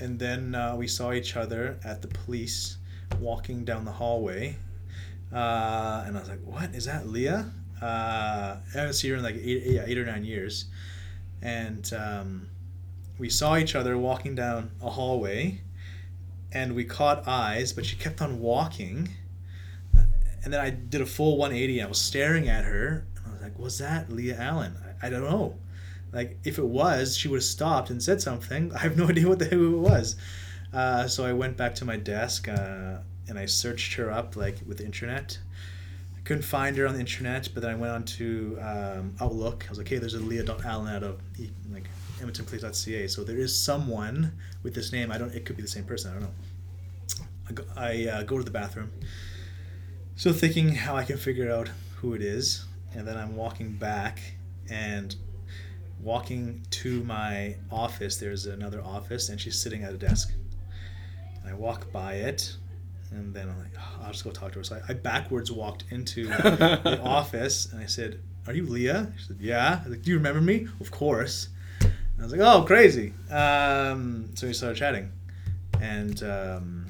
and 0.00 0.18
then 0.18 0.54
uh, 0.54 0.76
we 0.76 0.86
saw 0.86 1.12
each 1.12 1.36
other 1.36 1.78
at 1.84 2.02
the 2.02 2.08
police 2.08 2.78
walking 3.20 3.64
down 3.64 3.84
the 3.84 3.92
hallway, 3.92 4.56
uh, 5.32 6.04
and 6.06 6.16
I 6.16 6.20
was 6.20 6.28
like, 6.28 6.42
"What? 6.44 6.74
Is 6.74 6.84
that, 6.86 7.08
Leah?" 7.08 7.50
Uh, 7.80 8.56
I 8.56 8.78
haven't 8.78 8.94
seen 8.94 9.10
her 9.10 9.16
in 9.18 9.22
like 9.22 9.36
eight, 9.36 9.98
or 9.98 10.04
nine 10.06 10.24
years, 10.24 10.66
and 11.42 11.92
um, 11.92 12.48
we 13.18 13.28
saw 13.28 13.56
each 13.56 13.74
other 13.74 13.98
walking 13.98 14.34
down 14.34 14.70
a 14.82 14.90
hallway, 14.90 15.60
and 16.52 16.74
we 16.74 16.84
caught 16.84 17.26
eyes, 17.26 17.72
but 17.72 17.84
she 17.84 17.96
kept 17.96 18.22
on 18.22 18.40
walking, 18.40 19.10
and 20.46 20.52
then 20.54 20.60
I 20.60 20.70
did 20.70 21.00
a 21.00 21.06
full 21.06 21.38
180. 21.38 21.82
I 21.82 21.86
was 21.86 22.00
staring 22.00 22.48
at 22.48 22.64
her, 22.64 23.04
and 23.16 23.26
I 23.26 23.32
was 23.32 23.42
like, 23.42 23.58
"Was 23.58 23.78
that 23.78 24.12
Leah 24.12 24.36
Allen?" 24.38 24.76
I, 25.02 25.08
I 25.08 25.10
don't 25.10 25.24
know. 25.24 25.56
Like 26.12 26.38
if 26.44 26.56
it 26.58 26.64
was, 26.64 27.16
she 27.16 27.26
would 27.26 27.38
have 27.38 27.44
stopped 27.44 27.90
and 27.90 28.00
said 28.00 28.22
something. 28.22 28.72
I 28.76 28.78
have 28.78 28.96
no 28.96 29.08
idea 29.08 29.26
what 29.26 29.40
the 29.40 29.46
who 29.46 29.74
it 29.74 29.80
was. 29.80 30.14
Uh, 30.72 31.08
so 31.08 31.26
I 31.26 31.32
went 31.32 31.56
back 31.56 31.74
to 31.76 31.84
my 31.84 31.96
desk 31.96 32.48
uh, 32.48 32.98
and 33.28 33.36
I 33.36 33.46
searched 33.46 33.94
her 33.94 34.12
up 34.12 34.36
like 34.36 34.58
with 34.64 34.78
the 34.78 34.84
internet. 34.84 35.36
I 36.16 36.20
couldn't 36.20 36.44
find 36.44 36.76
her 36.76 36.86
on 36.86 36.94
the 36.94 37.00
internet, 37.00 37.48
but 37.52 37.64
then 37.64 37.72
I 37.72 37.74
went 37.74 37.92
on 37.92 38.04
to 38.04 38.56
um, 38.62 39.16
Outlook. 39.20 39.64
I 39.66 39.70
was 39.70 39.78
like, 39.78 39.88
"Hey, 39.88 39.98
there's 39.98 40.14
a 40.14 40.20
Leah.Allen 40.20 40.94
out 40.94 41.02
of 41.02 41.20
like 41.72 41.88
EdmontonPolice.ca." 42.20 43.08
So 43.08 43.24
there 43.24 43.36
is 43.38 43.58
someone 43.58 44.32
with 44.62 44.76
this 44.76 44.92
name. 44.92 45.10
I 45.10 45.18
don't. 45.18 45.34
It 45.34 45.44
could 45.44 45.56
be 45.56 45.62
the 45.62 45.68
same 45.68 45.86
person. 45.86 46.12
I 46.12 46.14
don't 46.14 46.22
know. 46.22 46.34
I 47.48 47.52
go, 47.52 47.64
I, 47.76 48.18
uh, 48.18 48.22
go 48.22 48.38
to 48.38 48.44
the 48.44 48.52
bathroom. 48.52 48.92
So 50.18 50.32
thinking 50.32 50.70
how 50.70 50.96
I 50.96 51.04
can 51.04 51.18
figure 51.18 51.52
out 51.52 51.68
who 51.96 52.14
it 52.14 52.22
is, 52.22 52.64
and 52.94 53.06
then 53.06 53.18
I'm 53.18 53.36
walking 53.36 53.72
back 53.72 54.18
and 54.70 55.14
walking 56.00 56.64
to 56.70 57.04
my 57.04 57.56
office. 57.70 58.16
There's 58.16 58.46
another 58.46 58.80
office, 58.82 59.28
and 59.28 59.38
she's 59.38 59.60
sitting 59.60 59.84
at 59.84 59.92
a 59.92 59.98
desk. 59.98 60.32
And 61.42 61.50
I 61.50 61.52
walk 61.52 61.92
by 61.92 62.14
it, 62.14 62.56
and 63.10 63.34
then 63.34 63.50
I'm 63.50 63.58
like, 63.58 63.72
"Oh, 63.78 64.04
I'll 64.04 64.12
just 64.12 64.24
go 64.24 64.30
talk 64.30 64.52
to 64.52 64.60
her. 64.60 64.64
So 64.64 64.76
I, 64.76 64.92
I 64.92 64.94
backwards 64.94 65.52
walked 65.52 65.84
into 65.90 66.26
the 66.28 66.98
office, 67.04 67.70
and 67.70 67.82
I 67.82 67.86
said, 67.86 68.18
"Are 68.46 68.54
you 68.54 68.64
Leah?" 68.64 69.12
She 69.18 69.26
said, 69.26 69.36
"Yeah." 69.38 69.80
I 69.80 69.82
was 69.86 69.98
like, 69.98 70.02
"Do 70.02 70.10
you 70.10 70.16
remember 70.16 70.40
me?" 70.40 70.66
Of 70.80 70.90
course. 70.90 71.50
And 71.82 71.92
I 72.20 72.22
was 72.22 72.32
like, 72.32 72.40
"Oh, 72.40 72.62
crazy." 72.62 73.12
Um, 73.30 74.30
so 74.34 74.46
we 74.46 74.54
started 74.54 74.78
chatting, 74.78 75.12
and 75.78 76.22
um, 76.22 76.86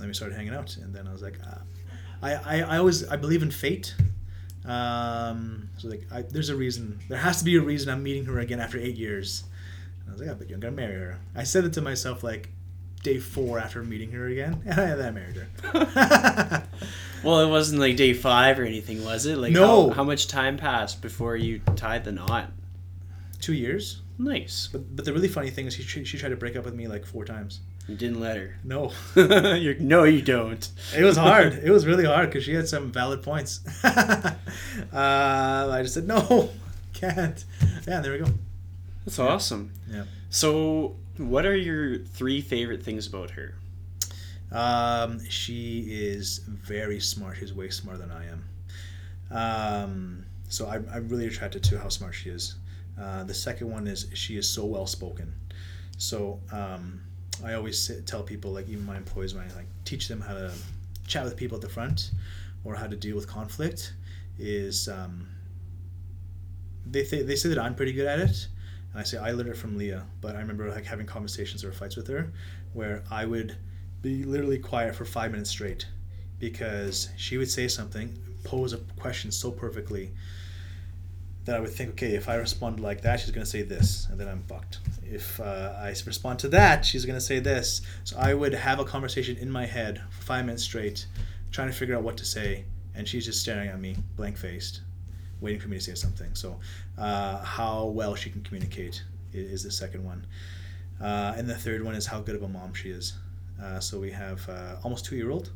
then 0.00 0.08
we 0.08 0.14
started 0.14 0.34
hanging 0.34 0.52
out, 0.54 0.76
and 0.78 0.92
then 0.92 1.06
I 1.06 1.12
was 1.12 1.22
like, 1.22 1.38
uh, 1.46 1.58
I, 2.22 2.34
I, 2.34 2.60
I 2.62 2.78
always 2.78 3.06
I 3.08 3.16
believe 3.16 3.42
in 3.42 3.50
fate. 3.50 3.94
Um, 4.64 5.68
so 5.78 5.88
like, 5.88 6.06
I, 6.12 6.22
there's 6.22 6.48
a 6.48 6.56
reason. 6.56 7.00
There 7.08 7.18
has 7.18 7.38
to 7.38 7.44
be 7.44 7.56
a 7.56 7.60
reason 7.60 7.90
I'm 7.92 8.02
meeting 8.02 8.24
her 8.26 8.38
again 8.38 8.60
after 8.60 8.78
eight 8.78 8.96
years. 8.96 9.44
And 10.00 10.10
I 10.10 10.12
was 10.12 10.20
like, 10.20 10.30
"Oh, 10.30 10.34
but 10.36 10.50
I'm 10.50 10.60
gonna 10.60 10.76
marry 10.76 10.94
her." 10.94 11.18
I 11.34 11.42
said 11.42 11.64
it 11.64 11.72
to 11.74 11.80
myself 11.82 12.22
like 12.22 12.48
day 13.02 13.18
four 13.18 13.58
after 13.58 13.82
meeting 13.82 14.12
her 14.12 14.28
again, 14.28 14.62
and 14.66 14.80
I, 14.80 14.94
then 14.94 15.06
I 15.06 15.10
married 15.10 15.36
her. 15.36 16.68
Well, 17.22 17.40
it 17.40 17.48
wasn't 17.50 17.80
like 17.80 17.96
day 17.96 18.14
five 18.14 18.58
or 18.58 18.64
anything, 18.64 19.04
was 19.04 19.26
it? 19.26 19.38
Like, 19.38 19.52
No. 19.52 19.90
How, 19.90 19.96
how 19.96 20.04
much 20.04 20.26
time 20.26 20.56
passed 20.56 21.00
before 21.00 21.36
you 21.36 21.60
tied 21.76 22.04
the 22.04 22.10
knot? 22.12 22.50
Two 23.40 23.54
years. 23.54 24.02
Nice. 24.18 24.68
But 24.70 24.94
but 24.96 25.04
the 25.04 25.12
really 25.12 25.28
funny 25.28 25.50
thing 25.50 25.66
is, 25.66 25.74
she 25.74 26.04
she 26.04 26.18
tried 26.18 26.30
to 26.30 26.36
break 26.36 26.56
up 26.56 26.64
with 26.64 26.74
me 26.74 26.88
like 26.88 27.06
four 27.06 27.24
times. 27.24 27.60
You 27.88 27.96
didn't 27.96 28.20
let 28.20 28.36
her. 28.36 28.56
No, 28.62 28.92
You're, 29.16 29.74
no, 29.74 30.04
you 30.04 30.22
don't. 30.22 30.68
it 30.96 31.02
was 31.02 31.16
hard. 31.16 31.54
it 31.64 31.70
was 31.70 31.84
really 31.86 32.04
hard 32.04 32.28
because 32.28 32.44
she 32.44 32.54
had 32.54 32.68
some 32.68 32.92
valid 32.92 33.22
points. 33.22 33.60
uh, 33.84 34.36
I 34.92 35.80
just 35.82 35.94
said 35.94 36.06
no, 36.06 36.50
can't. 36.92 37.44
Yeah, 37.86 38.00
there 38.00 38.12
we 38.12 38.18
go. 38.18 38.26
That's 39.04 39.18
awesome. 39.18 39.72
Yeah. 39.90 40.04
So, 40.30 40.96
what 41.16 41.44
are 41.44 41.56
your 41.56 41.98
three 41.98 42.40
favorite 42.40 42.84
things 42.84 43.08
about 43.08 43.30
her? 43.30 43.54
Um, 44.52 45.24
she 45.28 45.80
is 45.88 46.38
very 46.46 47.00
smart. 47.00 47.38
She's 47.38 47.52
way 47.52 47.70
smarter 47.70 47.98
than 47.98 48.12
I 48.12 48.26
am. 48.28 48.44
Um, 49.30 50.24
so 50.48 50.66
I, 50.66 50.76
I'm 50.94 51.08
really 51.08 51.26
attracted 51.26 51.64
to 51.64 51.78
how 51.78 51.88
smart 51.88 52.14
she 52.14 52.30
is. 52.30 52.56
Uh, 53.00 53.24
the 53.24 53.34
second 53.34 53.70
one 53.70 53.88
is 53.88 54.06
she 54.14 54.36
is 54.36 54.48
so 54.48 54.64
well 54.66 54.86
spoken. 54.86 55.34
So 55.96 56.40
um, 56.52 57.00
I 57.44 57.54
always 57.54 57.78
sit, 57.78 58.06
tell 58.06 58.22
people, 58.22 58.52
like 58.52 58.68
even 58.68 58.84
my 58.84 58.96
employees, 58.96 59.34
when 59.34 59.44
I 59.44 59.54
like 59.54 59.66
teach 59.84 60.08
them 60.08 60.20
how 60.20 60.34
to 60.34 60.52
chat 61.06 61.24
with 61.24 61.36
people 61.36 61.56
at 61.56 61.62
the 61.62 61.68
front 61.68 62.12
or 62.64 62.74
how 62.74 62.86
to 62.86 62.96
deal 62.96 63.16
with 63.16 63.26
conflict, 63.26 63.94
is 64.38 64.88
um, 64.88 65.26
they 66.86 67.04
th- 67.04 67.26
they 67.26 67.36
say 67.36 67.48
that 67.48 67.58
I'm 67.58 67.74
pretty 67.74 67.92
good 67.92 68.06
at 68.06 68.20
it, 68.20 68.48
and 68.92 69.00
I 69.00 69.02
say 69.02 69.18
I 69.18 69.32
learned 69.32 69.50
it 69.50 69.56
from 69.56 69.76
Leah. 69.76 70.04
But 70.20 70.36
I 70.36 70.40
remember 70.40 70.68
like 70.70 70.84
having 70.84 71.06
conversations 71.06 71.64
or 71.64 71.72
fights 71.72 71.96
with 71.96 72.08
her 72.08 72.32
where 72.72 73.02
I 73.10 73.26
would 73.26 73.56
be 74.00 74.24
literally 74.24 74.58
quiet 74.58 74.94
for 74.94 75.04
five 75.04 75.30
minutes 75.30 75.50
straight 75.50 75.86
because 76.38 77.08
she 77.16 77.36
would 77.38 77.50
say 77.50 77.68
something, 77.68 78.18
pose 78.44 78.72
a 78.72 78.78
question 78.98 79.30
so 79.30 79.50
perfectly 79.50 80.10
that 81.44 81.56
I 81.56 81.60
would 81.60 81.70
think, 81.70 81.90
okay, 81.90 82.14
if 82.14 82.28
I 82.28 82.36
respond 82.36 82.80
like 82.80 83.02
that, 83.02 83.20
she's 83.20 83.30
to 83.30 83.46
say 83.46 83.62
this, 83.62 84.06
and 84.10 84.18
then 84.18 84.28
I'm 84.28 84.42
fucked. 84.42 84.78
If 85.12 85.40
uh, 85.40 85.74
I 85.76 85.88
respond 85.88 86.38
to 86.40 86.48
that, 86.48 86.84
she's 86.84 87.04
going 87.04 87.18
to 87.18 87.24
say 87.24 87.38
this. 87.38 87.82
So 88.04 88.16
I 88.18 88.32
would 88.34 88.54
have 88.54 88.78
a 88.78 88.84
conversation 88.84 89.36
in 89.36 89.50
my 89.50 89.66
head 89.66 90.02
for 90.10 90.22
five 90.24 90.46
minutes 90.46 90.62
straight, 90.62 91.06
trying 91.50 91.68
to 91.68 91.74
figure 91.74 91.94
out 91.94 92.02
what 92.02 92.16
to 92.16 92.24
say, 92.24 92.64
and 92.94 93.06
she's 93.06 93.26
just 93.26 93.40
staring 93.40 93.68
at 93.68 93.78
me, 93.78 93.96
blank 94.16 94.36
faced, 94.36 94.80
waiting 95.40 95.60
for 95.60 95.68
me 95.68 95.76
to 95.76 95.82
say 95.82 95.94
something. 95.94 96.34
So, 96.34 96.58
uh, 96.96 97.44
how 97.44 97.86
well 97.86 98.14
she 98.14 98.30
can 98.30 98.42
communicate 98.42 99.04
is 99.32 99.62
the 99.64 99.70
second 99.70 100.04
one. 100.04 100.26
Uh, 101.00 101.34
and 101.36 101.48
the 101.48 101.56
third 101.56 101.84
one 101.84 101.94
is 101.94 102.06
how 102.06 102.20
good 102.20 102.34
of 102.34 102.42
a 102.42 102.48
mom 102.48 102.72
she 102.72 102.90
is. 102.90 103.14
Uh, 103.62 103.80
so 103.80 103.98
we 103.98 104.10
have 104.10 104.48
uh, 104.48 104.76
almost 104.82 105.04
two 105.04 105.16
year 105.16 105.30
old, 105.30 105.50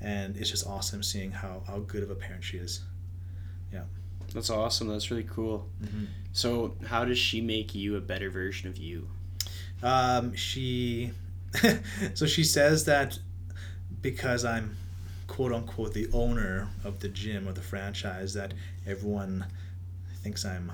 and 0.00 0.36
it's 0.36 0.50
just 0.50 0.66
awesome 0.66 1.02
seeing 1.02 1.30
how, 1.30 1.62
how 1.66 1.78
good 1.78 2.02
of 2.02 2.10
a 2.10 2.14
parent 2.14 2.44
she 2.44 2.58
is. 2.58 2.82
That's 4.32 4.50
awesome. 4.50 4.88
That's 4.88 5.10
really 5.10 5.24
cool. 5.24 5.68
Mm-hmm. 5.82 6.04
So, 6.32 6.76
how 6.86 7.04
does 7.04 7.18
she 7.18 7.40
make 7.40 7.74
you 7.74 7.96
a 7.96 8.00
better 8.00 8.30
version 8.30 8.68
of 8.68 8.76
you? 8.76 9.08
Um, 9.82 10.34
she, 10.34 11.12
so 12.14 12.26
she 12.26 12.44
says 12.44 12.84
that 12.84 13.18
because 14.02 14.44
I'm 14.44 14.76
quote 15.26 15.52
unquote 15.52 15.94
the 15.94 16.08
owner 16.12 16.68
of 16.84 17.00
the 17.00 17.08
gym 17.08 17.48
or 17.48 17.52
the 17.52 17.62
franchise, 17.62 18.34
that 18.34 18.54
everyone 18.86 19.46
thinks 20.22 20.44
I'm 20.44 20.70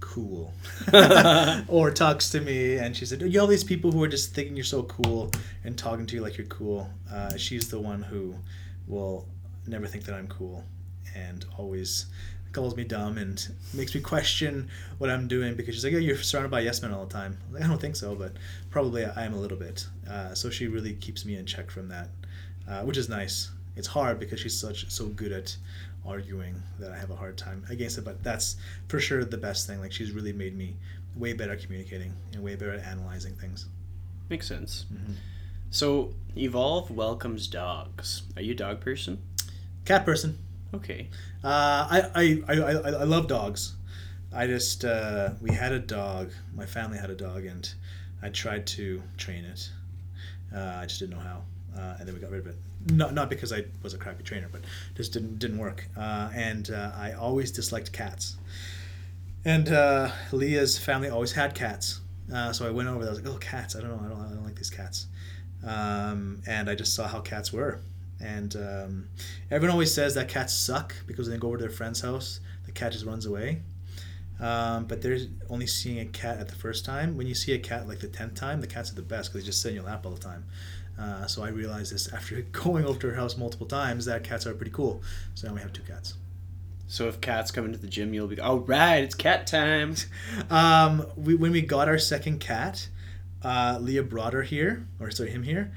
cool 0.00 0.52
or 1.68 1.90
talks 1.90 2.30
to 2.30 2.40
me. 2.40 2.76
And 2.76 2.96
she 2.96 3.06
said, 3.06 3.20
You 3.20 3.28
know, 3.28 3.40
all 3.42 3.46
these 3.46 3.64
people 3.64 3.92
who 3.92 4.02
are 4.02 4.08
just 4.08 4.34
thinking 4.34 4.56
you're 4.56 4.64
so 4.64 4.82
cool 4.84 5.30
and 5.64 5.78
talking 5.78 6.06
to 6.06 6.16
you 6.16 6.22
like 6.22 6.36
you're 6.36 6.46
cool. 6.46 6.90
Uh, 7.12 7.36
she's 7.36 7.70
the 7.70 7.78
one 7.78 8.02
who 8.02 8.34
will 8.86 9.28
never 9.66 9.86
think 9.86 10.04
that 10.04 10.14
I'm 10.14 10.26
cool 10.26 10.64
and 11.14 11.44
always 11.56 12.06
calls 12.52 12.76
me 12.76 12.84
dumb 12.84 13.16
and 13.18 13.48
makes 13.74 13.94
me 13.94 14.00
question 14.00 14.68
what 14.98 15.10
I'm 15.10 15.28
doing 15.28 15.54
because 15.54 15.74
she's 15.74 15.84
like, 15.84 15.94
"Oh, 15.94 15.98
you're 15.98 16.16
surrounded 16.16 16.50
by 16.50 16.60
yes 16.60 16.82
men 16.82 16.92
all 16.92 17.06
the 17.06 17.12
time." 17.12 17.38
I'm 17.48 17.54
like, 17.54 17.62
I 17.64 17.66
don't 17.66 17.80
think 17.80 17.96
so, 17.96 18.14
but 18.14 18.32
probably 18.70 19.04
I 19.04 19.24
am 19.24 19.34
a 19.34 19.38
little 19.40 19.56
bit. 19.58 19.86
Uh, 20.08 20.34
so 20.34 20.50
she 20.50 20.66
really 20.66 20.94
keeps 20.94 21.24
me 21.24 21.36
in 21.36 21.46
check 21.46 21.70
from 21.70 21.88
that, 21.88 22.08
uh, 22.68 22.82
which 22.82 22.96
is 22.96 23.08
nice. 23.08 23.50
It's 23.76 23.86
hard 23.88 24.18
because 24.18 24.40
she's 24.40 24.58
such 24.58 24.90
so 24.90 25.06
good 25.06 25.32
at 25.32 25.56
arguing 26.06 26.60
that 26.78 26.90
I 26.92 26.98
have 26.98 27.10
a 27.10 27.16
hard 27.16 27.36
time 27.38 27.64
against 27.70 27.98
it. 27.98 28.04
But 28.04 28.22
that's 28.22 28.56
for 28.88 28.98
sure 29.00 29.24
the 29.24 29.38
best 29.38 29.66
thing. 29.66 29.80
Like 29.80 29.92
she's 29.92 30.12
really 30.12 30.32
made 30.32 30.56
me 30.56 30.76
way 31.16 31.32
better 31.32 31.52
at 31.52 31.60
communicating 31.62 32.12
and 32.32 32.42
way 32.42 32.56
better 32.56 32.72
at 32.72 32.84
analyzing 32.84 33.34
things. 33.34 33.66
Makes 34.28 34.46
sense. 34.48 34.86
Mhm. 34.92 35.14
So, 35.72 36.14
Evolve 36.36 36.90
welcomes 36.90 37.46
dogs. 37.46 38.22
Are 38.36 38.42
you 38.42 38.52
a 38.52 38.56
dog 38.56 38.80
person? 38.80 39.18
Cat 39.84 40.04
person. 40.04 40.38
Okay. 40.72 41.08
Uh, 41.42 41.48
I, 41.90 42.10
I, 42.14 42.54
I, 42.54 42.54
I, 42.54 43.04
love 43.04 43.26
dogs. 43.26 43.74
I 44.32 44.46
just 44.46 44.84
uh, 44.84 45.30
we 45.40 45.52
had 45.52 45.72
a 45.72 45.80
dog. 45.80 46.30
My 46.54 46.66
family 46.66 46.98
had 46.98 47.10
a 47.10 47.14
dog, 47.14 47.44
and 47.44 47.72
I 48.22 48.28
tried 48.28 48.66
to 48.68 49.02
train 49.16 49.44
it. 49.44 49.68
Uh, 50.54 50.78
I 50.80 50.86
just 50.86 51.00
didn't 51.00 51.16
know 51.16 51.22
how, 51.22 51.42
uh, 51.76 51.96
and 51.98 52.06
then 52.06 52.14
we 52.14 52.20
got 52.20 52.30
rid 52.30 52.40
of 52.40 52.46
it. 52.46 52.56
Not 52.92 53.14
not 53.14 53.28
because 53.28 53.52
I 53.52 53.64
was 53.82 53.94
a 53.94 53.98
crappy 53.98 54.22
trainer, 54.22 54.48
but 54.50 54.60
just 54.94 55.12
didn't 55.12 55.38
didn't 55.38 55.58
work. 55.58 55.88
Uh, 55.96 56.30
and 56.34 56.70
uh, 56.70 56.92
I 56.96 57.12
always 57.12 57.50
disliked 57.50 57.92
cats. 57.92 58.36
And 59.44 59.68
Leah's 60.32 60.78
family 60.78 61.08
always 61.08 61.32
had 61.32 61.54
cats, 61.54 62.00
so 62.52 62.66
I 62.66 62.70
went 62.70 62.88
over. 62.88 63.00
there. 63.00 63.08
I 63.08 63.14
was 63.14 63.22
like, 63.22 63.34
"Oh, 63.34 63.38
cats! 63.38 63.74
I 63.74 63.80
don't 63.80 63.90
know. 63.90 64.04
I 64.04 64.08
don't, 64.08 64.20
I 64.20 64.34
don't 64.34 64.44
like 64.44 64.56
these 64.56 64.70
cats." 64.70 65.06
Um, 65.66 66.42
and 66.46 66.70
I 66.70 66.74
just 66.74 66.94
saw 66.94 67.08
how 67.08 67.20
cats 67.20 67.52
were, 67.52 67.80
and 68.20 68.54
um, 68.56 69.08
everyone 69.50 69.72
always 69.72 69.94
says 69.94 70.14
that 70.14 70.28
cats 70.28 70.52
suck 70.52 70.94
because 71.06 71.26
when 71.28 71.36
they 71.36 71.40
go 71.40 71.48
over 71.48 71.56
to 71.56 71.62
their 71.62 71.70
friend's 71.70 72.00
house, 72.00 72.40
the 72.66 72.72
cat 72.72 72.92
just 72.92 73.04
runs 73.04 73.26
away. 73.26 73.62
Um, 74.40 74.86
but 74.86 75.02
they're 75.02 75.18
only 75.50 75.66
seeing 75.66 76.00
a 76.00 76.06
cat 76.06 76.38
at 76.38 76.48
the 76.48 76.54
first 76.54 76.84
time. 76.84 77.16
When 77.16 77.26
you 77.26 77.34
see 77.34 77.52
a 77.52 77.58
cat 77.58 77.86
like 77.86 78.00
the 78.00 78.08
tenth 78.08 78.34
time, 78.34 78.60
the 78.60 78.66
cats 78.66 78.90
are 78.90 78.94
the 78.94 79.02
best 79.02 79.30
because 79.30 79.42
they 79.42 79.46
just 79.46 79.60
sit 79.60 79.70
in 79.70 79.74
your 79.74 79.84
lap 79.84 80.06
all 80.06 80.12
the 80.12 80.20
time. 80.20 80.44
Uh, 80.98 81.26
so 81.26 81.42
I 81.42 81.48
realized 81.48 81.92
this 81.92 82.08
after 82.12 82.40
going 82.40 82.84
over 82.84 82.98
to 83.00 83.08
her 83.10 83.14
house 83.14 83.36
multiple 83.36 83.66
times 83.66 84.04
that 84.06 84.24
cats 84.24 84.46
are 84.46 84.54
pretty 84.54 84.72
cool. 84.72 85.02
So 85.34 85.48
now 85.48 85.54
we 85.54 85.60
have 85.60 85.72
two 85.72 85.82
cats. 85.82 86.14
So, 86.90 87.06
if 87.06 87.20
cats 87.20 87.52
come 87.52 87.66
into 87.66 87.78
the 87.78 87.86
gym, 87.86 88.12
you'll 88.12 88.26
be, 88.26 88.40
all 88.40 88.58
right, 88.58 89.04
it's 89.04 89.14
cat 89.14 89.46
time. 89.46 89.94
Um, 90.50 91.06
we, 91.16 91.36
when 91.36 91.52
we 91.52 91.62
got 91.62 91.86
our 91.86 91.98
second 91.98 92.40
cat, 92.40 92.88
uh, 93.44 93.78
Leah 93.80 94.02
brought 94.02 94.32
her 94.32 94.42
here, 94.42 94.88
or 94.98 95.12
sorry, 95.12 95.30
him 95.30 95.44
here, 95.44 95.72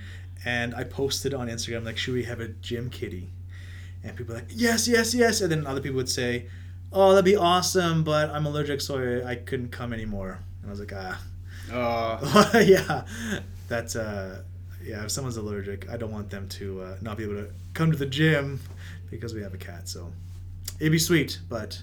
and 0.45 0.73
I 0.75 0.84
posted 0.84 1.34
on 1.34 1.47
Instagram 1.47 1.86
like, 1.86 1.97
should 1.97 2.13
we 2.13 2.23
have 2.23 2.39
a 2.39 2.47
gym 2.49 2.89
kitty? 2.89 3.29
And 4.03 4.15
people 4.15 4.34
were 4.36 4.41
like, 4.41 4.49
yes, 4.53 4.88
yes, 4.88 5.13
yes. 5.15 5.41
And 5.41 5.51
then 5.51 5.65
other 5.65 5.79
people 5.82 5.97
would 5.97 6.10
say, 6.10 6.47
oh, 6.91 7.12
that'd 7.12 7.25
be 7.25 7.36
awesome, 7.36 8.03
but 8.03 8.29
I'm 8.29 8.45
allergic, 8.45 8.82
so 8.82 9.21
I, 9.25 9.32
I 9.32 9.36
couldn't 9.36 9.69
come 9.71 9.93
anymore. 9.93 10.39
And 10.62 10.69
I 10.69 10.71
was 10.71 10.79
like, 10.79 10.93
ah, 10.93 11.21
Oh, 11.71 12.51
yeah, 12.65 13.06
that's 13.69 13.95
uh, 13.95 14.41
yeah. 14.84 15.03
If 15.06 15.12
someone's 15.12 15.38
allergic, 15.38 15.89
I 15.89 15.95
don't 15.95 16.12
want 16.12 16.29
them 16.29 16.49
to 16.49 16.82
uh, 16.82 16.95
not 17.01 17.17
be 17.17 17.23
able 17.23 17.36
to 17.36 17.47
come 17.73 17.89
to 17.91 17.97
the 17.97 18.06
gym 18.06 18.60
because 19.10 19.34
we 19.34 19.41
have 19.41 19.53
a 19.53 19.58
cat. 19.58 19.88
So 19.88 20.12
it'd 20.79 20.91
be 20.91 20.99
sweet, 20.99 21.39
but 21.49 21.82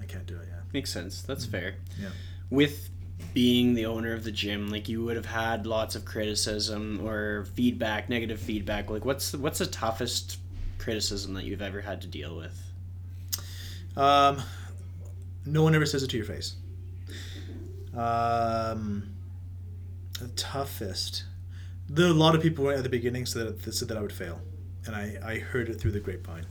I 0.00 0.06
can't 0.06 0.26
do 0.26 0.34
it. 0.36 0.46
Yeah. 0.48 0.60
makes 0.72 0.90
sense. 0.90 1.22
That's 1.22 1.44
fair. 1.44 1.74
Yeah. 2.00 2.08
With 2.48 2.88
being 3.38 3.74
the 3.74 3.86
owner 3.86 4.14
of 4.14 4.24
the 4.24 4.32
gym, 4.32 4.68
like 4.68 4.88
you 4.88 5.04
would 5.04 5.14
have 5.14 5.24
had 5.24 5.64
lots 5.64 5.94
of 5.94 6.04
criticism 6.04 7.00
or 7.06 7.44
feedback, 7.54 8.08
negative 8.08 8.40
feedback. 8.40 8.90
Like, 8.90 9.04
what's 9.04 9.30
the, 9.30 9.38
what's 9.38 9.60
the 9.60 9.66
toughest 9.66 10.38
criticism 10.78 11.34
that 11.34 11.44
you've 11.44 11.62
ever 11.62 11.80
had 11.80 12.00
to 12.00 12.08
deal 12.08 12.36
with? 12.36 12.60
Um, 13.96 14.42
no 15.46 15.62
one 15.62 15.76
ever 15.76 15.86
says 15.86 16.02
it 16.02 16.08
to 16.08 16.16
your 16.16 16.26
face. 16.26 16.56
Um, 17.96 19.14
the 20.18 20.26
toughest. 20.34 21.22
There 21.88 22.06
are 22.06 22.10
a 22.10 22.14
lot 22.14 22.34
of 22.34 22.42
people 22.42 22.68
at 22.70 22.82
the 22.82 22.88
beginning 22.88 23.24
said 23.24 23.46
that, 23.46 23.62
that 23.62 23.72
said 23.72 23.86
that 23.86 23.98
I 23.98 24.00
would 24.00 24.12
fail, 24.12 24.40
and 24.84 24.96
I, 24.96 25.16
I 25.24 25.38
heard 25.38 25.68
it 25.68 25.80
through 25.80 25.92
the 25.92 26.00
grapevine. 26.00 26.46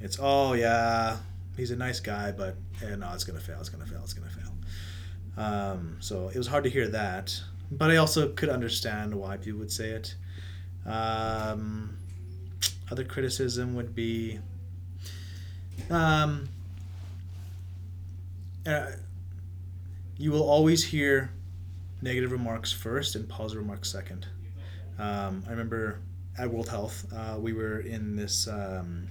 It's 0.00 0.18
oh 0.20 0.54
yeah, 0.54 1.18
he's 1.56 1.70
a 1.70 1.76
nice 1.76 2.00
guy, 2.00 2.32
but 2.32 2.56
eh, 2.82 2.96
no, 2.96 3.12
it's 3.14 3.22
gonna 3.22 3.38
fail. 3.38 3.60
It's 3.60 3.68
gonna 3.68 3.86
fail. 3.86 4.00
It's 4.02 4.12
gonna 4.12 4.28
fail. 4.28 4.55
Um, 5.36 5.96
so 6.00 6.28
it 6.28 6.36
was 6.36 6.46
hard 6.46 6.64
to 6.64 6.70
hear 6.70 6.88
that, 6.88 7.38
but 7.70 7.90
I 7.90 7.96
also 7.96 8.30
could 8.30 8.48
understand 8.48 9.14
why 9.14 9.36
people 9.36 9.60
would 9.60 9.72
say 9.72 9.90
it. 9.90 10.14
Um, 10.86 11.98
other 12.90 13.04
criticism 13.04 13.74
would 13.74 13.94
be 13.94 14.38
um, 15.90 16.48
uh, 18.66 18.90
you 20.16 20.32
will 20.32 20.48
always 20.48 20.84
hear 20.84 21.30
negative 22.02 22.32
remarks 22.32 22.72
first 22.72 23.14
and 23.14 23.28
positive 23.28 23.62
remarks 23.62 23.90
second. 23.90 24.26
Um, 24.98 25.44
I 25.46 25.50
remember 25.50 26.00
at 26.38 26.50
World 26.50 26.68
Health, 26.68 27.06
uh, 27.14 27.36
we 27.38 27.52
were 27.52 27.80
in 27.80 28.16
this 28.16 28.48
um, 28.48 29.08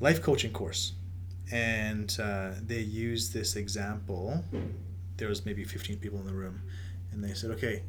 life 0.00 0.22
coaching 0.22 0.52
course, 0.52 0.92
and 1.52 2.14
uh, 2.20 2.50
they 2.66 2.80
used 2.80 3.32
this 3.32 3.56
example 3.56 4.42
there 5.16 5.28
was 5.28 5.44
maybe 5.44 5.64
15 5.64 5.98
people 5.98 6.18
in 6.20 6.26
the 6.26 6.34
room, 6.34 6.62
and 7.12 7.22
they 7.22 7.34
said, 7.34 7.50
"Okay, 7.52 7.82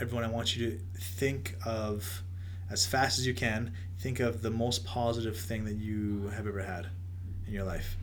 everyone, 0.00 0.24
I 0.24 0.28
want 0.28 0.56
you 0.56 0.70
to 0.70 0.78
think 0.98 1.56
of 1.64 2.22
as 2.70 2.86
fast 2.86 3.18
as 3.18 3.26
you 3.26 3.34
can. 3.34 3.72
Think 3.98 4.20
of 4.20 4.42
the 4.42 4.50
most 4.50 4.84
positive 4.84 5.38
thing 5.38 5.64
that 5.64 5.76
you 5.76 6.28
have 6.28 6.46
ever 6.46 6.62
had 6.62 6.88
in 7.46 7.52
your 7.52 7.64
life." 7.64 7.96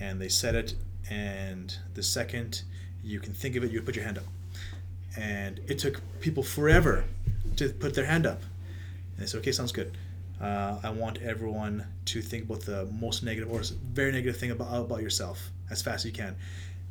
And 0.00 0.20
they 0.20 0.28
said 0.28 0.54
it, 0.54 0.74
and 1.10 1.76
the 1.94 2.02
second 2.02 2.62
you 3.02 3.20
can 3.20 3.34
think 3.34 3.56
of 3.56 3.64
it, 3.64 3.72
you 3.72 3.82
put 3.82 3.96
your 3.96 4.04
hand 4.04 4.18
up. 4.18 4.24
And 5.16 5.60
it 5.66 5.78
took 5.78 6.00
people 6.20 6.42
forever 6.42 7.04
to 7.56 7.68
put 7.70 7.94
their 7.94 8.06
hand 8.06 8.26
up. 8.26 8.42
And 9.16 9.24
I 9.24 9.26
said, 9.26 9.38
"Okay, 9.38 9.52
sounds 9.52 9.72
good." 9.72 9.96
Uh, 10.40 10.80
I 10.82 10.90
want 10.90 11.22
everyone 11.22 11.86
to 12.06 12.20
think 12.20 12.44
about 12.44 12.62
the 12.62 12.86
most 12.86 13.22
negative 13.22 13.48
or 13.50 13.62
very 13.92 14.10
negative 14.10 14.36
thing 14.36 14.50
about, 14.50 14.74
about 14.74 15.00
yourself 15.00 15.50
as 15.70 15.82
fast 15.82 16.04
as 16.04 16.06
you 16.06 16.12
can. 16.12 16.34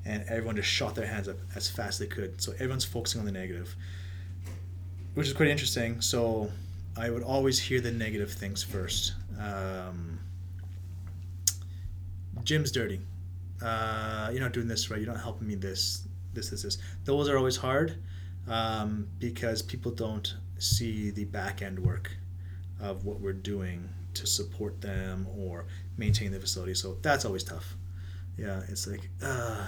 And 0.06 0.24
everyone 0.28 0.56
just 0.56 0.70
shot 0.70 0.96
their 0.96 1.06
hands 1.06 1.28
up 1.28 1.38
as 1.56 1.70
fast 1.70 1.90
as 1.90 2.00
they 2.00 2.08
could. 2.08 2.42
So 2.42 2.54
everyone's 2.54 2.86
focusing 2.86 3.20
on 3.20 3.26
the 3.26 3.32
negative, 3.32 3.76
which 5.14 5.28
is 5.28 5.34
quite 5.34 5.50
interesting. 5.50 6.02
So 6.02 6.52
I 6.98 7.10
would 7.10 7.24
always 7.24 7.60
hear 7.60 7.82
the 7.82 7.92
negative 7.92 8.32
things 8.32 8.64
first. 8.64 9.14
Um, 9.40 10.20
gym's 12.44 12.72
dirty. 12.72 13.00
Uh, 13.62 14.30
you're 14.32 14.42
not 14.42 14.54
doing 14.54 14.68
this 14.68 14.90
right. 14.90 15.00
You're 15.00 15.12
not 15.14 15.22
helping 15.22 15.48
me 15.48 15.56
this, 15.56 16.08
this, 16.34 16.50
this, 16.50 16.64
this. 16.64 16.78
Those 17.06 17.30
are 17.30 17.38
always 17.38 17.58
hard 17.58 17.98
um, 18.48 19.08
because 19.20 19.62
people 19.62 19.92
don't 19.92 20.36
see 20.58 21.12
the 21.12 21.26
back 21.26 21.62
end 21.62 21.80
work 21.80 22.12
of 22.80 23.06
what 23.06 23.20
we're 23.20 23.34
doing 23.34 23.88
to 24.16 24.28
support 24.28 24.82
them 24.82 25.28
or 25.38 25.66
maintain 25.98 26.32
the 26.32 26.40
facility. 26.40 26.74
So 26.74 26.98
that's 27.02 27.26
always 27.26 27.44
tough. 27.44 27.76
Yeah, 28.38 28.62
it's 28.68 28.88
like 28.88 29.10
uh, 29.24 29.68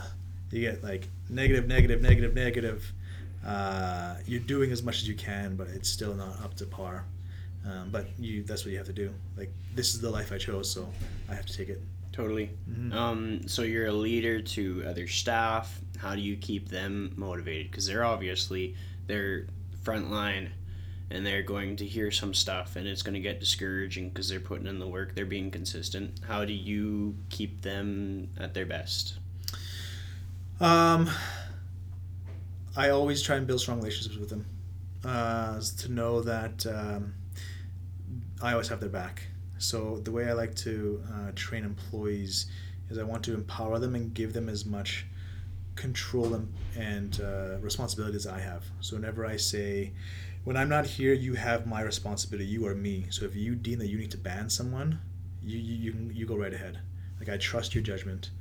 you 0.53 0.61
get 0.61 0.83
like 0.83 1.07
negative, 1.29 1.67
negative, 1.67 2.01
negative, 2.01 2.33
negative. 2.33 2.91
Uh, 3.45 4.15
you're 4.25 4.39
doing 4.39 4.71
as 4.71 4.83
much 4.83 5.01
as 5.01 5.07
you 5.07 5.15
can, 5.15 5.55
but 5.55 5.67
it's 5.67 5.89
still 5.89 6.13
not 6.13 6.39
up 6.43 6.53
to 6.55 6.65
par. 6.65 7.05
Um, 7.65 7.89
but 7.91 8.07
you 8.19 8.43
that's 8.43 8.65
what 8.65 8.71
you 8.71 8.77
have 8.77 8.87
to 8.87 8.93
do. 8.93 9.13
Like 9.37 9.51
this 9.75 9.93
is 9.93 10.01
the 10.01 10.09
life 10.09 10.31
I 10.31 10.37
chose, 10.37 10.69
so 10.71 10.87
I 11.29 11.35
have 11.35 11.45
to 11.45 11.53
take 11.57 11.69
it. 11.69 11.81
Totally. 12.11 12.51
Mhm. 12.69 12.93
Um, 12.93 13.47
so 13.47 13.63
you're 13.63 13.87
a 13.87 13.91
leader 13.93 14.41
to 14.41 14.83
other 14.87 15.07
staff. 15.07 15.81
How 15.97 16.13
do 16.15 16.21
you 16.21 16.35
keep 16.35 16.69
them 16.69 17.13
motivated? 17.15 17.71
Because 17.71 17.85
they're 17.87 18.03
obviously 18.03 18.75
they're 19.07 19.47
front 19.81 20.11
line, 20.11 20.51
and 21.09 21.25
they're 21.25 21.41
going 21.43 21.75
to 21.77 21.85
hear 21.85 22.11
some 22.11 22.33
stuff, 22.33 22.75
and 22.75 22.87
it's 22.87 23.01
going 23.01 23.15
to 23.15 23.19
get 23.19 23.39
discouraging 23.39 24.09
because 24.09 24.29
they're 24.29 24.39
putting 24.39 24.67
in 24.67 24.79
the 24.79 24.87
work. 24.87 25.15
They're 25.15 25.25
being 25.25 25.49
consistent. 25.51 26.19
How 26.27 26.45
do 26.45 26.53
you 26.53 27.15
keep 27.29 27.61
them 27.61 28.29
at 28.37 28.53
their 28.53 28.65
best? 28.65 29.15
Um, 30.59 31.09
I 32.75 32.89
always 32.89 33.21
try 33.21 33.35
and 33.35 33.45
build 33.45 33.61
strong 33.61 33.77
relationships 33.77 34.17
with 34.17 34.29
them. 34.29 34.45
Uh, 35.03 35.59
to 35.77 35.91
know 35.91 36.21
that 36.21 36.65
um, 36.65 37.13
I 38.41 38.53
always 38.53 38.69
have 38.69 38.79
their 38.79 38.89
back. 38.89 39.23
So 39.57 39.97
the 39.97 40.11
way 40.11 40.29
I 40.29 40.33
like 40.33 40.55
to 40.57 41.03
uh, 41.13 41.31
train 41.35 41.65
employees 41.65 42.45
is 42.89 42.97
I 42.97 43.03
want 43.03 43.23
to 43.25 43.33
empower 43.33 43.79
them 43.79 43.95
and 43.95 44.13
give 44.13 44.33
them 44.33 44.49
as 44.49 44.65
much 44.65 45.05
control 45.75 46.33
and, 46.35 46.53
and 46.77 47.21
uh, 47.21 47.57
responsibility 47.59 48.15
as 48.15 48.27
I 48.27 48.39
have. 48.39 48.63
So 48.79 48.95
whenever 48.95 49.25
I 49.25 49.37
say, 49.37 49.91
when 50.43 50.57
I'm 50.57 50.69
not 50.69 50.85
here, 50.85 51.13
you 51.13 51.33
have 51.33 51.65
my 51.67 51.81
responsibility. 51.81 52.45
You 52.45 52.65
are 52.67 52.75
me. 52.75 53.07
So 53.09 53.25
if 53.25 53.35
you 53.35 53.55
deem 53.55 53.79
that 53.79 53.87
you 53.87 53.97
need 53.97 54.11
to 54.11 54.17
ban 54.17 54.49
someone, 54.49 54.99
you 55.41 55.57
you, 55.57 55.91
you, 55.91 56.11
you 56.13 56.25
go 56.25 56.35
right 56.35 56.53
ahead. 56.53 56.79
Like 57.19 57.29
I 57.29 57.37
trust 57.37 57.75
your 57.75 57.83
judgment 57.83 58.31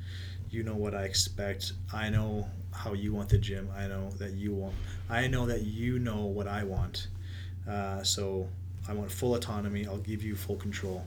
you 0.52 0.62
know 0.62 0.74
what 0.74 0.94
I 0.94 1.04
expect. 1.04 1.72
I 1.92 2.10
know 2.10 2.46
how 2.72 2.92
you 2.92 3.12
want 3.12 3.30
the 3.30 3.38
gym. 3.38 3.70
I 3.74 3.86
know 3.86 4.10
that 4.18 4.32
you 4.32 4.52
want. 4.52 4.74
I 5.08 5.26
know 5.26 5.46
that 5.46 5.62
you 5.62 5.98
know 5.98 6.26
what 6.26 6.46
I 6.46 6.62
want. 6.64 7.08
Uh, 7.68 8.02
so 8.02 8.48
I 8.86 8.92
want 8.92 9.10
full 9.10 9.34
autonomy. 9.34 9.86
I'll 9.86 9.96
give 9.96 10.22
you 10.22 10.36
full 10.36 10.56
control, 10.56 11.06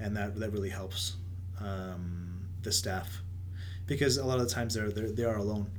and 0.00 0.16
that 0.16 0.36
that 0.40 0.52
really 0.52 0.70
helps 0.70 1.16
um, 1.60 2.48
the 2.62 2.72
staff 2.72 3.20
because 3.86 4.16
a 4.16 4.24
lot 4.24 4.38
of 4.38 4.48
the 4.48 4.54
times 4.54 4.74
they're, 4.74 4.90
they're 4.90 5.10
they 5.10 5.24
are 5.24 5.36
alone, 5.36 5.70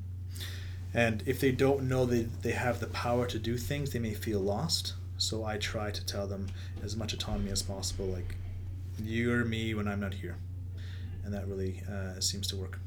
and 0.93 1.23
if 1.25 1.39
they 1.39 1.51
don't 1.51 1.87
know 1.89 2.05
that 2.05 2.43
they 2.43 2.51
have 2.51 2.79
the 2.79 2.87
power 2.87 3.25
to 3.27 3.39
do 3.39 3.57
things, 3.57 3.91
they 3.91 3.99
may 3.99 4.13
feel 4.13 4.39
lost. 4.39 4.93
So 5.17 5.43
I 5.43 5.57
try 5.57 5.91
to 5.91 6.05
tell 6.05 6.27
them 6.27 6.47
as 6.83 6.95
much 6.95 7.13
autonomy 7.13 7.51
as 7.51 7.61
possible, 7.61 8.05
like 8.05 8.35
you're 9.01 9.43
me 9.43 9.73
when 9.73 9.87
I'm 9.87 9.99
not 9.99 10.13
here, 10.13 10.37
and 11.23 11.33
that 11.33 11.47
really 11.47 11.81
uh, 11.89 12.19
seems 12.19 12.47
to 12.49 12.55
work. 12.55 12.79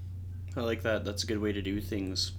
I 0.57 0.61
like 0.61 0.83
that. 0.83 1.05
That's 1.05 1.25
a 1.25 1.27
good 1.27 1.41
way 1.41 1.53
to 1.53 1.63
do 1.63 1.81
things. 1.81 2.33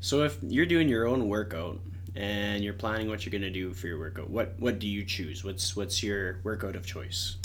So 0.00 0.22
if 0.22 0.38
you're 0.42 0.66
doing 0.66 0.88
your 0.88 1.06
own 1.06 1.28
workout 1.28 1.80
and 2.14 2.62
you're 2.64 2.74
planning 2.74 3.08
what 3.08 3.24
you're 3.24 3.32
gonna 3.32 3.50
do 3.50 3.72
for 3.74 3.86
your 3.86 3.98
workout, 3.98 4.30
what 4.30 4.54
what 4.58 4.78
do 4.78 4.86
you 4.86 5.04
choose? 5.04 5.44
What's 5.44 5.76
what's 5.76 6.02
your 6.02 6.40
workout 6.42 6.76
of 6.76 6.86
choice? 6.86 7.36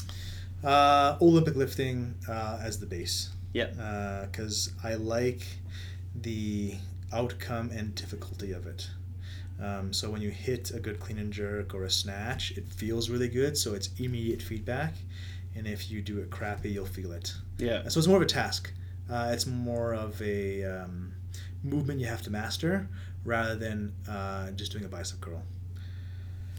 Uh, 0.64 1.18
Olympic 1.22 1.56
lifting 1.56 2.16
uh, 2.28 2.60
as 2.62 2.80
the 2.80 2.86
base. 2.86 3.30
Yep. 3.54 3.76
Because 4.32 4.74
I 4.84 4.96
like 4.96 5.46
the 6.22 6.76
outcome 7.14 7.72
and 7.72 7.94
difficulty 7.96 8.52
of 8.52 8.68
it. 8.68 8.90
Um, 9.62 9.94
so 9.94 10.10
when 10.10 10.22
you 10.22 10.30
hit 10.30 10.72
a 10.72 10.80
good 10.80 11.00
clean 11.00 11.18
and 11.18 11.32
jerk 11.32 11.74
or 11.74 11.86
a 11.86 11.90
snatch, 11.90 12.52
it 12.58 12.68
feels 12.68 13.10
really 13.10 13.30
good. 13.30 13.58
So 13.58 13.74
it's 13.74 13.90
immediate 13.98 14.42
feedback. 14.42 14.94
And 15.56 15.66
if 15.68 15.90
you 15.90 16.02
do 16.02 16.20
it 16.20 16.30
crappy, 16.30 16.72
you'll 16.72 16.86
feel 16.86 17.14
it. 17.14 17.34
Yeah. 17.58 17.88
So 17.88 18.00
it's 18.00 18.08
more 18.08 18.18
of 18.18 18.24
a 18.24 18.28
task. 18.28 18.74
Uh, 19.10 19.30
it's 19.32 19.46
more 19.46 19.94
of 19.94 20.22
a 20.22 20.64
um, 20.64 21.14
movement 21.64 22.00
you 22.00 22.08
have 22.08 22.22
to 22.24 22.32
master 22.32 22.88
rather 23.24 23.56
than 23.56 23.94
uh, 24.10 24.52
just 24.52 24.72
doing 24.72 24.86
a 24.86 24.88
bicep 24.88 25.22
curl. 25.22 25.42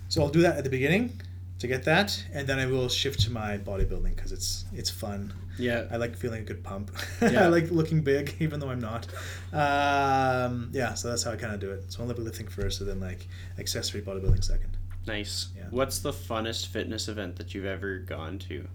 So 0.08 0.22
I'll 0.22 0.28
do 0.28 0.42
that 0.42 0.56
at 0.56 0.64
the 0.64 0.70
beginning 0.70 1.20
to 1.58 1.66
get 1.66 1.84
that, 1.84 2.24
and 2.32 2.46
then 2.46 2.58
I 2.58 2.66
will 2.66 2.88
shift 2.88 3.20
to 3.20 3.32
my 3.32 3.58
bodybuilding 3.58 4.14
because 4.14 4.32
it's 4.32 4.64
it's 4.74 4.90
fun. 4.90 5.32
Yeah. 5.58 5.86
I 5.90 5.96
like 5.96 6.16
feeling 6.16 6.42
a 6.42 6.44
good 6.44 6.62
pump. 6.62 6.90
Yeah. 7.22 7.44
I 7.44 7.48
like 7.48 7.70
looking 7.70 8.02
big, 8.02 8.36
even 8.40 8.60
though 8.60 8.68
I'm 8.68 8.80
not. 8.80 9.06
Um, 9.52 10.68
yeah, 10.72 10.92
so 10.94 11.08
that's 11.08 11.22
how 11.22 11.32
I 11.32 11.36
kind 11.36 11.54
of 11.54 11.60
do 11.60 11.70
it. 11.70 11.90
So 11.90 12.02
Olympic 12.02 12.24
lifting 12.24 12.46
first, 12.46 12.80
and 12.80 12.88
then 12.88 13.00
like 13.00 13.26
accessory 13.58 14.02
bodybuilding 14.02 14.44
second. 14.44 14.76
Nice. 15.06 15.48
Yeah. 15.56 15.64
What's 15.70 16.00
the 16.00 16.12
funnest 16.12 16.66
fitness 16.66 17.08
event 17.08 17.36
that 17.36 17.54
you've 17.54 17.64
ever 17.64 17.98
gone 17.98 18.38
to? 18.40 18.68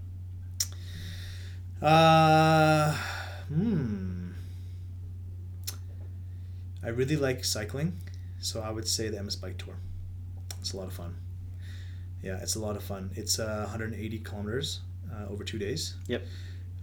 Uh, 1.80 2.96
hmm. 3.48 4.30
I 6.84 6.88
really 6.88 7.16
like 7.16 7.44
cycling, 7.44 7.96
so 8.40 8.60
I 8.60 8.70
would 8.70 8.88
say 8.88 9.08
the 9.08 9.22
MS 9.22 9.36
Bike 9.36 9.56
Tour. 9.56 9.76
It's 10.60 10.72
a 10.72 10.76
lot 10.76 10.88
of 10.88 10.92
fun. 10.92 11.14
Yeah, 12.22 12.38
it's 12.40 12.56
a 12.56 12.60
lot 12.60 12.76
of 12.76 12.82
fun. 12.82 13.10
It's 13.14 13.38
uh, 13.38 13.66
180 13.68 14.18
kilometers 14.20 14.80
uh, 15.12 15.30
over 15.30 15.44
two 15.44 15.58
days. 15.58 15.94
Yep. 16.06 16.24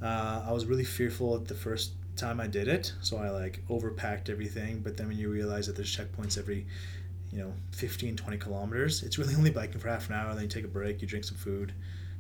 Uh, 0.02 0.46
I 0.48 0.52
was 0.52 0.66
really 0.66 0.84
fearful 0.84 1.36
at 1.36 1.48
the 1.48 1.56
first 1.56 1.92
time 2.16 2.40
I 2.40 2.48
did 2.48 2.68
it, 2.68 2.94
so 3.02 3.18
I 3.18 3.30
like 3.30 3.64
overpacked 3.70 4.30
everything. 4.30 4.82
But 4.82 4.98
then 4.98 5.08
when 5.08 5.18
you 5.18 5.30
realize 5.30 5.68
that 5.68 5.76
there's 5.76 5.96
checkpoints 5.96 6.38
every, 6.38 6.66
you 7.32 7.40
know, 7.40 7.54
15, 7.72 8.16
20 8.16 8.38
kilometers, 8.38 9.04
it's 9.04 9.18
really 9.18 9.36
only 9.38 9.52
biking 9.52 9.80
for 9.80 9.90
half 9.90 10.10
an 10.10 10.16
hour. 10.16 10.34
Then 10.34 10.44
you 10.44 10.50
take 10.50 10.66
a 10.66 10.70
break, 10.70 11.02
you 11.02 11.08
drink 11.08 11.26
some 11.26 11.38
food, 11.38 11.74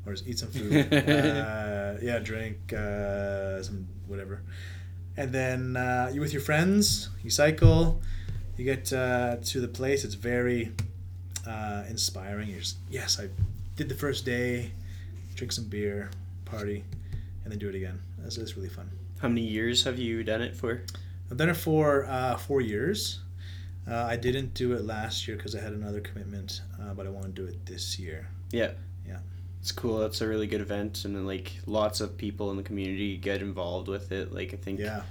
or 0.06 0.14
just 0.14 0.28
eat 0.28 0.40
some 0.40 0.50
food. 0.50 0.94
uh, 0.94 1.96
yeah, 2.02 2.20
drink 2.20 2.74
uh, 2.74 3.62
some 3.62 3.88
whatever, 4.08 4.42
and 5.18 5.32
then 5.32 5.78
uh, 5.78 6.10
you 6.14 6.22
with 6.22 6.34
your 6.34 6.42
friends. 6.42 7.10
You 7.24 7.30
cycle. 7.30 8.02
You 8.58 8.66
get 8.66 8.92
uh, 8.92 9.38
to 9.38 9.62
the 9.62 9.70
place. 9.70 10.04
It's 10.04 10.16
very 10.16 10.74
uh, 11.48 11.84
inspiring. 11.90 12.50
You're 12.50 12.60
just 12.60 12.78
yes, 12.90 13.20
I 13.20 13.30
did 13.76 13.90
the 13.90 13.96
first 13.96 14.26
day. 14.26 14.72
Drink 15.36 15.54
some 15.54 15.66
beer, 15.66 16.10
party, 16.44 16.84
and 17.44 17.52
then 17.52 17.60
do 17.60 17.70
it 17.70 17.76
again. 17.76 18.02
That's, 18.18 18.36
that's 18.36 18.58
really 18.58 18.70
fun. 18.70 18.90
How 19.20 19.30
many 19.30 19.42
years 19.42 19.84
have 19.86 19.98
you 19.98 20.24
done 20.24 20.42
it 20.42 20.56
for? 20.56 20.82
I've 21.32 21.38
done 21.38 21.50
it 21.50 21.58
for 21.58 22.06
uh, 22.06 22.38
four 22.38 22.60
years. 22.62 23.22
Uh, 23.90 23.96
I 23.96 24.16
didn't 24.18 24.54
do 24.54 24.74
it 24.74 24.86
last 24.86 25.28
year 25.28 25.38
because 25.38 25.56
I 25.56 25.62
had 25.62 25.74
another 25.74 26.00
commitment, 26.00 26.62
uh, 26.82 26.94
but 26.94 27.08
I 27.08 27.10
want 27.10 27.26
to 27.26 27.32
do 27.32 27.46
it 27.46 27.66
this 27.66 27.98
year. 27.98 28.28
Yeah. 28.52 28.72
Yeah. 29.60 29.62
It's 29.62 29.72
cool. 29.72 30.04
It's 30.04 30.22
a 30.22 30.28
really 30.28 30.48
good 30.48 30.62
event, 30.62 31.06
and 31.06 31.28
like 31.28 31.52
lots 31.66 32.02
of 32.02 32.18
people 32.18 32.50
in 32.52 32.58
the 32.58 32.64
community 32.64 33.18
get 33.18 33.42
involved 33.42 33.88
with 33.88 34.12
it. 34.12 34.34
Like 34.34 34.54
I 34.54 34.58
think 34.58 34.80
Yeah. 34.80 35.02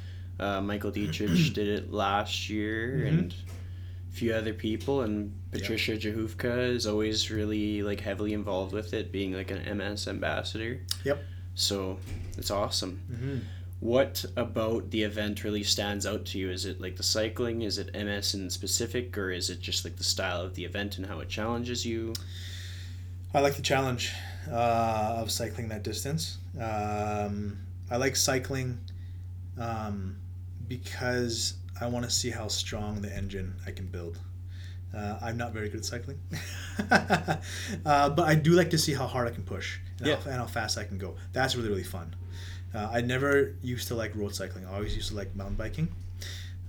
uh, 0.40 0.61
Michael 0.62 0.90
Dietrich 0.90 1.30
did 1.55 1.68
it 1.68 1.92
last 1.92 2.49
year, 2.49 3.03
Mhm. 3.05 3.09
and 3.09 3.34
a 4.11 4.12
few 4.14 4.32
other 4.32 4.55
people, 4.55 5.03
and 5.03 5.32
Patricia 5.53 5.96
Jahufka 5.96 6.70
is 6.74 6.86
always 6.86 7.30
really 7.30 7.82
like 7.82 8.01
heavily 8.01 8.32
involved 8.32 8.72
with 8.72 8.94
it, 8.94 9.12
being 9.12 9.32
like 9.34 9.51
an 9.51 9.59
MS 9.78 10.09
ambassador. 10.09 10.80
Yep. 11.05 11.22
So 11.55 11.99
it's 12.38 12.51
awesome. 12.51 13.01
Mm-hmm. 13.12 13.38
What 13.80 14.24
about 14.36 14.90
the 14.90 15.03
event 15.05 15.44
really 15.44 15.62
stands 15.62 16.05
out 16.07 16.24
to 16.26 16.38
you? 16.38 16.51
Is 16.51 16.64
it 16.64 16.80
like 16.80 16.96
the 16.96 17.03
cycling? 17.05 17.62
Is 17.62 17.78
it 17.78 17.94
MS 17.94 18.34
in 18.34 18.49
specific, 18.51 19.16
or 19.18 19.30
is 19.30 19.51
it 19.51 19.61
just 19.61 19.84
like 19.84 19.96
the 19.96 20.05
style 20.05 20.40
of 20.40 20.55
the 20.55 20.64
event 20.64 20.96
and 20.99 21.07
how 21.07 21.20
it 21.20 21.28
challenges 21.28 21.84
you? 21.86 22.14
I 23.34 23.40
like 23.40 23.56
the 23.56 23.62
challenge 23.62 24.12
uh, 24.50 25.16
of 25.20 25.30
cycling 25.30 25.68
that 25.68 25.82
distance. 25.82 26.38
Um, 26.60 27.58
I 27.90 27.96
like 27.96 28.16
cycling 28.16 28.78
um, 29.58 30.16
because 30.66 31.54
I 31.80 31.86
want 31.86 32.04
to 32.04 32.10
see 32.10 32.30
how 32.30 32.48
strong 32.48 33.00
the 33.02 33.14
engine 33.14 33.54
I 33.66 33.70
can 33.70 33.86
build. 33.86 34.18
Uh, 34.96 35.18
I'm 35.20 35.36
not 35.36 35.52
very 35.52 35.68
good 35.68 35.80
at 35.80 35.84
cycling, 35.84 36.18
uh, 36.90 37.36
but 38.08 38.20
I 38.26 38.34
do 38.34 38.52
like 38.52 38.70
to 38.70 38.78
see 38.78 38.94
how 38.94 39.06
hard 39.06 39.28
I 39.28 39.30
can 39.32 39.42
push 39.42 39.78
and, 39.98 40.06
Yeah. 40.06 40.16
how, 40.16 40.30
and 40.30 40.40
how 40.40 40.46
fast 40.46 40.78
I 40.78 40.84
can 40.84 40.96
go. 40.96 41.14
That's 41.34 41.54
really 41.56 41.68
really 41.68 41.82
fun. 41.82 42.16
Uh, 42.74 42.88
I 42.90 43.02
never 43.02 43.54
used 43.62 43.88
to 43.88 43.94
like 43.94 44.16
road 44.16 44.34
cycling. 44.34 44.64
I 44.64 44.72
always 44.74 44.96
used 44.96 45.10
to 45.10 45.14
like 45.16 45.36
mountain 45.36 45.56
biking 45.56 45.88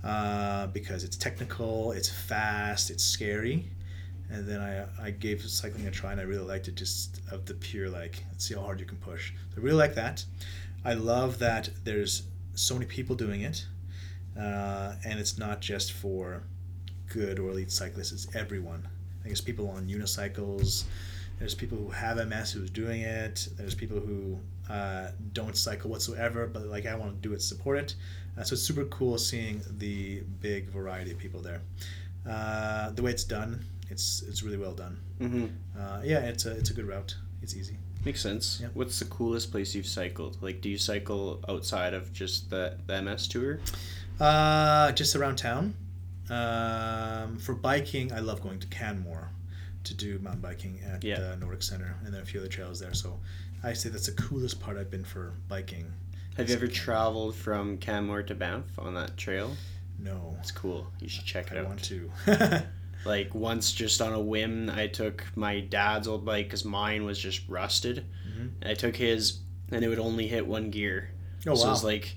uh, 0.04 0.68
because 0.68 1.06
it's 1.06 1.16
technical, 1.16 1.94
it's 1.94 2.10
fast, 2.10 2.90
it's 2.90 3.06
scary. 3.06 3.70
And 4.32 4.48
then 4.48 4.62
I, 4.62 5.08
I 5.08 5.12
gave 5.12 5.42
cycling 5.44 5.88
a 5.88 5.92
try 5.92 6.12
and 6.12 6.22
I 6.22 6.24
really 6.24 6.46
liked 6.46 6.68
it 6.68 6.76
just 6.76 7.20
of 7.32 7.46
the 7.46 7.56
pure 7.56 7.90
like 7.90 8.24
let's 8.30 8.48
see 8.48 8.54
how 8.54 8.62
hard 8.62 8.80
you 8.80 8.86
can 8.86 8.98
push. 8.98 9.32
So 9.54 9.62
I 9.62 9.64
really 9.64 9.78
like 9.78 9.96
that. 9.96 10.24
I 10.86 10.94
love 10.94 11.40
that 11.40 11.70
there's 11.84 12.24
so 12.54 12.74
many 12.74 12.86
people 12.86 13.16
doing 13.16 13.42
it, 13.42 13.66
uh, 14.40 14.94
and 15.06 15.20
it's 15.20 15.38
not 15.38 15.62
just 15.62 15.94
for 15.94 16.44
good 17.10 17.40
or 17.40 17.50
elite 17.50 17.72
cyclists. 17.72 18.12
It's 18.12 18.36
everyone. 18.36 18.88
I 19.26 19.30
guess 19.30 19.42
people 19.42 19.70
on 19.70 19.88
unicycles. 19.88 20.86
There's 21.40 21.56
people 21.56 21.78
who 21.78 21.90
have 21.90 22.18
MS 22.28 22.52
who's 22.52 22.70
doing 22.70 23.02
it. 23.02 23.48
There's 23.58 23.76
people 23.76 24.00
who 24.00 24.40
uh, 24.70 25.10
don't 25.34 25.58
cycle 25.58 25.90
whatsoever, 25.90 26.48
but 26.48 26.64
like 26.64 26.86
I 26.86 26.96
want 26.96 27.22
to 27.22 27.28
do 27.28 27.34
it, 27.34 27.42
support 27.42 27.78
it. 27.78 27.96
Uh, 28.38 28.44
so 28.44 28.54
it's 28.54 28.62
super 28.62 28.86
cool 28.86 29.18
seeing 29.18 29.62
the 29.78 30.22
big 30.42 30.70
variety 30.70 31.12
of 31.12 31.18
people 31.18 31.42
there. 31.42 31.62
Uh, 32.30 32.92
the 32.92 33.02
way 33.02 33.12
it's 33.12 33.24
done, 33.24 33.64
it's 33.90 34.24
it's 34.28 34.44
really 34.44 34.58
well 34.58 34.74
done. 34.74 35.00
Mm-hmm. 35.20 35.46
Uh, 35.80 36.02
yeah, 36.04 36.20
it's 36.20 36.46
a 36.46 36.52
it's 36.52 36.70
a 36.70 36.74
good 36.74 36.88
route. 36.88 37.16
It's 37.42 37.56
easy. 37.56 37.78
Makes 38.06 38.22
sense. 38.22 38.60
Yeah. 38.62 38.68
What's 38.74 39.00
the 39.00 39.06
coolest 39.06 39.52
place 39.52 39.76
you've 39.76 39.86
cycled? 39.86 40.38
Like, 40.42 40.62
do 40.62 40.70
you 40.70 40.78
cycle 40.78 41.44
outside 41.50 41.94
of 41.94 42.14
just 42.14 42.50
the, 42.50 42.78
the 42.88 43.02
MS 43.02 43.28
tour? 43.28 43.60
Uh, 44.20 44.92
just 44.94 45.16
around 45.18 45.36
town. 45.38 45.74
Um, 46.30 47.38
for 47.40 47.54
biking, 47.56 48.14
I 48.14 48.20
love 48.20 48.42
going 48.42 48.60
to 48.60 48.68
Canmore 48.68 49.30
to 49.84 49.94
do 49.94 50.20
mountain 50.20 50.42
biking 50.42 50.80
at 50.90 51.04
Yeah. 51.04 51.20
the 51.20 51.36
Nordic 51.38 51.64
Center, 51.64 51.96
and 52.06 52.14
then 52.14 52.22
a 52.22 52.26
few 52.26 52.40
other 52.40 52.50
trails 52.50 52.80
there. 52.80 52.94
So 52.94 53.20
I 53.64 53.74
say 53.74 53.90
that's 53.90 54.06
the 54.06 54.12
coolest 54.22 54.60
part 54.62 54.78
I've 54.78 54.92
been 54.92 55.04
for 55.06 55.34
biking. 55.50 55.92
Have 56.38 56.48
you 56.50 56.56
ever 56.56 56.68
Canmore. 56.68 56.76
traveled 56.84 57.36
from 57.36 57.78
Canmore 57.80 58.24
to 58.24 58.36
Banff 58.36 58.78
on 58.78 58.94
that 58.94 59.18
trail? 59.18 59.56
No, 59.98 60.38
It's 60.40 60.52
cool. 60.52 60.88
You 61.02 61.10
should 61.10 61.26
check 61.26 61.52
it 61.52 61.58
I 61.58 61.62
out. 61.62 61.66
want 61.68 61.84
to. 61.86 62.10
Like 63.10 63.34
once, 63.34 63.72
just 63.74 64.02
on 64.02 64.14
a 64.14 64.20
whim, 64.20 64.70
I 64.70 64.88
took 64.88 65.26
my 65.36 65.60
dad's 65.62 66.08
old 66.08 66.24
bike 66.24 66.46
because 66.46 66.64
mine 66.64 67.04
was 67.06 67.18
just 67.20 67.42
rusted. 67.50 68.06
Mhm. 68.30 68.52
I 68.70 68.74
took 68.76 68.96
his, 68.96 69.40
and 69.72 69.84
it 69.84 69.90
would 69.90 70.00
only 70.00 70.28
hit 70.28 70.46
one 70.46 70.70
gear. 70.70 71.10
oh 71.48 71.56
so 71.56 71.68
it 71.68 71.72
was 71.72 71.84
like 71.84 72.16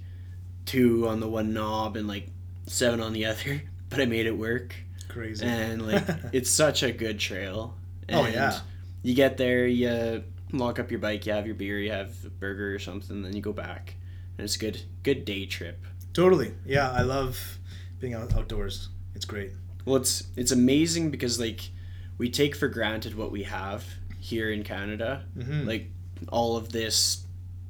two 0.67 1.09
on 1.09 1.21
the 1.21 1.29
one 1.29 1.53
knob 1.53 1.97
and 1.97 2.07
like 2.07 2.27
seven 2.67 3.01
on 3.01 3.13
the 3.13 3.25
other. 3.33 3.63
But 3.89 4.01
I 4.01 4.05
made 4.07 4.27
it 4.27 4.37
work, 4.37 4.75
Crazy. 5.09 5.45
and 5.47 5.87
like 5.93 6.05
it's 6.33 6.51
such 6.51 6.83
a 6.83 6.93
good 6.93 7.19
trail. 7.19 7.75
Oh, 8.11 8.25
And 8.25 8.35
yeah. 8.35 8.61
You 9.03 9.15
get 9.15 9.37
there, 9.37 9.67
you 9.67 10.23
lock 10.53 10.79
up 10.79 10.91
your 10.91 11.01
bike, 11.01 11.25
you 11.27 11.33
have 11.33 11.47
your 11.47 11.55
beer, 11.57 11.79
you 11.81 11.91
have 11.91 12.13
a 12.25 12.29
burger 12.31 12.75
or 12.75 12.79
something, 12.79 13.23
then 13.23 13.35
you 13.35 13.41
go 13.43 13.53
back, 13.53 13.95
and 14.39 14.45
it's 14.45 14.57
a 14.57 14.59
good, 14.59 14.81
good 15.03 15.25
day 15.25 15.47
trip. 15.47 15.85
totally. 16.13 16.53
Yeah, 16.67 16.91
I 16.93 17.03
love 17.03 17.59
being 18.01 18.15
out- 18.15 18.35
outdoors. 18.35 18.91
It's 19.15 19.25
great. 19.25 19.51
Well, 19.85 19.97
it's 19.97 20.25
it's 20.37 20.53
amazing 20.53 21.11
because 21.11 21.39
like 21.41 21.71
we 22.19 22.31
take 22.31 22.55
for 22.55 22.69
granted 22.69 23.15
what 23.17 23.31
we 23.33 23.43
have 23.45 23.85
here 24.21 24.51
in 24.51 24.63
Canada, 24.63 25.25
Mhm. 25.37 25.67
like 25.67 25.91
all 26.29 26.57
of 26.57 26.71
this 26.73 27.25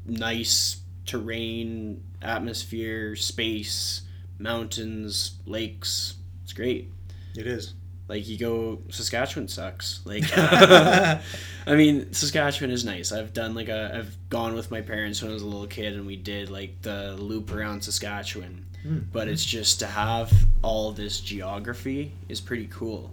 nice 0.04 0.78
terrain, 1.06 2.02
atmosphere, 2.20 3.16
space, 3.16 4.02
mountains, 4.38 5.32
lakes. 5.46 6.14
It's 6.44 6.52
great. 6.52 6.90
It 7.34 7.46
is. 7.46 7.74
Like 8.08 8.28
you 8.28 8.36
go, 8.36 8.82
Saskatchewan 8.90 9.48
sucks. 9.48 10.00
Like, 10.04 10.24
I 10.36 11.20
mean, 11.68 12.12
Saskatchewan 12.12 12.70
is 12.70 12.84
nice. 12.84 13.10
I've 13.12 13.32
done 13.32 13.54
like 13.54 13.68
a, 13.68 13.94
I've 13.96 14.16
gone 14.28 14.54
with 14.54 14.70
my 14.70 14.80
parents 14.82 15.22
when 15.22 15.30
I 15.30 15.34
was 15.34 15.42
a 15.42 15.46
little 15.46 15.66
kid, 15.68 15.94
and 15.94 16.06
we 16.06 16.16
did 16.16 16.50
like 16.50 16.82
the 16.82 17.16
loop 17.18 17.52
around 17.52 17.82
Saskatchewan. 17.82 18.66
Mm. 18.86 19.04
But 19.12 19.28
it's 19.28 19.44
just 19.44 19.78
to 19.80 19.86
have 19.86 20.32
all 20.62 20.92
this 20.92 21.20
geography 21.20 22.12
is 22.28 22.40
pretty 22.40 22.68
cool. 22.70 23.10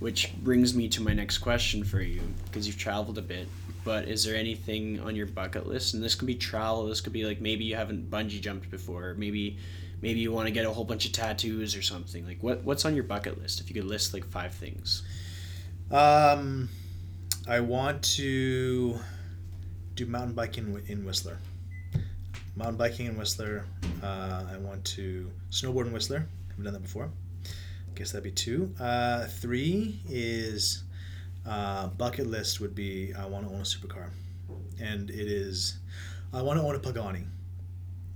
Which 0.00 0.34
brings 0.42 0.74
me 0.74 0.88
to 0.88 1.02
my 1.02 1.14
next 1.14 1.38
question 1.38 1.84
for 1.84 2.00
you, 2.00 2.20
because 2.44 2.66
you've 2.66 2.78
traveled 2.78 3.16
a 3.18 3.22
bit. 3.22 3.48
But 3.84 4.08
is 4.08 4.24
there 4.24 4.34
anything 4.34 5.00
on 5.00 5.14
your 5.14 5.26
bucket 5.26 5.66
list? 5.66 5.94
And 5.94 6.02
this 6.02 6.14
could 6.14 6.26
be 6.26 6.34
travel. 6.34 6.86
This 6.86 7.00
could 7.00 7.12
be 7.12 7.24
like 7.24 7.40
maybe 7.40 7.64
you 7.64 7.76
haven't 7.76 8.10
bungee 8.10 8.40
jumped 8.40 8.70
before. 8.70 9.14
Maybe, 9.16 9.58
maybe 10.02 10.20
you 10.20 10.32
want 10.32 10.46
to 10.46 10.52
get 10.52 10.64
a 10.66 10.72
whole 10.72 10.84
bunch 10.84 11.06
of 11.06 11.12
tattoos 11.12 11.76
or 11.76 11.82
something. 11.82 12.26
Like 12.26 12.42
what? 12.42 12.64
What's 12.64 12.84
on 12.84 12.94
your 12.94 13.04
bucket 13.04 13.40
list? 13.40 13.60
If 13.60 13.68
you 13.68 13.74
could 13.74 13.84
list 13.88 14.14
like 14.14 14.26
five 14.26 14.52
things. 14.52 15.02
Um, 15.90 16.70
I 17.46 17.60
want 17.60 18.02
to 18.16 18.98
do 19.94 20.06
mountain 20.06 20.34
biking 20.34 20.82
in 20.88 21.04
Whistler. 21.04 21.38
Mountain 22.56 22.76
biking 22.76 23.06
in 23.06 23.16
Whistler. 23.16 23.64
Uh, 24.02 24.44
I 24.52 24.56
want 24.58 24.84
to 24.84 25.30
snowboard 25.50 25.86
in 25.86 25.92
Whistler. 25.92 26.28
Haven't 26.50 26.64
done 26.64 26.74
that 26.74 26.82
before. 26.82 27.10
I 27.44 27.48
Guess 27.96 28.12
that'd 28.12 28.24
be 28.24 28.30
two. 28.30 28.72
Uh, 28.78 29.26
three 29.26 30.00
is 30.08 30.84
uh, 31.46 31.88
bucket 31.88 32.26
list 32.26 32.60
would 32.60 32.74
be 32.74 33.12
I 33.14 33.26
want 33.26 33.48
to 33.48 33.52
own 33.52 33.60
a 33.60 33.64
supercar, 33.64 34.08
and 34.80 35.10
it 35.10 35.26
is 35.28 35.78
I 36.32 36.42
want 36.42 36.60
to 36.60 36.64
own 36.66 36.74
a 36.74 36.78
Pagani. 36.78 37.24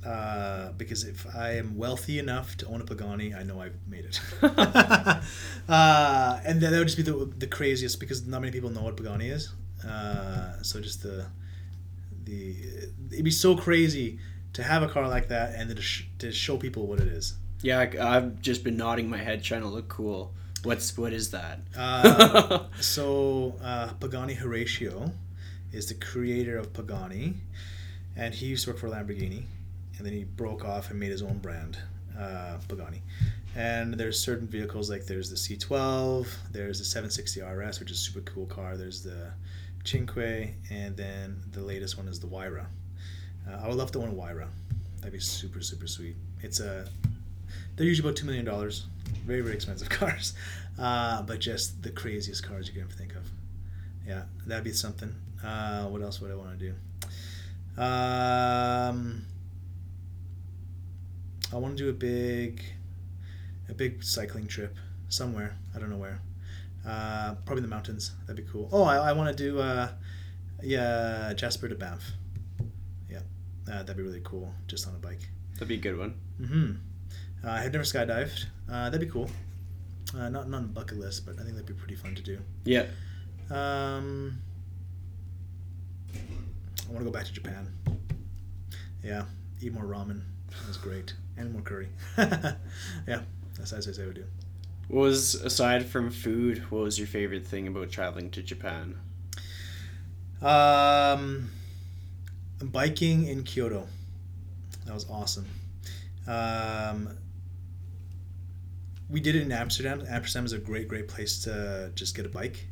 Uh, 0.07 0.71
because 0.73 1.03
if 1.03 1.27
I 1.35 1.57
am 1.57 1.77
wealthy 1.77 2.21
enough 2.21 2.57
to 2.59 2.67
own 2.69 2.81
a 2.81 2.85
Pagani, 2.85 3.35
I 3.35 3.43
know 3.43 3.61
I've 3.61 3.77
made 3.89 4.05
it. 4.05 4.21
uh, 4.43 5.21
and 6.45 6.61
that 6.61 6.71
that 6.71 6.79
would 6.79 6.87
just 6.87 6.97
be 6.97 7.03
the, 7.03 7.29
the 7.37 7.49
craziest 7.49 7.99
because 7.99 8.25
not 8.25 8.41
many 8.41 8.53
people 8.53 8.71
know 8.71 8.83
what 8.83 8.97
Pagani 8.97 9.29
is. 9.29 9.53
Uh, 9.85 10.63
so 10.63 10.81
just 10.81 11.03
the 11.03 11.27
the 12.29 12.57
it'd 13.11 13.25
be 13.25 13.31
so 13.31 13.57
crazy 13.57 14.19
to 14.53 14.63
have 14.63 14.83
a 14.83 14.89
car 14.89 15.09
like 15.09 15.29
that 15.29 15.55
and 15.55 15.75
to, 15.75 15.81
sh- 15.81 16.07
to 16.19 16.33
show 16.33 16.57
people 16.57 16.87
what 16.87 17.01
it 17.01 17.09
is. 17.09 17.35
Yeah, 17.63 17.81
I, 17.81 18.17
I've 18.17 18.41
just 18.41 18.65
been 18.65 18.77
nodding 18.77 19.09
my 19.09 19.19
head 19.19 19.43
trying 19.43 19.63
to 19.63 19.69
look 19.69 19.89
cool. 19.89 20.33
What's 20.63 20.97
what 20.97 21.13
is 21.13 21.31
that? 21.31 21.61
Uh, 21.77 22.65
so 22.81 23.55
uh, 23.63 23.89
Pagani 24.01 24.35
Horacio 24.37 25.13
is 25.73 25.87
the 25.87 25.95
creator 25.95 26.59
of 26.59 26.73
Pagani, 26.73 27.35
and 28.17 28.35
he 28.35 28.47
used 28.47 28.65
to 28.65 28.71
work 28.71 28.79
for 28.79 28.89
Lamborghini, 28.89 29.45
and 29.97 30.07
then 30.07 30.13
he 30.13 30.25
broke 30.25 30.65
off 30.65 30.91
and 30.91 30.99
made 30.99 31.11
his 31.11 31.23
own 31.23 31.39
brand, 31.39 31.79
uh, 32.19 32.59
Pagani. 32.69 33.03
And 33.57 33.95
there's 33.95 34.21
certain 34.21 34.47
vehicles 34.47 34.91
like 34.91 35.07
there's 35.07 35.31
the 35.31 35.37
C12, 35.37 36.27
there's 36.53 36.79
the 36.79 36.85
760 36.85 37.41
RS, 37.43 37.81
which 37.81 37.91
is 37.91 37.99
a 37.99 38.01
super 38.01 38.21
cool 38.21 38.47
car. 38.47 38.77
There's 38.77 39.03
the 39.03 39.33
Cinque, 39.89 40.55
and 40.71 40.95
then 40.97 41.41
the 41.53 41.63
latest 41.63 41.97
one 41.97 42.09
is 42.09 42.21
the 42.21 42.27
Huayra. 42.27 42.67
Uh, 43.49 43.57
I 43.63 43.69
would 43.69 43.79
love 43.79 43.91
to 43.93 44.01
own 44.01 44.11
a 44.11 44.13
Huayra. 44.13 44.49
That'd 44.99 45.15
be 45.15 45.19
super 45.19 45.63
super 45.63 45.87
sweet. 45.87 46.15
It's 46.43 46.61
a 46.61 46.87
they're 47.75 47.87
usually 47.87 48.07
about 48.07 48.17
two 48.17 48.27
million 48.27 48.45
dollars. 48.45 48.87
Very 49.25 49.41
very 49.41 49.55
expensive 49.55 49.89
cars, 50.01 50.35
uh, 50.79 51.23
but 51.23 51.39
just 51.39 51.83
the 51.83 51.91
craziest 51.91 52.47
cars 52.47 52.67
you 52.67 52.75
can 52.75 52.83
ever 52.83 52.93
think 52.93 53.15
of. 53.15 53.23
Yeah, 54.07 54.25
that'd 54.47 54.65
be 54.65 54.73
something. 54.73 55.15
Uh, 55.43 55.87
what 55.87 56.03
else 56.03 56.21
would 56.21 56.31
I 56.31 56.35
want 56.35 56.59
to 56.59 56.67
do? 56.67 56.75
Um, 57.81 59.25
I 61.51 61.57
want 61.57 61.79
to 61.79 61.85
do 61.85 61.89
a 61.89 61.95
big, 61.95 62.63
a 63.71 63.75
big 63.75 64.05
cycling 64.05 64.49
trip 64.49 64.77
somewhere. 65.09 65.57
I 65.75 65.79
don't 65.79 65.89
know 65.89 65.97
where. 65.97 66.21
Uh, 66.89 67.35
probably 67.45 67.61
the 67.63 67.69
mountains. 67.69 68.13
That'd 68.27 68.43
be 68.43 68.51
cool. 68.51 68.69
Oh, 68.73 68.83
I, 68.83 69.11
I 69.11 69.13
want 69.13 69.37
to 69.37 69.45
do, 69.45 69.61
uh, 69.61 69.89
yeah, 70.63 71.35
Jasper 71.35 71.69
to 71.69 71.75
Banff. 71.75 72.13
Yeah, 73.11 73.21
uh, 73.71 73.83
that'd 73.83 73.97
be 73.97 74.03
really 74.03 74.23
cool. 74.25 74.55
Just 74.67 74.89
on 74.89 74.95
a 74.95 74.99
bike. 74.99 75.29
That'd 75.55 75.69
be 75.69 75.75
a 75.75 75.79
good 75.79 75.99
one. 75.99 76.15
Mm-hmm. 76.41 77.47
Uh, 77.47 77.51
I 77.51 77.61
have 77.61 77.73
never 77.73 77.85
skydived. 77.85 78.47
Uh, 78.71 78.89
that'd 78.91 79.01
be 79.01 79.07
cool. 79.07 79.29
Uh, 80.17 80.31
not 80.31 80.49
not 80.49 80.59
on 80.59 80.63
the 80.63 80.69
bucket 80.69 80.99
list, 80.99 81.27
but 81.27 81.35
I 81.35 81.43
think 81.43 81.51
that'd 81.51 81.67
be 81.67 81.75
pretty 81.75 81.95
fun 81.95 82.15
to 82.15 82.23
do. 82.23 82.39
Yeah. 82.65 82.87
Um, 83.51 84.41
I 86.15 86.93
want 86.93 87.01
to 87.01 87.05
go 87.05 87.11
back 87.11 87.27
to 87.27 87.33
Japan. 87.33 87.69
Yeah, 89.05 89.25
eat 89.61 89.75
more 89.75 89.85
ramen. 89.85 90.23
That's 90.65 90.79
great, 90.79 91.13
and 91.37 91.53
more 91.53 91.61
curry. 91.61 91.89
yeah, 92.19 93.21
that's 93.59 93.73
as 93.75 93.87
I 93.87 93.93
say 93.93 94.05
I 94.05 94.07
would 94.07 94.15
do. 94.15 94.25
What 94.89 95.03
was 95.03 95.35
aside 95.35 95.85
from 95.85 96.11
food? 96.11 96.71
What 96.71 96.83
was 96.83 96.99
your 96.99 97.07
favorite 97.07 97.47
thing 97.47 97.69
about 97.69 97.91
traveling 97.91 98.31
to 98.31 98.43
Japan? 98.43 98.99
Um, 100.41 101.51
biking 102.63 103.27
in 103.27 103.43
Kyoto. 103.45 103.87
That 104.87 104.95
was 104.95 105.09
awesome. 105.11 105.47
Um, 106.27 107.11
we 109.11 109.21
did 109.21 109.37
it 109.37 109.43
in 109.43 109.53
Amsterdam. 109.53 110.05
Amsterdam 110.09 110.47
is 110.47 110.53
a 110.55 110.59
great, 110.59 110.89
great 110.89 111.07
place 111.07 111.43
to 111.45 111.93
just 111.95 112.17
get 112.17 112.25
a 112.25 112.31
bike. 112.31 112.67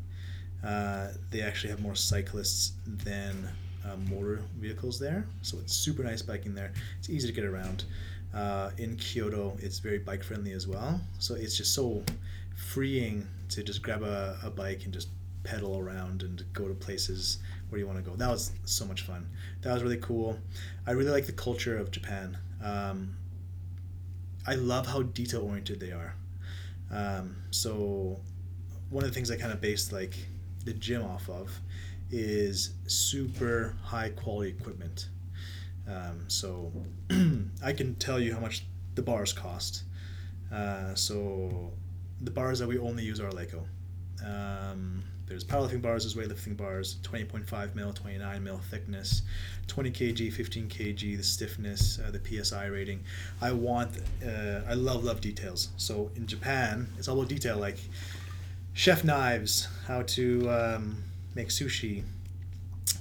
Uh, 0.64 1.08
they 1.30 1.42
actually 1.42 1.70
have 1.70 1.80
more 1.80 1.94
cyclists 1.94 2.72
than 2.86 3.48
uh, 3.84 3.96
motor 4.10 4.42
vehicles 4.58 4.98
there, 4.98 5.26
so 5.42 5.58
it's 5.58 5.74
super 5.74 6.02
nice 6.02 6.22
biking 6.22 6.54
there. 6.54 6.72
It's 6.98 7.10
easy 7.10 7.26
to 7.28 7.34
get 7.34 7.44
around. 7.44 7.84
Uh, 8.34 8.70
in 8.78 8.96
Kyoto, 8.96 9.56
it's 9.60 9.78
very 9.78 9.98
bike 9.98 10.22
friendly 10.22 10.52
as 10.52 10.66
well. 10.66 11.00
So 11.18 11.34
it's 11.34 11.56
just 11.56 11.74
so 11.74 12.04
freeing 12.56 13.26
to 13.50 13.62
just 13.62 13.82
grab 13.82 14.02
a, 14.02 14.38
a 14.42 14.50
bike 14.50 14.84
and 14.84 14.92
just 14.92 15.08
pedal 15.44 15.78
around 15.78 16.22
and 16.22 16.44
go 16.52 16.68
to 16.68 16.74
places 16.74 17.38
where 17.68 17.78
you 17.78 17.86
want 17.86 18.02
to 18.02 18.08
go. 18.08 18.16
That 18.16 18.28
was 18.28 18.52
so 18.64 18.84
much 18.84 19.02
fun. 19.02 19.28
That 19.62 19.72
was 19.72 19.82
really 19.82 19.98
cool. 19.98 20.38
I 20.86 20.92
really 20.92 21.10
like 21.10 21.26
the 21.26 21.32
culture 21.32 21.78
of 21.78 21.90
Japan. 21.90 22.36
Um, 22.62 23.16
I 24.46 24.54
love 24.54 24.86
how 24.86 25.02
detail 25.02 25.42
oriented 25.42 25.80
they 25.80 25.92
are. 25.92 26.14
Um, 26.90 27.36
so 27.50 28.20
one 28.90 29.02
of 29.04 29.10
the 29.10 29.14
things 29.14 29.30
I 29.30 29.36
kind 29.36 29.52
of 29.52 29.60
based 29.60 29.92
like 29.92 30.14
the 30.64 30.72
gym 30.72 31.02
off 31.02 31.28
of 31.28 31.50
is 32.10 32.70
super 32.86 33.74
high 33.82 34.10
quality 34.10 34.50
equipment. 34.50 35.08
Um, 35.88 36.24
so 36.28 36.72
I 37.64 37.72
can 37.72 37.94
tell 37.96 38.18
you 38.18 38.34
how 38.34 38.40
much 38.40 38.64
the 38.94 39.02
bars 39.02 39.32
cost. 39.32 39.84
Uh, 40.52 40.94
so 40.94 41.72
the 42.20 42.30
bars 42.30 42.58
that 42.58 42.68
we 42.68 42.78
only 42.78 43.04
use 43.04 43.20
are 43.20 43.30
Eleiko. 43.30 43.64
Um, 44.24 45.04
there's 45.26 45.44
powerlifting 45.44 45.82
bars, 45.82 46.04
there's 46.04 46.14
weightlifting 46.14 46.56
bars, 46.56 46.98
20.5 47.02 47.74
mil, 47.74 47.92
29 47.92 48.44
mil 48.44 48.58
thickness, 48.70 49.22
20 49.66 49.90
kg, 49.90 50.32
15 50.32 50.68
kg, 50.68 51.16
the 51.16 51.22
stiffness, 51.22 51.98
uh, 51.98 52.10
the 52.12 52.44
PSI 52.44 52.66
rating. 52.66 53.02
I 53.40 53.50
want, 53.52 53.90
uh, 54.24 54.60
I 54.68 54.74
love, 54.74 55.02
love 55.04 55.20
details. 55.20 55.70
So 55.76 56.10
in 56.14 56.26
Japan, 56.26 56.88
it's 56.96 57.08
all 57.08 57.18
about 57.18 57.28
detail, 57.28 57.56
like 57.58 57.78
chef 58.72 59.02
knives, 59.02 59.66
how 59.88 60.02
to 60.02 60.48
um, 60.48 61.02
make 61.34 61.48
sushi, 61.48 62.04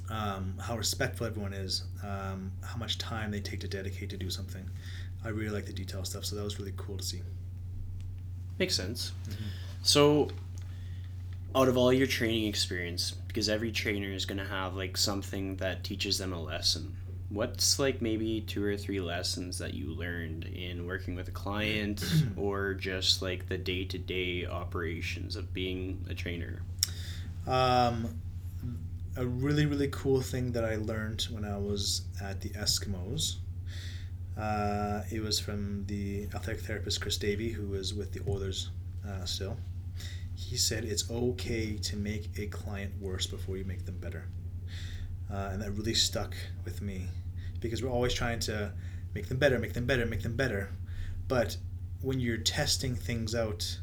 um, 0.10 0.56
how 0.60 0.78
respectful 0.78 1.26
everyone 1.26 1.54
is, 1.54 1.84
um, 2.04 2.52
how 2.64 2.78
much 2.78 2.98
time 2.98 3.32
they 3.32 3.40
take 3.40 3.60
to 3.62 3.68
dedicate 3.68 4.10
to 4.12 4.18
do 4.18 4.30
something. 4.30 4.70
I 5.24 5.30
really 5.30 5.50
like 5.50 5.66
the 5.66 5.74
detail 5.74 6.06
stuff, 6.06 6.26
so 6.26 6.36
that 6.36 6.44
was 6.44 6.60
really 6.60 6.74
cool 6.78 6.98
to 6.98 7.04
see. 7.04 7.22
Makes 8.60 8.76
sense. 8.76 9.12
So, 9.82 10.30
out 11.56 11.68
of 11.68 11.78
all 11.78 11.92
your 11.92 12.08
training 12.08 12.48
experience, 12.48 13.12
because 13.28 13.50
every 13.50 13.72
trainer 13.72 14.10
is 14.10 14.26
going 14.26 14.38
to 14.38 14.46
have 14.46 14.76
like 14.76 14.98
something 14.98 15.58
that 15.58 15.84
teaches 15.84 16.18
them 16.18 16.32
a 16.32 16.42
lesson. 16.42 16.96
What's 17.30 17.80
like 17.80 18.02
maybe 18.02 18.42
two 18.42 18.64
or 18.64 18.78
three 18.78 19.02
lessons 19.02 19.58
that 19.58 19.74
you 19.74 19.88
learned 19.88 20.46
in 20.46 20.86
working 20.86 21.16
with 21.16 21.28
a 21.28 21.32
client 21.32 22.06
or 22.38 22.76
just 22.76 23.22
like 23.22 23.50
the 23.50 23.58
day 23.58 23.84
to 23.86 23.98
day 23.98 24.46
operations 24.46 25.36
of 25.36 25.54
being 25.54 26.06
a 26.10 26.14
trainer? 26.14 26.62
Um, 27.48 28.22
a 29.18 29.26
really, 29.26 29.66
really 29.66 29.88
cool 29.92 30.20
thing 30.20 30.52
that 30.52 30.66
I 30.66 30.76
learned 30.76 31.28
when 31.32 31.46
I 31.46 31.58
was 31.58 32.02
at 32.22 32.42
the 32.42 32.50
Eskimos. 32.50 33.38
Uh, 34.38 35.04
it 35.10 35.22
was 35.22 35.40
from 35.40 35.86
the 35.86 36.28
athletic 36.34 36.62
therapist 36.62 37.00
Chris 37.00 37.18
Davey, 37.18 37.50
who 37.50 37.76
is 37.76 37.94
with 37.94 38.12
the 38.12 38.20
Oilers 38.30 38.72
uh, 39.08 39.24
still. 39.24 39.58
He 40.36 40.58
said 40.58 40.84
it's 40.84 41.10
okay 41.10 41.78
to 41.78 41.96
make 41.96 42.30
a 42.38 42.48
client 42.48 42.92
worse 43.00 43.26
before 43.26 43.56
you 43.56 43.64
make 43.64 43.86
them 43.86 43.98
better. 44.00 44.26
Uh, 45.32 45.50
and 45.54 45.62
that 45.62 45.72
really 45.72 45.94
stuck 45.94 46.36
with 46.66 46.82
me 46.82 47.08
because 47.62 47.82
we're 47.82 47.90
always 47.90 48.14
trying 48.14 48.40
to 48.40 48.74
make 49.14 49.30
them 49.30 49.38
better, 49.38 49.58
make 49.58 49.74
them 49.74 49.86
better, 49.86 50.06
make 50.06 50.24
them 50.24 50.36
better. 50.36 50.72
But 51.30 51.56
when 52.02 52.20
you're 52.20 52.38
testing 52.38 52.96
things 52.96 53.34
out, 53.34 53.80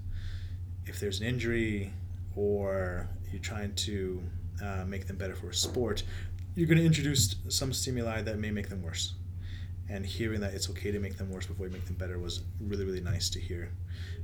if 0.84 1.00
there's 1.00 1.20
an 1.20 1.26
injury 1.26 1.90
or 2.36 3.08
you're 3.30 3.40
trying 3.40 3.74
to 3.76 4.22
uh, 4.62 4.84
make 4.86 5.06
them 5.06 5.16
better 5.16 5.34
for 5.34 5.48
a 5.48 5.54
sport, 5.54 6.02
you're 6.54 6.68
going 6.68 6.78
to 6.78 6.84
introduce 6.84 7.34
some 7.48 7.72
stimuli 7.72 8.22
that 8.22 8.38
may 8.38 8.50
make 8.50 8.68
them 8.68 8.82
worse. 8.82 9.14
And 9.88 10.06
hearing 10.06 10.40
that 10.40 10.54
it's 10.54 10.70
okay 10.70 10.90
to 10.90 10.98
make 10.98 11.16
them 11.16 11.30
worse 11.30 11.46
before 11.46 11.66
you 11.66 11.72
make 11.72 11.84
them 11.84 11.96
better 11.96 12.18
was 12.18 12.42
really, 12.60 12.84
really 12.84 13.00
nice 13.00 13.28
to 13.30 13.40
hear 13.40 13.70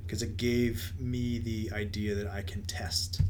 because 0.07 0.22
it 0.22 0.39
gave 0.39 0.95
me 0.99 1.39
the 1.39 1.70
idea 1.74 2.14
that 2.14 2.28
I 2.28 2.41
can 2.41 2.62
test. 2.64 3.20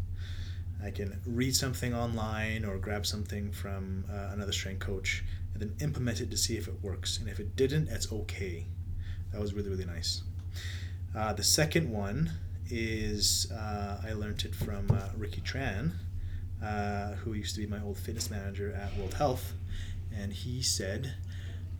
I 0.84 0.90
can 0.90 1.20
read 1.26 1.56
something 1.56 1.92
online 1.92 2.64
or 2.64 2.78
grab 2.78 3.04
something 3.04 3.50
from 3.50 4.04
uh, 4.08 4.32
another 4.32 4.52
strength 4.52 4.78
coach 4.78 5.24
and 5.52 5.60
then 5.60 5.74
implement 5.80 6.20
it 6.20 6.30
to 6.30 6.36
see 6.36 6.56
if 6.56 6.68
it 6.68 6.74
works. 6.82 7.18
And 7.18 7.28
if 7.28 7.40
it 7.40 7.56
didn't, 7.56 7.88
it's 7.88 8.12
okay. 8.12 8.64
That 9.32 9.40
was 9.40 9.54
really, 9.54 9.70
really 9.70 9.86
nice. 9.86 10.22
Uh, 11.16 11.32
the 11.32 11.42
second 11.42 11.90
one 11.90 12.30
is 12.70 13.50
uh, 13.50 14.00
I 14.06 14.12
learned 14.12 14.44
it 14.44 14.54
from 14.54 14.88
uh, 14.90 15.08
Ricky 15.16 15.40
Tran, 15.40 15.92
uh, 16.62 17.14
who 17.14 17.32
used 17.34 17.54
to 17.54 17.60
be 17.60 17.66
my 17.66 17.80
old 17.82 17.98
fitness 17.98 18.30
manager 18.30 18.72
at 18.72 18.96
World 18.96 19.14
Health, 19.14 19.52
and 20.14 20.32
he 20.32 20.62
said, 20.62 21.14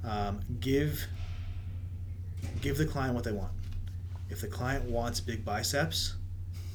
um, 0.04 0.40
"Give 0.60 1.06
give 2.60 2.78
the 2.78 2.86
client 2.86 3.14
what 3.14 3.24
they 3.24 3.32
want. 3.32 3.52
If 4.30 4.40
the 4.40 4.48
client 4.48 4.84
wants 4.84 5.20
big 5.20 5.44
biceps, 5.44 6.14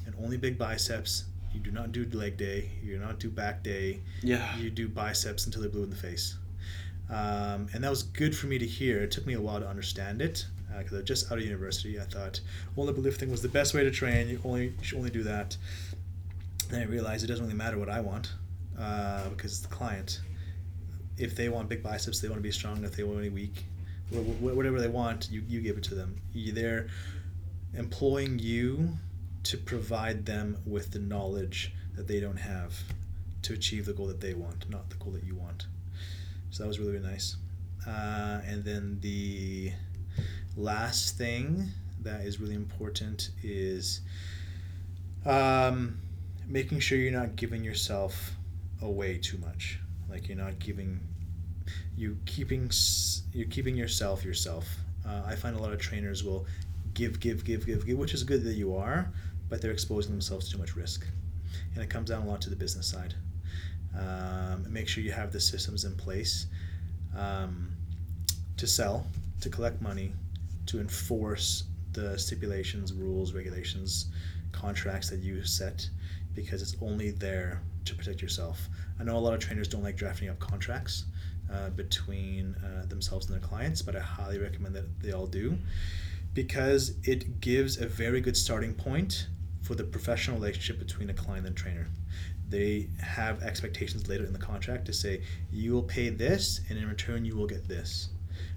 and 0.06 0.16
only 0.24 0.38
big 0.38 0.58
biceps, 0.58 1.26
you 1.54 1.60
do 1.60 1.72
not 1.72 1.91
do 1.91 2.06
leg 2.14 2.38
day. 2.38 2.72
You 2.84 2.97
do 2.97 3.06
not 3.06 3.20
do 3.20 3.30
back 3.30 3.64
day. 3.64 4.01
Yeah. 4.22 4.56
You 4.58 4.70
do 4.70 4.88
biceps 4.88 5.45
until 5.45 5.62
they're 5.62 5.72
blue 5.72 5.84
in 5.84 5.89
the 5.89 5.95
face." 5.95 6.38
Um, 7.10 7.68
and 7.74 7.84
that 7.84 7.89
was 7.89 8.04
good 8.04 8.36
for 8.36 8.47
me 8.47 8.58
to 8.58 8.66
hear. 8.66 9.04
It 9.04 9.12
took 9.12 9.26
me 9.26 9.34
a 9.34 9.41
while 9.41 9.60
to 9.60 9.68
understand 9.68 10.22
it 10.22 10.45
because 10.78 10.93
I 10.93 10.97
was 10.97 11.06
just 11.06 11.32
out 11.32 11.38
of 11.38 11.43
university. 11.43 11.99
I 11.99 12.04
thought 12.04 12.39
only 12.78 12.93
lifting 12.93 13.30
was 13.30 13.41
the 13.41 13.49
best 13.49 13.74
way 13.74 13.84
to 13.84 13.91
train. 13.91 14.30
You 14.30 14.39
only 14.43 14.66
you 14.66 14.84
should 14.84 14.97
only 14.97 15.12
do 15.12 15.24
that. 15.24 15.58
Then 16.74 16.82
I 16.82 16.86
realized 16.86 17.24
it 17.24 17.28
doesn't 17.28 17.45
really 17.45 17.55
matter 17.55 17.78
what 17.78 17.88
I 17.88 17.99
want 17.99 18.34
uh, 18.80 19.30
because 19.30 19.51
it's 19.51 19.61
the 19.61 19.67
client. 19.67 20.21
If 21.19 21.36
they 21.36 21.47
want 21.47 21.69
big 21.69 21.84
biceps, 21.84 22.19
they 22.19 22.28
want 22.28 22.39
to 22.39 22.43
be 22.43 22.51
strong. 22.51 22.84
If 22.84 22.95
they 22.95 23.03
want 23.03 23.19
to 23.19 23.21
be 23.21 23.30
weak, 23.30 23.63
wh- 24.11 24.26
wh- 24.39 24.57
whatever 24.57 24.82
they 24.82 24.88
want, 24.88 25.30
you, 25.30 25.43
you 25.47 25.61
give 25.61 25.78
it 25.78 25.84
to 25.84 25.93
them. 25.93 26.19
They're 26.34 26.88
employing 27.76 28.39
you 28.39 28.89
to 29.43 29.57
provide 29.57 30.26
them 30.26 30.57
with 30.65 30.89
the 30.89 30.97
knowledge 30.97 31.74
that 31.95 32.07
they 32.07 32.19
don't 32.19 32.38
have 32.38 32.74
to 33.43 33.53
achieve 33.53 33.86
the 33.86 33.93
goal 33.93 34.07
that 34.07 34.19
they 34.19 34.34
want, 34.34 34.67
not 34.67 34.89
the 34.89 34.95
goal 34.95 35.13
that 35.13 35.24
you 35.24 35.36
want. 35.36 35.67
So 36.49 36.63
that 36.63 36.67
was 36.67 36.80
really, 36.80 36.93
really 36.93 37.05
nice. 37.05 37.38
Uh, 37.86 38.41
and 38.47 38.63
then 38.63 38.97
the 39.01 39.74
last 40.57 41.19
thing 41.19 41.67
that 42.01 42.21
is 42.21 42.39
really 42.39 42.55
important 42.55 43.30
is 43.43 44.01
um, 45.24 45.99
making 46.48 46.80
sure 46.80 46.98
you're 46.98 47.12
not 47.12 47.36
giving 47.36 47.64
yourself 47.64 48.32
away 48.82 49.18
too 49.18 49.38
much. 49.38 49.80
Like 50.10 50.28
you're 50.28 50.38
not 50.38 50.60
giving 50.60 51.00
you 51.96 52.18
keeping 52.26 52.70
you're 53.34 53.48
keeping 53.48 53.76
yourself 53.76 54.24
yourself. 54.24 54.68
Uh, 55.08 55.22
I 55.26 55.36
find 55.36 55.56
a 55.56 55.60
lot 55.60 55.74
of 55.74 55.80
trainers 55.80 56.24
will 56.24 56.46
give, 56.94 57.20
give, 57.20 57.44
give, 57.44 57.66
give, 57.66 57.86
give, 57.86 57.98
which 57.98 58.14
is 58.14 58.24
good 58.24 58.44
that 58.44 58.54
you 58.54 58.76
are, 58.76 59.12
but 59.50 59.62
they're 59.62 59.72
exposing 59.72 60.12
themselves 60.12 60.46
to 60.46 60.54
too 60.54 60.58
much 60.60 60.76
risk, 60.76 61.06
and 61.74 61.84
it 61.84 61.89
comes 61.89 62.10
down 62.10 62.22
a 62.24 62.26
lot 62.26 62.41
to 62.41 62.50
the 62.50 62.56
business 62.56 62.88
side. 62.88 63.14
Um, 63.98 64.66
make 64.72 64.88
sure 64.88 65.04
you 65.04 65.12
have 65.12 65.32
the 65.32 65.39
systems 65.39 65.84
in 65.84 65.96
place 65.96 66.48
um, 67.18 67.70
to 68.58 68.66
sell, 68.66 69.08
to 69.41 69.50
collect 69.50 69.82
money, 69.82 70.14
to 70.68 70.80
enforce 70.80 71.66
the 71.91 72.18
stipulations, 72.18 72.94
rules, 72.94 73.34
regulations, 73.34 74.08
contracts 74.52 75.10
that 75.10 75.20
you 75.20 75.44
set, 75.44 75.89
because 76.36 76.62
it's 76.62 76.76
only 76.82 77.12
there 77.12 77.62
to 77.86 77.96
protect 77.96 78.22
yourself. 78.22 78.70
I 79.00 79.04
know 79.04 79.18
a 79.18 79.20
lot 79.20 79.34
of 79.34 79.40
trainers 79.40 79.68
don't 79.68 79.84
like 79.84 79.98
drafting 79.98 80.30
up 80.30 80.40
contracts 80.40 81.06
uh, 81.52 81.70
between 81.72 82.56
uh, 82.64 82.86
themselves 82.86 83.30
and 83.30 83.36
their 83.36 83.48
clients, 83.48 83.82
but 83.82 83.96
I 83.96 84.00
highly 84.00 84.40
recommend 84.40 84.76
that 84.76 85.00
they 85.02 85.12
all 85.12 85.28
do 85.28 85.58
because 86.34 86.96
it 87.04 87.40
gives 87.42 87.80
a 87.80 87.86
very 87.86 88.22
good 88.22 88.36
starting 88.36 88.74
point 88.74 89.28
for 89.62 89.76
the 89.76 89.84
professional 89.84 90.38
relationship 90.38 90.80
between 90.80 91.10
a 91.10 91.14
client 91.14 91.46
and 91.46 91.56
trainer. 91.56 91.88
They 92.50 92.90
have 93.00 93.42
expectations 93.42 94.08
later 94.08 94.26
in 94.26 94.34
the 94.34 94.40
contract 94.40 94.86
to 94.86 94.94
say, 94.94 95.22
you 95.52 95.74
will 95.74 95.84
pay 95.84 96.10
this, 96.10 96.62
and 96.70 96.78
in 96.78 96.88
return, 96.88 97.26
you 97.26 97.36
will 97.36 97.48
get 97.48 97.68
this. 97.68 98.10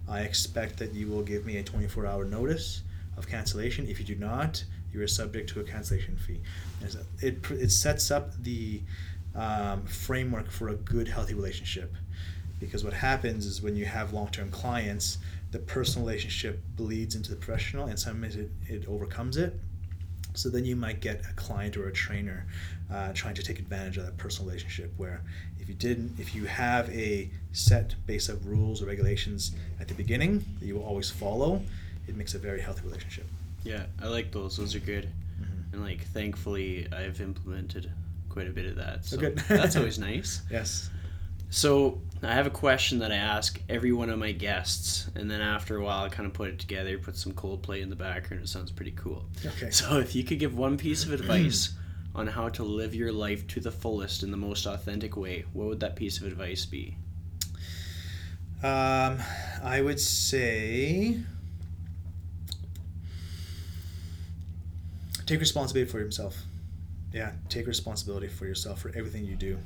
I 0.09 0.21
expect 0.21 0.79
that 0.79 0.93
you 0.93 1.09
will 1.09 1.23
give 1.23 1.47
me 1.47 1.59
a 1.59 1.63
24 1.63 2.07
hour 2.07 2.25
notice 2.25 2.83
of 3.17 3.29
cancellation. 3.29 3.89
If 3.89 3.99
you 3.99 4.05
do 4.05 4.17
not, 4.17 4.65
you 4.97 5.03
are 5.03 5.09
subject 5.09 5.51
to 5.51 5.61
a 5.61 5.65
cancellation 5.65 6.17
fee. 6.17 6.41
It, 7.21 7.39
it 7.51 7.71
sets 7.71 8.11
up 8.11 8.43
the 8.43 8.81
um, 9.35 9.85
framework 9.85 10.51
for 10.51 10.71
a 10.71 10.75
good, 10.75 11.09
healthy 11.09 11.35
relationship. 11.35 11.95
Because 12.59 12.83
what 12.83 12.95
happens 12.95 13.45
is 13.45 13.61
when 13.61 13.77
you 13.77 13.85
have 13.85 14.15
long 14.15 14.29
term 14.29 14.51
clients, 14.51 15.19
the 15.51 15.59
personal 15.59 16.07
relationship 16.07 16.61
bleeds 16.75 17.15
into 17.15 17.31
the 17.31 17.37
professional, 17.37 17.87
and 17.87 17.99
sometimes 17.99 18.37
it, 18.37 18.51
it 18.67 18.89
overcomes 18.89 19.37
it. 19.37 19.55
So 20.35 20.49
then 20.49 20.65
you 20.65 20.77
might 20.77 21.01
get 21.01 21.21
a 21.31 21.35
client 21.35 21.77
or 21.77 21.89
a 21.89 21.93
trainer 21.93 22.47
uh, 22.93 23.13
trying 23.13 23.35
to 23.35 23.43
take 23.43 23.59
advantage 23.59 23.97
of 23.99 24.05
that 24.07 24.17
personal 24.17 24.49
relationship. 24.49 24.93
Where 24.97 25.23
if 25.61 25.69
you 25.69 25.75
didn't, 25.75 26.19
if 26.19 26.35
you 26.35 26.47
have 26.47 26.89
a 26.91 27.31
set 27.53 27.95
base 28.07 28.29
of 28.29 28.47
rules 28.47 28.83
or 28.83 28.87
regulations 28.87 29.53
at 29.81 29.89
the 29.89 29.95
beginning 29.95 30.45
that 30.61 30.67
you 30.67 30.77
will 30.77 30.85
always 30.85 31.11
follow, 31.11 31.63
it 32.09 32.17
makes 32.17 32.35
a 32.35 32.39
very 32.39 32.61
healthy 32.61 32.83
relationship. 32.85 33.27
Yeah, 33.67 33.85
I 34.03 34.07
like 34.07 34.33
those. 34.33 34.57
Those 34.57 34.75
are 34.75 34.81
good. 34.81 35.09
Mhm. 35.41 35.73
And 35.73 35.83
like 35.83 36.03
thankfully 36.09 36.87
I've 36.93 37.21
implemented 37.21 37.91
quite 38.29 38.47
a 38.49 38.51
bit 38.53 38.67
of 38.67 38.77
that. 38.77 39.05
So 39.05 39.17
good. 39.17 39.39
that's 39.49 39.77
always 39.77 39.99
nice. 40.11 40.43
Yes. 40.51 40.91
So 41.51 42.01
I 42.23 42.33
have 42.35 42.47
a 42.47 42.51
question 42.51 42.99
that 43.01 43.13
I 43.13 43.17
ask 43.17 43.61
every 43.69 43.93
one 43.93 44.11
of 44.11 44.19
my 44.19 44.33
guests, 44.33 45.09
and 45.15 45.31
then 45.31 45.41
after 45.41 45.77
a 45.77 45.83
while, 45.85 46.05
I 46.05 46.09
kind 46.09 46.27
of 46.27 46.33
put 46.33 46.49
it 46.49 46.59
together, 46.59 46.99
put 46.99 47.17
some 47.17 47.33
Coldplay 47.33 47.83
in 47.83 47.89
the 47.91 47.97
background. 47.97 48.43
It 48.43 48.49
sounds 48.49 48.73
pretty 48.73 48.91
cool. 48.93 49.25
Okay. 49.45 49.71
So 49.71 49.99
if 49.99 50.15
you 50.15 50.25
could 50.25 50.39
give 50.41 50.57
one 50.59 50.77
piece 50.77 51.05
of 51.05 51.13
advice 51.13 51.71
on 52.17 52.27
how 52.27 52.49
to 52.49 52.65
live 52.65 52.95
your 52.95 53.13
life 53.13 53.47
to 53.49 53.61
the 53.61 53.71
fullest 53.71 54.23
in 54.25 54.31
the 54.33 54.37
most 54.37 54.67
authentic 54.67 55.17
way, 55.17 55.45
what 55.53 55.69
would 55.69 55.81
that 55.81 55.95
piece 55.95 56.19
of 56.21 56.27
advice 56.27 56.67
be? 56.67 56.97
Um, 58.63 59.19
I 59.63 59.81
would 59.83 60.01
say 60.01 61.19
take 65.27 65.41
responsibility 65.41 65.91
for 65.91 65.99
yourself. 65.99 66.37
Yeah, 67.13 67.33
take 67.49 67.67
responsibility 67.67 68.29
for 68.29 68.47
yourself 68.47 68.81
for 68.81 68.91
everything 68.95 69.25
you 69.25 69.37
do. 69.37 69.59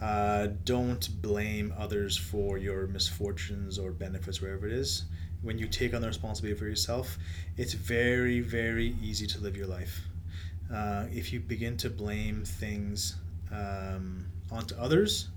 Uh, 0.00 0.48
don't 0.64 1.08
blame 1.22 1.74
others 1.76 2.16
for 2.16 2.58
your 2.58 2.86
misfortunes 2.86 3.78
or 3.78 3.90
benefits, 3.92 4.40
wherever 4.40 4.66
it 4.66 4.72
is. 4.72 5.04
When 5.42 5.58
you 5.58 5.66
take 5.68 5.94
on 5.94 6.02
the 6.02 6.08
responsibility 6.08 6.58
for 6.58 6.66
yourself, 6.66 7.18
it's 7.56 7.72
very, 7.72 8.40
very 8.40 8.94
easy 9.02 9.26
to 9.28 9.40
live 9.40 9.56
your 9.56 9.66
life. 9.66 10.00
Uh, 10.72 11.06
if 11.10 11.32
you 11.32 11.40
begin 11.40 11.76
to 11.78 11.90
blame 11.90 12.44
things 12.44 13.16
um, 13.52 14.26
onto 14.50 14.74
others, 14.76 15.28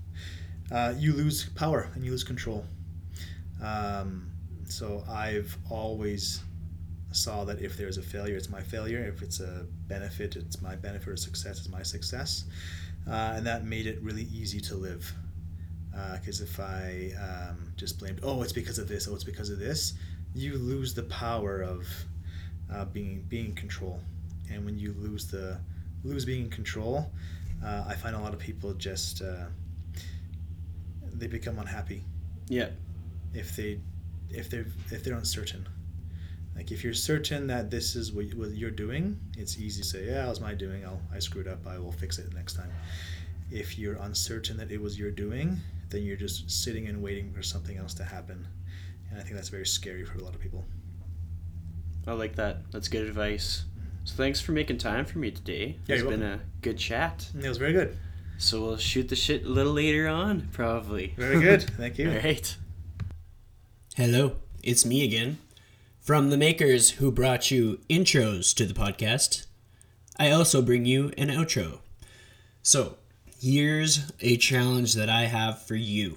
uh, 0.72 0.94
you 0.96 1.12
lose 1.12 1.48
power 1.50 1.88
and 1.94 2.04
you 2.04 2.10
lose 2.10 2.24
control. 2.24 2.66
Um, 3.62 4.30
so 4.64 5.04
I've 5.08 5.56
always 5.70 6.42
saw 7.12 7.44
that 7.44 7.60
if 7.60 7.76
there's 7.76 7.98
a 7.98 8.02
failure, 8.02 8.36
it's 8.36 8.50
my 8.50 8.60
failure. 8.60 9.04
If 9.04 9.22
it's 9.22 9.40
a 9.40 9.66
benefit, 9.88 10.36
it's 10.36 10.60
my 10.62 10.76
benefit. 10.76 11.08
Or 11.08 11.16
success, 11.16 11.58
it's 11.58 11.68
my 11.68 11.82
success. 11.82 12.44
Uh, 13.08 13.34
and 13.36 13.46
that 13.46 13.64
made 13.64 13.86
it 13.86 14.00
really 14.02 14.28
easy 14.32 14.60
to 14.60 14.76
live. 14.76 15.12
Because 15.90 16.40
uh, 16.40 16.44
if 16.44 16.60
I 16.60 17.12
um, 17.20 17.72
just 17.76 17.98
blamed, 17.98 18.20
oh, 18.22 18.42
it's 18.42 18.52
because 18.52 18.78
of 18.78 18.88
this, 18.88 19.08
oh, 19.08 19.14
it's 19.14 19.24
because 19.24 19.50
of 19.50 19.58
this, 19.58 19.94
you 20.34 20.56
lose 20.56 20.94
the 20.94 21.02
power 21.04 21.62
of 21.62 21.86
uh, 22.72 22.84
being 22.86 23.24
being 23.28 23.46
in 23.46 23.54
control. 23.54 24.00
And 24.50 24.64
when 24.64 24.78
you 24.78 24.94
lose 24.98 25.26
the 25.26 25.58
lose 26.04 26.24
being 26.24 26.44
in 26.44 26.50
control, 26.50 27.10
uh, 27.64 27.84
I 27.88 27.94
find 27.94 28.14
a 28.14 28.20
lot 28.20 28.32
of 28.32 28.38
people 28.38 28.72
just 28.74 29.22
uh, 29.22 29.46
they 31.12 31.26
become 31.26 31.58
unhappy. 31.58 32.02
Yeah. 32.48 32.68
If 33.34 33.56
they 33.56 33.80
if 34.30 34.48
they're 34.48 34.66
if 34.90 35.02
they're 35.02 35.16
uncertain. 35.16 35.66
Like 36.60 36.72
if 36.72 36.84
you're 36.84 36.92
certain 36.92 37.46
that 37.46 37.70
this 37.70 37.96
is 37.96 38.12
what, 38.12 38.26
what 38.34 38.50
you're 38.50 38.70
doing, 38.70 39.18
it's 39.38 39.58
easy 39.58 39.80
to 39.80 39.88
say, 39.88 40.04
yeah, 40.04 40.26
it 40.26 40.28
was 40.28 40.42
my 40.42 40.52
doing. 40.52 40.84
I'll 40.84 41.00
I 41.10 41.18
screwed 41.18 41.48
up. 41.48 41.66
I 41.66 41.78
will 41.78 41.90
fix 41.90 42.18
it 42.18 42.34
next 42.34 42.52
time. 42.52 42.70
If 43.50 43.78
you're 43.78 43.94
uncertain 43.94 44.58
that 44.58 44.70
it 44.70 44.78
was 44.78 44.98
your 44.98 45.10
doing, 45.10 45.56
then 45.88 46.02
you're 46.02 46.18
just 46.18 46.50
sitting 46.50 46.86
and 46.86 47.02
waiting 47.02 47.32
for 47.32 47.42
something 47.42 47.78
else 47.78 47.94
to 47.94 48.04
happen. 48.04 48.46
And 49.08 49.18
I 49.18 49.22
think 49.22 49.36
that's 49.36 49.48
very 49.48 49.64
scary 49.64 50.04
for 50.04 50.18
a 50.18 50.22
lot 50.22 50.34
of 50.34 50.40
people. 50.42 50.66
I 52.06 52.12
like 52.12 52.36
that. 52.36 52.70
That's 52.72 52.88
good 52.88 53.06
advice. 53.06 53.64
Mm-hmm. 53.64 53.88
So 54.04 54.16
thanks 54.16 54.42
for 54.42 54.52
making 54.52 54.76
time 54.76 55.06
for 55.06 55.18
me 55.18 55.30
today. 55.30 55.78
Yeah, 55.86 55.94
it's 55.94 56.02
you're 56.02 56.10
been 56.10 56.22
a 56.22 56.40
good 56.60 56.76
chat. 56.76 57.26
It 57.42 57.48
was 57.48 57.56
very 57.56 57.72
good. 57.72 57.96
So 58.36 58.60
we'll 58.60 58.76
shoot 58.76 59.08
the 59.08 59.16
shit 59.16 59.46
a 59.46 59.48
little 59.48 59.72
later 59.72 60.08
on, 60.08 60.50
probably. 60.52 61.14
Very 61.16 61.40
good. 61.40 61.62
Thank 61.78 61.96
you. 61.96 62.10
All 62.10 62.18
right. 62.18 62.54
Hello, 63.96 64.36
it's 64.62 64.84
me 64.84 65.04
again. 65.04 65.38
From 66.00 66.30
the 66.30 66.38
makers 66.38 66.92
who 66.92 67.12
brought 67.12 67.50
you 67.50 67.78
intros 67.90 68.54
to 68.54 68.64
the 68.64 68.72
podcast, 68.72 69.44
I 70.18 70.30
also 70.30 70.62
bring 70.62 70.86
you 70.86 71.12
an 71.18 71.28
outro. 71.28 71.80
So, 72.62 72.96
here's 73.38 74.10
a 74.20 74.38
challenge 74.38 74.94
that 74.94 75.10
I 75.10 75.26
have 75.26 75.62
for 75.62 75.74
you. 75.74 76.16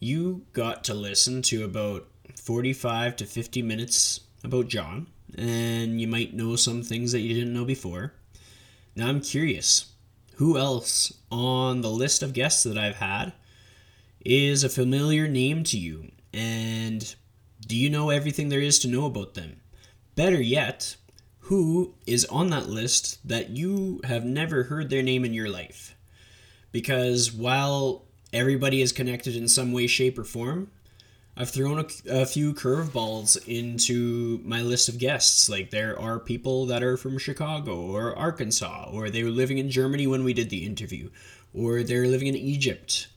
You 0.00 0.46
got 0.54 0.84
to 0.84 0.94
listen 0.94 1.42
to 1.42 1.64
about 1.64 2.08
45 2.34 3.16
to 3.16 3.26
50 3.26 3.60
minutes 3.60 4.20
about 4.42 4.68
Jon, 4.68 5.06
and 5.36 6.00
you 6.00 6.08
might 6.08 6.32
know 6.32 6.56
some 6.56 6.82
things 6.82 7.12
that 7.12 7.20
you 7.20 7.34
didn't 7.34 7.52
know 7.52 7.66
before. 7.66 8.14
Now, 8.96 9.08
I'm 9.08 9.20
curious 9.20 9.92
who 10.36 10.56
else 10.56 11.12
on 11.30 11.82
the 11.82 11.90
list 11.90 12.22
of 12.22 12.32
guests 12.32 12.62
that 12.62 12.78
I've 12.78 12.96
had 12.96 13.34
is 14.24 14.64
a 14.64 14.70
familiar 14.70 15.28
name 15.28 15.62
to 15.64 15.78
you? 15.78 16.10
And 16.32 17.14
do 17.66 17.76
you 17.76 17.90
know 17.90 18.10
everything 18.10 18.48
there 18.48 18.60
is 18.60 18.78
to 18.80 18.88
know 18.88 19.06
about 19.06 19.34
them? 19.34 19.60
Better 20.14 20.40
yet, 20.40 20.96
who 21.40 21.94
is 22.06 22.24
on 22.26 22.50
that 22.50 22.68
list 22.68 23.26
that 23.26 23.50
you 23.50 24.00
have 24.04 24.24
never 24.24 24.64
heard 24.64 24.90
their 24.90 25.02
name 25.02 25.24
in 25.24 25.34
your 25.34 25.48
life? 25.48 25.94
Because 26.72 27.32
while 27.32 28.04
everybody 28.32 28.80
is 28.80 28.92
connected 28.92 29.36
in 29.36 29.48
some 29.48 29.72
way, 29.72 29.86
shape, 29.86 30.18
or 30.18 30.24
form, 30.24 30.70
I've 31.36 31.50
thrown 31.50 31.80
a, 31.80 32.20
a 32.22 32.26
few 32.26 32.54
curveballs 32.54 33.36
into 33.48 34.40
my 34.44 34.62
list 34.62 34.88
of 34.88 34.98
guests. 34.98 35.48
Like, 35.48 35.70
there 35.70 35.98
are 35.98 36.18
people 36.20 36.66
that 36.66 36.82
are 36.82 36.96
from 36.96 37.18
Chicago 37.18 37.74
or 37.74 38.16
Arkansas, 38.16 38.88
or 38.92 39.10
they 39.10 39.24
were 39.24 39.30
living 39.30 39.58
in 39.58 39.70
Germany 39.70 40.06
when 40.06 40.22
we 40.22 40.32
did 40.32 40.48
the 40.48 40.64
interview, 40.64 41.10
or 41.52 41.82
they're 41.82 42.06
living 42.06 42.28
in 42.28 42.36
Egypt. 42.36 43.08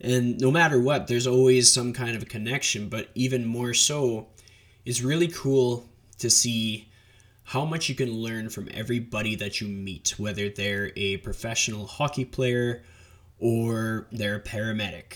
And 0.00 0.40
no 0.40 0.50
matter 0.50 0.80
what, 0.80 1.06
there's 1.06 1.26
always 1.26 1.72
some 1.72 1.92
kind 1.92 2.16
of 2.16 2.22
a 2.22 2.26
connection, 2.26 2.88
but 2.88 3.08
even 3.14 3.44
more 3.44 3.74
so, 3.74 4.28
it's 4.84 5.02
really 5.02 5.28
cool 5.28 5.88
to 6.18 6.30
see 6.30 6.88
how 7.44 7.64
much 7.64 7.88
you 7.88 7.94
can 7.94 8.12
learn 8.12 8.50
from 8.50 8.68
everybody 8.72 9.34
that 9.34 9.60
you 9.60 9.68
meet, 9.68 10.14
whether 10.18 10.48
they're 10.50 10.92
a 10.96 11.16
professional 11.18 11.86
hockey 11.86 12.24
player 12.24 12.82
or 13.38 14.06
they're 14.12 14.36
a 14.36 14.40
paramedic. 14.40 15.14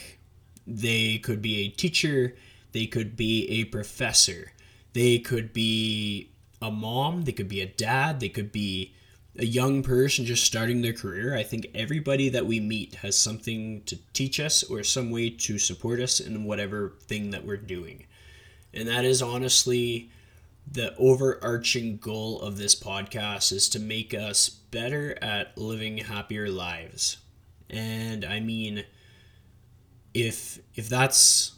They 0.66 1.18
could 1.18 1.42
be 1.42 1.60
a 1.60 1.68
teacher, 1.68 2.34
they 2.72 2.86
could 2.86 3.16
be 3.16 3.46
a 3.50 3.64
professor, 3.64 4.52
they 4.94 5.18
could 5.18 5.52
be 5.52 6.30
a 6.60 6.70
mom, 6.70 7.22
they 7.22 7.32
could 7.32 7.48
be 7.48 7.60
a 7.60 7.66
dad, 7.66 8.20
they 8.20 8.28
could 8.28 8.50
be 8.50 8.94
a 9.38 9.46
young 9.46 9.82
person 9.82 10.24
just 10.24 10.44
starting 10.44 10.82
their 10.82 10.92
career. 10.92 11.34
I 11.36 11.42
think 11.42 11.68
everybody 11.74 12.28
that 12.28 12.46
we 12.46 12.60
meet 12.60 12.96
has 12.96 13.16
something 13.16 13.82
to 13.84 13.98
teach 14.12 14.38
us 14.38 14.62
or 14.62 14.82
some 14.82 15.10
way 15.10 15.30
to 15.30 15.58
support 15.58 16.00
us 16.00 16.20
in 16.20 16.44
whatever 16.44 16.94
thing 17.06 17.30
that 17.30 17.44
we're 17.44 17.56
doing. 17.56 18.06
And 18.74 18.88
that 18.88 19.04
is 19.04 19.22
honestly 19.22 20.10
the 20.70 20.94
overarching 20.96 21.96
goal 21.96 22.40
of 22.40 22.56
this 22.56 22.74
podcast 22.74 23.52
is 23.52 23.68
to 23.70 23.78
make 23.78 24.14
us 24.14 24.48
better 24.48 25.18
at 25.22 25.56
living 25.58 25.98
happier 25.98 26.48
lives. 26.48 27.18
And 27.68 28.24
I 28.24 28.40
mean, 28.40 28.84
if 30.14 30.58
if 30.74 30.88
that's 30.88 31.52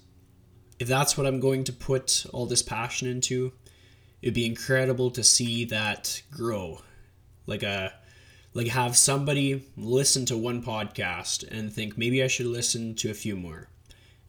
if 0.79 0.89
that's 0.89 1.16
what 1.16 1.27
I'm 1.27 1.41
going 1.41 1.64
to 1.64 1.72
put 1.72 2.25
all 2.33 2.47
this 2.47 2.62
passion 2.62 3.09
into, 3.09 3.53
it'd 4.22 4.35
be 4.35 4.47
incredible 4.47 5.11
to 5.12 5.25
see 5.25 5.64
that 5.66 6.22
grow. 6.31 6.81
Like 7.47 7.63
a 7.63 7.93
like 8.55 8.69
have 8.69 8.97
somebody 8.97 9.65
listen 9.77 10.25
to 10.27 10.39
one 10.39 10.63
podcast 10.63 11.47
and 11.51 11.73
think 11.73 11.99
maybe 11.99 12.23
I 12.23 12.29
should 12.29 12.47
listen 12.47 12.95
to 12.97 13.11
a 13.11 13.15
few 13.15 13.37
more 13.37 13.69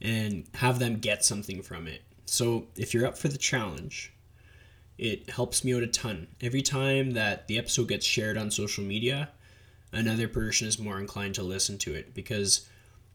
and 0.02 0.46
have 0.56 0.80
them 0.80 0.98
get 0.98 1.24
something 1.24 1.62
from 1.62 1.88
it. 1.88 2.02
So 2.26 2.68
if 2.76 2.94
you're 2.94 3.06
up 3.06 3.18
for 3.18 3.28
the 3.28 3.38
challenge, 3.38 4.14
it 4.98 5.30
helps 5.30 5.64
me 5.64 5.76
out 5.76 5.84
a 5.84 5.88
ton. 5.88 6.28
Every 6.42 6.62
time 6.62 7.12
that 7.12 7.48
the 7.48 7.58
episode 7.58 7.90
gets 7.90 8.06
shared 8.06 8.38
on 8.38 8.50
social 8.50 8.84
media, 8.84 9.30
another 9.92 10.28
person 10.28 10.68
is 10.68 10.80
more 10.80 11.00
inclined 11.00 11.36
to 11.36 11.44
listen 11.44 11.78
to 11.80 11.94
it 11.94 12.14
because 12.14 12.68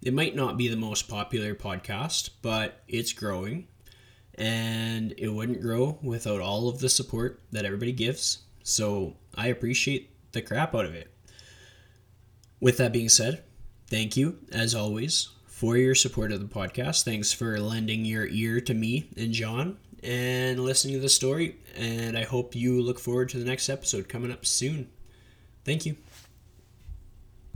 it 0.03 0.15
might 0.15 0.37
not 0.37 0.57
be 0.57 0.69
the 0.69 0.77
most 0.77 1.09
popular 1.09 1.55
podcast, 1.55 2.31
but 2.41 2.83
it's 2.87 3.13
growing. 3.13 3.67
And 4.37 5.13
it 5.19 5.29
wouldn't 5.29 5.61
grow 5.61 5.99
without 6.03 6.41
all 6.41 6.69
of 6.69 6.79
the 6.79 6.89
support 6.89 7.41
that 7.53 7.67
everybody 7.67 7.93
gives. 7.93 8.39
So 8.63 9.17
I 9.35 9.49
appreciate 9.49 10.11
the 10.33 10.43
crap 10.43 10.75
out 10.75 10.85
of 10.85 10.95
it. 10.95 11.13
With 12.61 12.77
that 12.77 12.93
being 12.93 13.09
said, 13.09 13.43
thank 13.89 14.17
you, 14.17 14.39
as 14.53 14.75
always, 14.75 15.29
for 15.47 15.77
your 15.77 15.95
support 15.95 16.33
of 16.33 16.41
the 16.41 16.55
podcast. 16.55 17.05
Thanks 17.05 17.33
for 17.33 17.59
lending 17.59 18.05
your 18.05 18.27
ear 18.27 18.61
to 18.61 18.75
me 18.75 19.09
and 19.17 19.33
Jon 19.33 19.79
and 20.03 20.61
listening 20.61 20.95
to 20.95 21.01
the 21.01 21.09
story. 21.09 21.57
And 21.77 22.17
I 22.17 22.25
hope 22.25 22.55
you 22.55 22.83
look 22.83 22.99
forward 22.99 23.29
to 23.31 23.39
the 23.39 23.45
next 23.45 23.69
episode 23.69 24.09
coming 24.09 24.33
up 24.33 24.47
soon. 24.47 24.89
Thank 25.65 25.87
you. 25.87 25.97